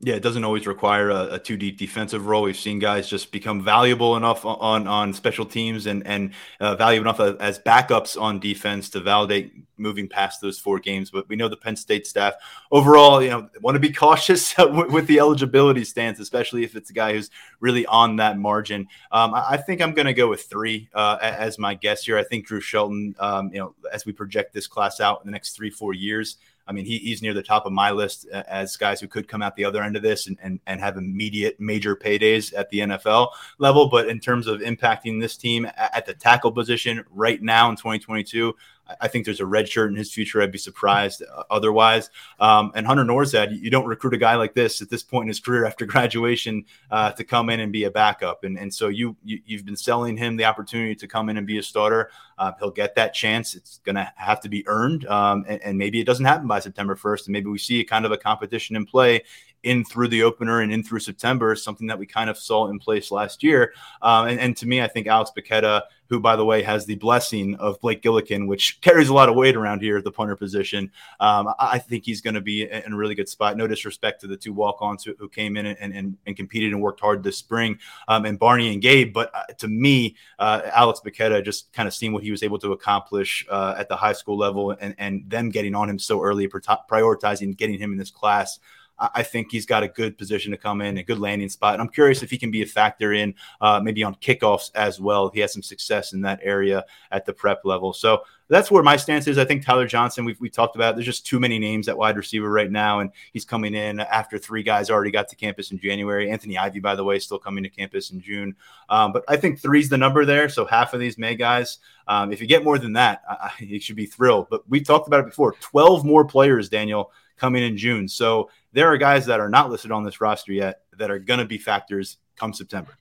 Yeah, 0.04 0.14
it 0.14 0.22
doesn't 0.22 0.42
always 0.42 0.66
require 0.66 1.10
a, 1.10 1.34
a, 1.34 1.38
two 1.38 1.56
deep 1.56 1.78
defensive 1.78 2.26
role. 2.26 2.42
We've 2.42 2.56
seen 2.56 2.80
guys 2.80 3.08
just 3.08 3.30
become 3.30 3.62
valuable 3.62 4.16
enough 4.16 4.44
on 4.44 4.88
on 4.88 5.12
special 5.12 5.46
teams 5.46 5.86
and 5.86 6.04
and 6.04 6.32
uh, 6.58 6.74
valuable 6.74 7.08
enough 7.08 7.20
as 7.40 7.60
backups 7.60 8.20
on 8.20 8.40
defense 8.40 8.90
to 8.90 9.00
validate 9.00 9.54
moving 9.76 10.08
past 10.08 10.40
those 10.40 10.58
four 10.58 10.80
games. 10.80 11.12
But 11.12 11.28
we 11.28 11.36
know 11.36 11.48
the 11.48 11.56
Penn 11.56 11.76
State 11.76 12.08
staff 12.08 12.34
overall, 12.72 13.22
you 13.22 13.30
know, 13.30 13.48
want 13.60 13.76
to 13.76 13.80
be 13.80 13.92
cautious 13.92 14.56
with 14.58 15.06
the 15.06 15.20
eligibility 15.20 15.84
stance, 15.84 16.18
especially 16.18 16.64
if 16.64 16.74
it's 16.74 16.90
a 16.90 16.94
guy 16.94 17.12
who's 17.12 17.30
really 17.60 17.86
on 17.86 18.16
that 18.16 18.38
margin. 18.38 18.88
Um, 19.12 19.34
I, 19.34 19.50
I, 19.50 19.56
think 19.56 19.80
I'm 19.80 19.92
going 19.92 20.06
to 20.06 20.14
go 20.14 20.28
with 20.28 20.42
three 20.42 20.88
uh, 20.94 21.18
as 21.20 21.60
my 21.60 21.74
guess 21.74 22.04
here. 22.04 22.18
I 22.18 22.24
think 22.24 22.46
Drew 22.46 22.60
Shelton, 22.60 23.14
um, 23.20 23.50
you 23.52 23.60
know, 23.60 23.74
as 23.92 24.04
we 24.04 24.12
project 24.12 24.52
this 24.52 24.66
class 24.66 25.00
out 25.00 25.20
in 25.22 25.26
the 25.26 25.32
next 25.32 25.52
three 25.52 25.70
four 25.70 25.94
years. 25.94 26.38
I 26.66 26.72
mean, 26.72 26.84
he, 26.84 26.98
he's 26.98 27.22
near 27.22 27.34
the 27.34 27.42
top 27.42 27.66
of 27.66 27.72
my 27.72 27.90
list 27.90 28.26
uh, 28.32 28.42
as 28.48 28.76
guys 28.76 29.00
who 29.00 29.08
could 29.08 29.28
come 29.28 29.42
out 29.42 29.56
the 29.56 29.64
other 29.64 29.82
end 29.82 29.96
of 29.96 30.02
this 30.02 30.26
and, 30.26 30.38
and, 30.42 30.60
and 30.66 30.80
have 30.80 30.96
immediate 30.96 31.58
major 31.58 31.96
paydays 31.96 32.52
at 32.56 32.70
the 32.70 32.80
NFL 32.80 33.30
level. 33.58 33.88
But 33.88 34.08
in 34.08 34.20
terms 34.20 34.46
of 34.46 34.60
impacting 34.60 35.20
this 35.20 35.36
team 35.36 35.66
at 35.76 36.06
the 36.06 36.14
tackle 36.14 36.52
position 36.52 37.04
right 37.10 37.42
now 37.42 37.68
in 37.70 37.76
2022, 37.76 38.54
I 39.00 39.08
think 39.08 39.24
there's 39.24 39.40
a 39.40 39.46
red 39.46 39.68
shirt 39.68 39.90
in 39.90 39.96
his 39.96 40.12
future. 40.12 40.42
I'd 40.42 40.52
be 40.52 40.58
surprised 40.58 41.22
otherwise. 41.50 42.10
Um, 42.40 42.72
and 42.74 42.86
Hunter 42.86 43.04
Nourzad, 43.04 43.58
you 43.60 43.70
don't 43.70 43.86
recruit 43.86 44.14
a 44.14 44.18
guy 44.18 44.36
like 44.36 44.54
this 44.54 44.82
at 44.82 44.90
this 44.90 45.02
point 45.02 45.24
in 45.24 45.28
his 45.28 45.40
career 45.40 45.64
after 45.64 45.86
graduation 45.92 46.64
uh, 46.90 47.12
to 47.12 47.24
come 47.24 47.50
in 47.50 47.60
and 47.60 47.72
be 47.72 47.84
a 47.84 47.90
backup. 47.90 48.44
And, 48.44 48.58
and 48.58 48.72
so 48.72 48.88
you, 48.88 49.16
you 49.24 49.56
have 49.56 49.66
been 49.66 49.76
selling 49.76 50.16
him 50.16 50.36
the 50.36 50.44
opportunity 50.44 50.94
to 50.96 51.08
come 51.08 51.28
in 51.28 51.36
and 51.36 51.46
be 51.46 51.58
a 51.58 51.62
starter. 51.62 52.10
Uh, 52.38 52.52
he'll 52.58 52.70
get 52.70 52.94
that 52.94 53.14
chance. 53.14 53.54
It's 53.54 53.78
going 53.78 53.96
to 53.96 54.12
have 54.16 54.40
to 54.40 54.48
be 54.48 54.66
earned, 54.66 55.06
um, 55.06 55.44
and, 55.46 55.62
and 55.62 55.78
maybe 55.78 56.00
it 56.00 56.04
doesn't 56.04 56.24
happen 56.24 56.48
by 56.48 56.58
September 56.58 56.96
1st, 56.96 57.26
and 57.26 57.32
maybe 57.32 57.48
we 57.48 57.58
see 57.58 57.84
kind 57.84 58.04
of 58.04 58.12
a 58.12 58.16
competition 58.16 58.74
in 58.74 58.84
play 58.84 59.22
in 59.62 59.84
through 59.84 60.08
the 60.08 60.22
opener 60.22 60.60
and 60.60 60.72
in 60.72 60.82
through 60.82 61.00
September, 61.00 61.54
something 61.54 61.86
that 61.86 61.98
we 61.98 62.06
kind 62.06 62.28
of 62.28 62.38
saw 62.38 62.68
in 62.68 62.78
place 62.78 63.10
last 63.10 63.42
year. 63.42 63.72
Um, 64.00 64.28
and, 64.28 64.40
and, 64.40 64.56
to 64.56 64.66
me, 64.66 64.82
I 64.82 64.88
think 64.88 65.06
Alex 65.06 65.30
Bacchetta, 65.36 65.82
who, 66.08 66.20
by 66.20 66.36
the 66.36 66.44
way, 66.44 66.62
has 66.62 66.84
the 66.84 66.96
blessing 66.96 67.54
of 67.56 67.80
Blake 67.80 68.02
Gillikin, 68.02 68.46
which 68.46 68.80
carries 68.82 69.08
a 69.08 69.14
lot 69.14 69.28
of 69.28 69.34
weight 69.34 69.56
around 69.56 69.80
here 69.80 69.96
at 69.96 70.04
the 70.04 70.12
punter 70.12 70.36
position, 70.36 70.90
um, 71.20 71.48
I 71.58 71.78
think 71.78 72.04
he's 72.04 72.20
going 72.20 72.34
to 72.34 72.40
be 72.40 72.70
in 72.70 72.92
a 72.92 72.96
really 72.96 73.14
good 73.14 73.28
spot. 73.28 73.56
No 73.56 73.66
disrespect 73.66 74.20
to 74.20 74.26
the 74.26 74.36
two 74.36 74.52
walk 74.52 74.78
ons 74.80 75.04
who, 75.04 75.14
who, 75.18 75.28
came 75.28 75.56
in 75.56 75.66
and, 75.66 75.94
and, 75.94 76.16
and, 76.26 76.36
competed 76.36 76.72
and 76.72 76.82
worked 76.82 77.00
hard 77.00 77.22
this 77.22 77.38
spring, 77.38 77.78
um, 78.08 78.26
and 78.26 78.38
Barney 78.38 78.72
and 78.72 78.82
Gabe. 78.82 79.14
But 79.14 79.34
uh, 79.34 79.44
to 79.58 79.68
me, 79.68 80.16
uh, 80.38 80.62
Alex 80.74 81.00
Bacchetta, 81.04 81.42
just 81.42 81.72
kind 81.72 81.86
of 81.86 81.94
seeing 81.94 82.12
what 82.12 82.22
he 82.22 82.30
was 82.30 82.42
able 82.42 82.58
to 82.58 82.72
accomplish 82.72 83.46
uh, 83.48 83.74
at 83.78 83.88
the 83.88 83.96
high 83.96 84.12
school 84.12 84.36
level 84.36 84.72
and, 84.72 84.94
and 84.98 85.30
them 85.30 85.48
getting 85.48 85.74
on 85.74 85.88
him 85.88 85.98
so 85.98 86.22
early, 86.22 86.46
prioritizing 86.46 87.56
getting 87.56 87.78
him 87.78 87.92
in 87.92 87.98
this 87.98 88.10
class. 88.10 88.58
I 88.98 89.22
think 89.22 89.50
he's 89.50 89.66
got 89.66 89.82
a 89.82 89.88
good 89.88 90.16
position 90.16 90.52
to 90.52 90.56
come 90.56 90.80
in, 90.80 90.98
a 90.98 91.02
good 91.02 91.18
landing 91.18 91.48
spot. 91.48 91.74
And 91.74 91.82
I'm 91.82 91.88
curious 91.88 92.22
if 92.22 92.30
he 92.30 92.38
can 92.38 92.50
be 92.50 92.62
a 92.62 92.66
factor 92.66 93.12
in 93.12 93.34
uh, 93.60 93.80
maybe 93.82 94.04
on 94.04 94.14
kickoffs 94.16 94.70
as 94.74 95.00
well. 95.00 95.28
He 95.30 95.40
has 95.40 95.52
some 95.52 95.62
success 95.62 96.12
in 96.12 96.20
that 96.22 96.40
area 96.42 96.84
at 97.10 97.26
the 97.26 97.32
prep 97.32 97.64
level. 97.64 97.92
So 97.92 98.22
that's 98.48 98.70
where 98.70 98.82
my 98.82 98.96
stance 98.96 99.26
is. 99.26 99.38
I 99.38 99.44
think 99.44 99.64
Tyler 99.64 99.86
Johnson, 99.86 100.24
we've 100.24 100.38
we 100.40 100.50
talked 100.50 100.76
about, 100.76 100.94
there's 100.94 101.06
just 101.06 101.26
too 101.26 101.40
many 101.40 101.58
names 101.58 101.88
at 101.88 101.96
wide 101.96 102.16
receiver 102.16 102.50
right 102.50 102.70
now. 102.70 103.00
And 103.00 103.10
he's 103.32 103.44
coming 103.44 103.74
in 103.74 103.98
after 103.98 104.38
three 104.38 104.62
guys 104.62 104.90
already 104.90 105.10
got 105.10 105.28
to 105.28 105.36
campus 105.36 105.72
in 105.72 105.78
January. 105.78 106.30
Anthony 106.30 106.58
Ivey, 106.58 106.80
by 106.80 106.94
the 106.94 107.02
way, 107.02 107.18
still 107.18 107.38
coming 107.38 107.64
to 107.64 107.70
campus 107.70 108.10
in 108.10 108.20
June. 108.20 108.54
Um, 108.88 109.12
but 109.12 109.24
I 109.26 109.36
think 109.36 109.58
three's 109.58 109.88
the 109.88 109.98
number 109.98 110.24
there. 110.24 110.48
So 110.48 110.64
half 110.64 110.92
of 110.94 111.00
these 111.00 111.18
May 111.18 111.34
guys, 111.34 111.78
um, 112.06 112.32
if 112.32 112.40
you 112.40 112.46
get 112.46 112.62
more 112.62 112.78
than 112.78 112.92
that, 112.92 113.22
uh, 113.28 113.48
you 113.58 113.80
should 113.80 113.96
be 113.96 114.06
thrilled. 114.06 114.48
But 114.50 114.68
we 114.68 114.80
talked 114.80 115.08
about 115.08 115.20
it 115.20 115.26
before 115.26 115.54
12 115.60 116.04
more 116.04 116.24
players, 116.24 116.68
Daniel, 116.68 117.10
coming 117.38 117.62
in 117.62 117.76
June. 117.76 118.06
So 118.06 118.50
there 118.72 118.92
are 118.92 118.98
guys 118.98 119.26
that 119.26 119.40
are 119.40 119.48
not 119.48 119.70
listed 119.70 119.92
on 119.92 120.04
this 120.04 120.20
roster 120.20 120.52
yet 120.52 120.80
that 120.98 121.10
are 121.10 121.18
going 121.18 121.40
to 121.40 121.46
be 121.46 121.58
factors 121.58 122.18
come 122.36 122.52
September. 122.52 122.92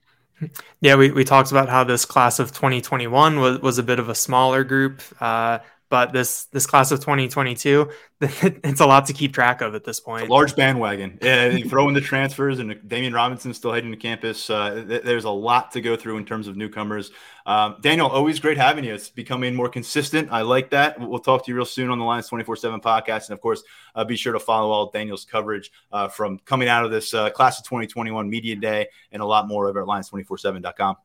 Yeah, 0.80 0.96
we, 0.96 1.10
we 1.10 1.24
talked 1.24 1.50
about 1.50 1.68
how 1.68 1.84
this 1.84 2.04
class 2.04 2.38
of 2.38 2.50
2021 2.52 3.38
was, 3.38 3.60
was 3.60 3.78
a 3.78 3.82
bit 3.82 3.98
of 3.98 4.08
a 4.08 4.14
smaller 4.14 4.64
group. 4.64 5.00
Uh, 5.20 5.60
but 5.92 6.10
this 6.10 6.46
this 6.46 6.64
class 6.64 6.90
of 6.90 7.00
2022 7.00 7.86
it's 8.22 8.80
a 8.80 8.86
lot 8.86 9.04
to 9.04 9.12
keep 9.12 9.34
track 9.34 9.60
of 9.60 9.74
at 9.74 9.84
this 9.84 10.00
point. 10.00 10.30
large 10.30 10.56
bandwagon. 10.56 11.18
Yeah 11.22 11.48
you 11.48 11.68
throw 11.68 11.86
in 11.86 11.92
the 11.92 12.00
transfers 12.00 12.60
and 12.60 12.80
Damian 12.88 13.12
Robinson 13.12 13.52
still 13.52 13.74
heading 13.74 13.90
to 13.90 13.96
campus 13.98 14.48
uh, 14.48 14.82
th- 14.88 15.02
there's 15.02 15.24
a 15.24 15.30
lot 15.30 15.70
to 15.72 15.82
go 15.82 15.94
through 15.94 16.16
in 16.16 16.24
terms 16.24 16.48
of 16.48 16.56
newcomers. 16.56 17.10
Um, 17.44 17.76
Daniel 17.82 18.08
always 18.08 18.40
great 18.40 18.56
having 18.56 18.84
you. 18.84 18.94
It's 18.94 19.10
becoming 19.10 19.54
more 19.54 19.68
consistent. 19.68 20.32
I 20.32 20.40
like 20.40 20.70
that. 20.70 20.98
We'll 20.98 21.18
talk 21.18 21.44
to 21.44 21.50
you 21.50 21.56
real 21.56 21.66
soon 21.66 21.90
on 21.90 21.98
the 21.98 22.06
Lions 22.06 22.30
24/7 22.30 22.80
podcast. 22.80 23.28
And 23.28 23.34
of 23.34 23.42
course 23.42 23.62
uh, 23.94 24.02
be 24.02 24.16
sure 24.16 24.32
to 24.32 24.40
follow 24.40 24.70
all 24.70 24.90
Daniel's 24.90 25.26
coverage 25.26 25.70
uh, 25.92 26.08
from 26.08 26.38
coming 26.46 26.68
out 26.68 26.86
of 26.86 26.90
this 26.90 27.12
uh, 27.12 27.28
class 27.28 27.58
of 27.58 27.66
2021 27.66 28.30
media 28.30 28.56
day 28.56 28.88
and 29.10 29.20
a 29.20 29.26
lot 29.26 29.46
more 29.46 29.68
over 29.68 29.82
at 29.82 29.86
lions247.com 29.86 30.96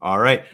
all 0.00 0.18
right 0.18 0.44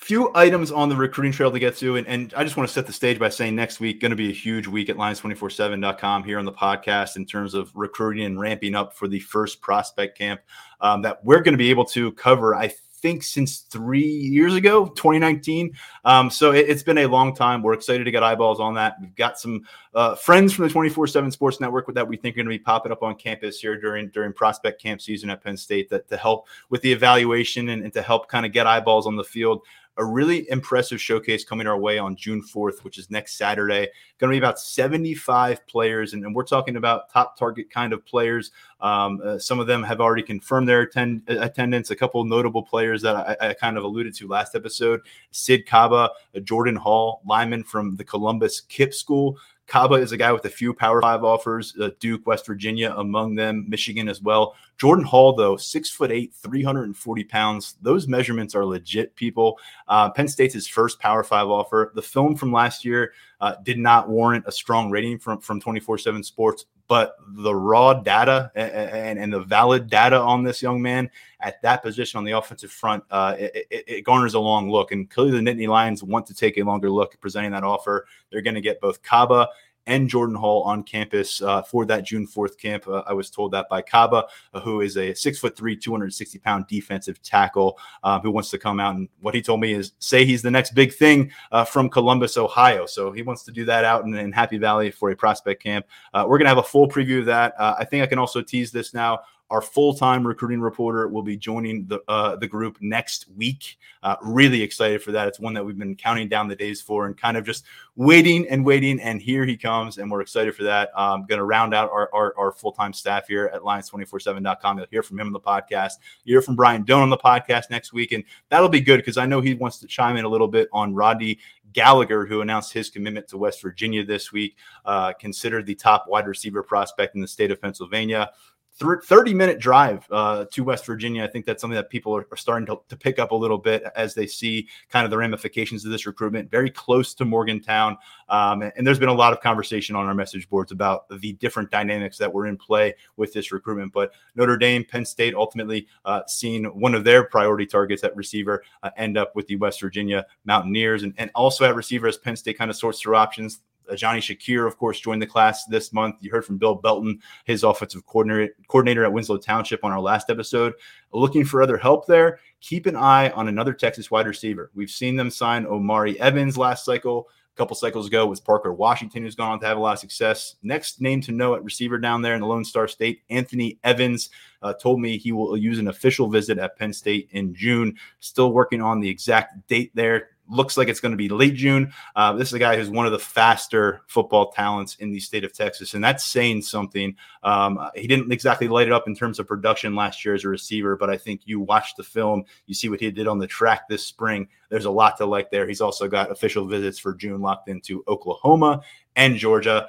few 0.00 0.30
items 0.34 0.72
on 0.72 0.88
the 0.88 0.96
recruiting 0.96 1.30
trail 1.30 1.52
to 1.52 1.58
get 1.58 1.76
to. 1.76 1.96
And, 1.96 2.06
and 2.06 2.32
I 2.34 2.42
just 2.42 2.56
want 2.56 2.68
to 2.68 2.72
set 2.72 2.86
the 2.86 2.92
stage 2.92 3.18
by 3.18 3.28
saying 3.28 3.54
next 3.54 3.80
week 3.80 4.00
going 4.00 4.10
to 4.10 4.16
be 4.16 4.30
a 4.30 4.34
huge 4.34 4.66
week 4.66 4.88
at 4.88 4.96
lions247.com 4.96 6.24
here 6.24 6.38
on 6.38 6.46
the 6.46 6.52
podcast 6.52 7.16
in 7.16 7.26
terms 7.26 7.52
of 7.52 7.70
recruiting 7.74 8.24
and 8.24 8.40
ramping 8.40 8.74
up 8.74 8.94
for 8.94 9.08
the 9.08 9.20
first 9.20 9.60
prospect 9.60 10.16
camp 10.16 10.40
um, 10.80 11.02
that 11.02 11.22
we're 11.22 11.42
going 11.42 11.52
to 11.52 11.58
be 11.58 11.68
able 11.68 11.84
to 11.84 12.12
cover. 12.12 12.54
I 12.54 12.72
think 13.00 13.22
since 13.22 13.60
three 13.60 14.06
years 14.06 14.54
ago, 14.54 14.86
2019. 14.86 15.72
Um, 16.04 16.30
so 16.30 16.52
it, 16.52 16.68
has 16.68 16.82
been 16.82 16.98
a 16.98 17.06
long 17.06 17.34
time. 17.34 17.62
We're 17.62 17.72
excited 17.72 18.04
to 18.04 18.10
get 18.10 18.22
eyeballs 18.22 18.60
on 18.60 18.74
that. 18.74 18.96
We've 19.00 19.14
got 19.14 19.38
some 19.38 19.66
uh, 19.94 20.14
friends 20.14 20.52
from 20.52 20.68
the 20.68 20.74
24/7 20.74 21.32
Sports 21.32 21.60
Network 21.60 21.92
that 21.94 22.06
we 22.06 22.16
think 22.16 22.34
are 22.34 22.38
going 22.38 22.46
to 22.46 22.50
be 22.50 22.58
popping 22.58 22.92
up 22.92 23.02
on 23.02 23.14
campus 23.16 23.60
here 23.60 23.80
during 23.80 24.08
during 24.10 24.32
prospect 24.32 24.80
camp 24.80 25.00
season 25.00 25.30
at 25.30 25.42
Penn 25.42 25.56
State 25.56 25.88
that 25.90 26.08
to 26.08 26.16
help 26.16 26.46
with 26.68 26.82
the 26.82 26.92
evaluation 26.92 27.70
and, 27.70 27.82
and 27.82 27.92
to 27.92 28.02
help 28.02 28.28
kind 28.28 28.46
of 28.46 28.52
get 28.52 28.66
eyeballs 28.66 29.06
on 29.06 29.16
the 29.16 29.24
field 29.24 29.62
a 30.00 30.04
really 30.04 30.50
impressive 30.50 31.00
showcase 31.00 31.44
coming 31.44 31.66
our 31.66 31.78
way 31.78 31.98
on 31.98 32.16
June 32.16 32.42
4th, 32.42 32.82
which 32.84 32.96
is 32.96 33.10
next 33.10 33.36
Saturday. 33.36 33.86
Going 34.18 34.30
to 34.30 34.34
be 34.34 34.38
about 34.38 34.58
75 34.58 35.66
players, 35.66 36.14
and, 36.14 36.24
and 36.24 36.34
we're 36.34 36.42
talking 36.42 36.76
about 36.76 37.12
top 37.12 37.38
target 37.38 37.70
kind 37.70 37.92
of 37.92 38.04
players. 38.06 38.50
Um, 38.80 39.20
uh, 39.22 39.38
some 39.38 39.60
of 39.60 39.66
them 39.66 39.82
have 39.82 40.00
already 40.00 40.22
confirmed 40.22 40.66
their 40.66 40.82
attend- 40.82 41.22
attendance. 41.28 41.90
A 41.90 41.96
couple 41.96 42.24
notable 42.24 42.62
players 42.62 43.02
that 43.02 43.14
I, 43.14 43.50
I, 43.50 43.54
kind 43.54 43.76
of 43.76 43.84
alluded 43.84 44.14
to 44.16 44.26
last 44.26 44.54
episode 44.54 45.02
Sid 45.32 45.66
Kaba, 45.66 46.10
Jordan 46.44 46.76
Hall, 46.76 47.20
lineman 47.26 47.62
from 47.62 47.96
the 47.96 48.04
Columbus 48.04 48.62
Kip 48.62 48.94
School. 48.94 49.38
Kaba 49.70 49.94
is 49.94 50.10
a 50.10 50.16
guy 50.16 50.32
with 50.32 50.44
a 50.46 50.50
few 50.50 50.74
Power 50.74 51.00
Five 51.00 51.22
offers, 51.22 51.76
uh, 51.80 51.90
Duke, 52.00 52.26
West 52.26 52.44
Virginia 52.44 52.92
among 52.96 53.36
them, 53.36 53.64
Michigan 53.68 54.08
as 54.08 54.20
well. 54.20 54.56
Jordan 54.78 55.04
Hall, 55.04 55.32
though, 55.32 55.56
six 55.56 55.88
foot 55.88 56.10
eight, 56.10 56.34
340 56.34 57.24
pounds. 57.24 57.76
Those 57.80 58.08
measurements 58.08 58.56
are 58.56 58.66
legit, 58.66 59.14
people. 59.14 59.60
Uh, 59.86 60.10
Penn 60.10 60.26
State's 60.26 60.54
his 60.54 60.66
first 60.66 60.98
Power 60.98 61.22
Five 61.22 61.46
offer. 61.46 61.92
The 61.94 62.02
film 62.02 62.34
from 62.34 62.52
last 62.52 62.84
year 62.84 63.12
uh, 63.40 63.54
did 63.62 63.78
not 63.78 64.08
warrant 64.08 64.44
a 64.48 64.52
strong 64.52 64.90
rating 64.90 65.20
from, 65.20 65.40
from 65.40 65.60
24 65.60 65.98
7 65.98 66.24
Sports, 66.24 66.66
but 66.90 67.14
the 67.36 67.54
raw 67.54 67.94
data 67.94 68.50
and, 68.56 69.16
and, 69.16 69.32
the 69.32 69.38
valid 69.38 69.88
data 69.88 70.18
on 70.18 70.42
this 70.42 70.60
young 70.60 70.82
man 70.82 71.08
at 71.38 71.62
that 71.62 71.84
position 71.84 72.18
on 72.18 72.24
the 72.24 72.32
offensive 72.32 72.72
front, 72.72 73.04
uh, 73.12 73.36
it, 73.38 73.68
it, 73.70 73.84
it, 73.86 74.04
garners 74.04 74.34
a 74.34 74.40
long 74.40 74.68
look. 74.68 74.90
And 74.90 75.08
clearly, 75.08 75.30
the 75.30 75.38
Nittany 75.38 75.68
Lions 75.68 76.02
want 76.02 76.26
to 76.26 76.34
take 76.34 76.58
a 76.58 76.64
longer 76.64 76.90
look 76.90 77.14
at 77.14 77.20
presenting 77.20 77.52
that 77.52 77.62
offer. 77.62 78.08
They're 78.32 78.42
going 78.42 78.56
to 78.56 78.60
get 78.60 78.80
both 78.80 79.02
Kaba 79.02 79.46
and 79.90 80.08
Jordan 80.08 80.36
Hall 80.36 80.62
on 80.62 80.82
campus 80.82 81.42
uh, 81.42 81.62
for 81.62 81.84
that 81.86 82.04
June 82.04 82.26
4th 82.26 82.56
camp. 82.58 82.86
Uh, 82.86 83.02
I 83.06 83.12
was 83.12 83.28
told 83.28 83.52
that 83.52 83.68
by 83.68 83.82
Kaba, 83.82 84.26
uh, 84.54 84.60
who 84.60 84.80
is 84.80 84.96
a 84.96 85.12
six 85.14 85.38
foot 85.38 85.56
three, 85.56 85.76
260 85.76 86.38
pound 86.38 86.66
defensive 86.68 87.20
tackle 87.22 87.78
uh, 88.04 88.20
who 88.20 88.30
wants 88.30 88.50
to 88.50 88.58
come 88.58 88.78
out. 88.80 88.94
And 88.94 89.08
what 89.20 89.34
he 89.34 89.42
told 89.42 89.60
me 89.60 89.74
is 89.74 89.92
say 89.98 90.24
he's 90.24 90.42
the 90.42 90.50
next 90.50 90.74
big 90.74 90.94
thing 90.94 91.32
uh, 91.50 91.64
from 91.64 91.88
Columbus, 91.88 92.36
Ohio. 92.36 92.86
So 92.86 93.10
he 93.10 93.22
wants 93.22 93.42
to 93.44 93.52
do 93.52 93.64
that 93.64 93.84
out 93.84 94.04
in, 94.04 94.14
in 94.14 94.32
Happy 94.32 94.58
Valley 94.58 94.90
for 94.90 95.10
a 95.10 95.16
prospect 95.16 95.62
camp. 95.62 95.86
We're 96.14 96.38
going 96.38 96.44
to 96.44 96.48
have 96.48 96.58
a 96.58 96.62
full 96.62 96.88
preview 96.88 97.20
of 97.20 97.26
that. 97.26 97.54
I 97.58 97.84
think 97.84 98.02
I 98.02 98.06
can 98.06 98.18
also 98.18 98.40
tease 98.40 98.70
this 98.70 98.94
now. 98.94 99.20
Our 99.50 99.60
full-time 99.60 100.26
recruiting 100.26 100.60
reporter 100.60 101.08
will 101.08 101.22
be 101.22 101.36
joining 101.36 101.86
the 101.86 102.00
uh, 102.08 102.36
the 102.36 102.46
group 102.46 102.78
next 102.80 103.26
week. 103.36 103.78
Uh, 104.02 104.16
really 104.22 104.62
excited 104.62 105.02
for 105.02 105.12
that. 105.12 105.28
It's 105.28 105.40
one 105.40 105.54
that 105.54 105.64
we've 105.64 105.78
been 105.78 105.96
counting 105.96 106.28
down 106.28 106.48
the 106.48 106.56
days 106.56 106.80
for 106.80 107.06
and 107.06 107.16
kind 107.16 107.36
of 107.36 107.44
just 107.44 107.64
waiting 107.96 108.48
and 108.48 108.64
waiting. 108.64 109.00
And 109.00 109.20
here 109.20 109.44
he 109.44 109.56
comes, 109.56 109.98
and 109.98 110.10
we're 110.10 110.20
excited 110.20 110.54
for 110.54 110.62
that. 110.62 110.90
I'm 110.96 111.20
um, 111.20 111.26
going 111.26 111.38
to 111.38 111.44
round 111.44 111.74
out 111.74 111.90
our, 111.90 112.08
our, 112.14 112.34
our 112.38 112.52
full-time 112.52 112.92
staff 112.92 113.26
here 113.26 113.50
at 113.52 113.62
Lions247.com. 113.62 114.78
You'll 114.78 114.86
hear 114.90 115.02
from 115.02 115.20
him 115.20 115.26
on 115.26 115.32
the 115.32 115.40
podcast. 115.40 115.94
You 116.24 116.34
hear 116.34 116.42
from 116.42 116.56
Brian 116.56 116.84
Dohn 116.84 117.02
on 117.02 117.10
the 117.10 117.18
podcast 117.18 117.70
next 117.70 117.92
week, 117.92 118.12
and 118.12 118.24
that'll 118.48 118.68
be 118.68 118.80
good 118.80 118.98
because 118.98 119.18
I 119.18 119.26
know 119.26 119.40
he 119.40 119.54
wants 119.54 119.78
to 119.78 119.86
chime 119.86 120.16
in 120.16 120.24
a 120.24 120.28
little 120.28 120.48
bit 120.48 120.68
on 120.72 120.94
Rodney 120.94 121.38
Gallagher, 121.72 122.26
who 122.26 122.40
announced 122.40 122.72
his 122.72 122.90
commitment 122.90 123.28
to 123.28 123.38
West 123.38 123.62
Virginia 123.62 124.04
this 124.04 124.32
week, 124.32 124.56
uh, 124.84 125.12
considered 125.14 125.66
the 125.66 125.74
top 125.74 126.06
wide 126.08 126.26
receiver 126.26 126.62
prospect 126.62 127.14
in 127.14 127.20
the 127.20 127.28
state 127.28 127.50
of 127.50 127.60
Pennsylvania. 127.60 128.30
30 128.78 129.34
minute 129.34 129.58
drive 129.58 130.06
uh, 130.10 130.46
to 130.50 130.64
West 130.64 130.86
Virginia. 130.86 131.22
I 131.22 131.26
think 131.26 131.44
that's 131.44 131.60
something 131.60 131.74
that 131.74 131.90
people 131.90 132.16
are, 132.16 132.26
are 132.30 132.36
starting 132.36 132.66
to, 132.66 132.80
to, 132.88 132.96
pick 132.96 133.18
up 133.18 133.30
a 133.30 133.34
little 133.34 133.58
bit 133.58 133.82
as 133.94 134.14
they 134.14 134.26
see 134.26 134.68
kind 134.88 135.04
of 135.04 135.10
the 135.10 135.18
ramifications 135.18 135.84
of 135.84 135.90
this 135.90 136.06
recruitment. 136.06 136.50
Very 136.50 136.70
close 136.70 137.12
to 137.14 137.24
Morgantown. 137.24 137.98
Um, 138.28 138.62
and, 138.62 138.86
there's 138.86 138.98
been 138.98 139.10
a 139.10 139.14
lot 139.14 139.32
of 139.32 139.40
conversation 139.40 139.96
on 139.96 140.06
our 140.06 140.14
message 140.14 140.48
boards 140.48 140.72
about 140.72 141.08
the 141.20 141.34
different 141.34 141.70
dynamics 141.70 142.16
that 142.18 142.32
were 142.32 142.46
in 142.46 142.56
play 142.56 142.94
with 143.16 143.32
this 143.32 143.52
recruitment. 143.52 143.92
But 143.92 144.12
Notre 144.34 144.56
Dame, 144.56 144.84
Penn 144.84 145.04
State 145.04 145.34
ultimately 145.34 145.86
uh, 146.04 146.22
seeing 146.26 146.64
one 146.64 146.94
of 146.94 147.04
their 147.04 147.24
priority 147.24 147.66
targets 147.66 148.02
at 148.04 148.16
receiver 148.16 148.62
uh, 148.82 148.90
end 148.96 149.18
up 149.18 149.36
with 149.36 149.46
the 149.46 149.56
West 149.56 149.80
Virginia 149.80 150.26
Mountaineers. 150.44 151.02
And, 151.02 151.12
and 151.18 151.30
also 151.34 151.64
at 151.64 151.74
receiver, 151.74 152.08
as 152.08 152.16
Penn 152.16 152.36
State 152.36 152.56
kind 152.56 152.70
of 152.70 152.76
sorts 152.76 153.00
through 153.00 153.16
options, 153.16 153.60
Johnny 153.96 154.20
Shakir, 154.20 154.66
of 154.66 154.76
course, 154.78 155.00
joined 155.00 155.22
the 155.22 155.26
class 155.26 155.64
this 155.66 155.92
month. 155.92 156.16
You 156.20 156.30
heard 156.30 156.44
from 156.44 156.58
Bill 156.58 156.74
Belton, 156.74 157.20
his 157.44 157.64
offensive 157.64 158.06
coordinator, 158.06 158.54
coordinator 158.68 159.04
at 159.04 159.12
Winslow 159.12 159.38
Township 159.38 159.84
on 159.84 159.92
our 159.92 160.00
last 160.00 160.30
episode. 160.30 160.74
Looking 161.12 161.44
for 161.44 161.62
other 161.62 161.76
help 161.76 162.06
there, 162.06 162.38
keep 162.60 162.86
an 162.86 162.96
eye 162.96 163.30
on 163.30 163.48
another 163.48 163.72
Texas 163.72 164.10
wide 164.10 164.26
receiver. 164.26 164.70
We've 164.74 164.90
seen 164.90 165.16
them 165.16 165.30
sign 165.30 165.66
Omari 165.66 166.20
Evans 166.20 166.56
last 166.56 166.84
cycle. 166.84 167.28
a 167.52 167.56
couple 167.56 167.74
cycles 167.76 168.06
ago 168.06 168.26
with 168.26 168.44
Parker 168.44 168.72
Washington, 168.72 169.22
who's 169.22 169.34
gone 169.34 169.52
on 169.52 169.60
to 169.60 169.66
have 169.66 169.76
a 169.76 169.80
lot 169.80 169.94
of 169.94 169.98
success. 169.98 170.56
Next 170.62 171.00
name 171.00 171.20
to 171.22 171.32
know 171.32 171.54
at 171.54 171.64
receiver 171.64 171.98
down 171.98 172.22
there 172.22 172.34
in 172.34 172.40
the 172.40 172.46
Lone 172.46 172.64
Star 172.64 172.86
State, 172.88 173.22
Anthony 173.28 173.78
Evans, 173.82 174.30
uh, 174.62 174.74
told 174.74 175.00
me 175.00 175.18
he 175.18 175.32
will 175.32 175.56
use 175.56 175.78
an 175.78 175.88
official 175.88 176.28
visit 176.28 176.58
at 176.58 176.78
Penn 176.78 176.92
State 176.92 177.28
in 177.32 177.54
June. 177.54 177.96
Still 178.20 178.52
working 178.52 178.80
on 178.80 179.00
the 179.00 179.08
exact 179.08 179.66
date 179.68 179.90
there 179.94 180.28
looks 180.50 180.76
like 180.76 180.88
it's 180.88 181.00
going 181.00 181.12
to 181.12 181.16
be 181.16 181.28
late 181.28 181.54
June. 181.54 181.92
Uh, 182.16 182.32
this 182.32 182.48
is 182.48 182.54
a 182.54 182.58
guy 182.58 182.76
who's 182.76 182.90
one 182.90 183.06
of 183.06 183.12
the 183.12 183.18
faster 183.18 184.02
football 184.08 184.50
talents 184.52 184.96
in 184.96 185.10
the 185.10 185.20
state 185.20 185.44
of 185.44 185.52
Texas, 185.52 185.94
and 185.94 186.02
that's 186.02 186.24
saying 186.24 186.62
something. 186.62 187.14
Um, 187.42 187.78
he 187.94 188.06
didn't 188.06 188.32
exactly 188.32 188.68
light 188.68 188.88
it 188.88 188.92
up 188.92 189.06
in 189.06 189.14
terms 189.14 189.38
of 189.38 189.46
production 189.46 189.94
last 189.94 190.24
year 190.24 190.34
as 190.34 190.44
a 190.44 190.48
receiver, 190.48 190.96
but 190.96 191.10
I 191.10 191.16
think 191.16 191.42
you 191.44 191.60
watch 191.60 191.94
the 191.96 192.02
film, 192.02 192.44
you 192.66 192.74
see 192.74 192.88
what 192.88 193.00
he 193.00 193.10
did 193.10 193.28
on 193.28 193.38
the 193.38 193.46
track 193.46 193.88
this 193.88 194.04
spring. 194.04 194.48
There's 194.68 194.84
a 194.84 194.90
lot 194.90 195.16
to 195.18 195.26
like 195.26 195.50
there. 195.50 195.66
He's 195.66 195.80
also 195.80 196.08
got 196.08 196.30
official 196.30 196.66
visits 196.66 196.98
for 196.98 197.14
June 197.14 197.40
locked 197.40 197.68
into 197.68 198.04
Oklahoma 198.08 198.82
and 199.16 199.36
Georgia 199.36 199.88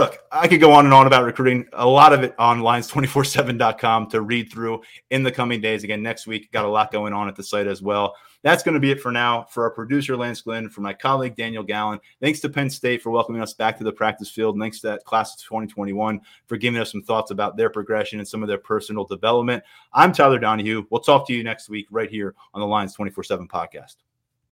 look, 0.00 0.18
I 0.32 0.48
could 0.48 0.60
go 0.60 0.72
on 0.72 0.86
and 0.86 0.94
on 0.94 1.06
about 1.06 1.24
recruiting. 1.24 1.66
A 1.74 1.86
lot 1.86 2.14
of 2.14 2.22
it 2.22 2.34
on 2.38 2.60
lions247.com 2.60 4.08
to 4.08 4.22
read 4.22 4.50
through 4.50 4.80
in 5.10 5.22
the 5.22 5.30
coming 5.30 5.60
days. 5.60 5.84
Again, 5.84 6.02
next 6.02 6.26
week, 6.26 6.50
got 6.52 6.64
a 6.64 6.68
lot 6.68 6.90
going 6.90 7.12
on 7.12 7.28
at 7.28 7.36
the 7.36 7.42
site 7.42 7.66
as 7.66 7.82
well. 7.82 8.16
That's 8.42 8.62
going 8.62 8.72
to 8.72 8.80
be 8.80 8.90
it 8.90 9.02
for 9.02 9.12
now. 9.12 9.44
For 9.50 9.64
our 9.64 9.70
producer, 9.70 10.16
Lance 10.16 10.40
Glenn, 10.40 10.70
for 10.70 10.80
my 10.80 10.94
colleague, 10.94 11.36
Daniel 11.36 11.62
Gallen, 11.62 12.00
thanks 12.22 12.40
to 12.40 12.48
Penn 12.48 12.70
State 12.70 13.02
for 13.02 13.10
welcoming 13.10 13.42
us 13.42 13.52
back 13.52 13.76
to 13.76 13.84
the 13.84 13.92
practice 13.92 14.30
field. 14.30 14.58
Thanks 14.58 14.80
to 14.80 14.86
that 14.86 15.04
class 15.04 15.34
of 15.34 15.42
2021 15.42 16.18
for 16.46 16.56
giving 16.56 16.80
us 16.80 16.90
some 16.90 17.02
thoughts 17.02 17.30
about 17.30 17.58
their 17.58 17.68
progression 17.68 18.20
and 18.20 18.26
some 18.26 18.42
of 18.42 18.48
their 18.48 18.56
personal 18.56 19.04
development. 19.04 19.62
I'm 19.92 20.12
Tyler 20.12 20.38
Donohue. 20.38 20.86
We'll 20.88 21.02
talk 21.02 21.26
to 21.26 21.34
you 21.34 21.44
next 21.44 21.68
week 21.68 21.88
right 21.90 22.08
here 22.08 22.34
on 22.54 22.62
the 22.62 22.66
Lions 22.66 22.94
24 22.94 23.24
7 23.24 23.46
podcast. 23.46 23.96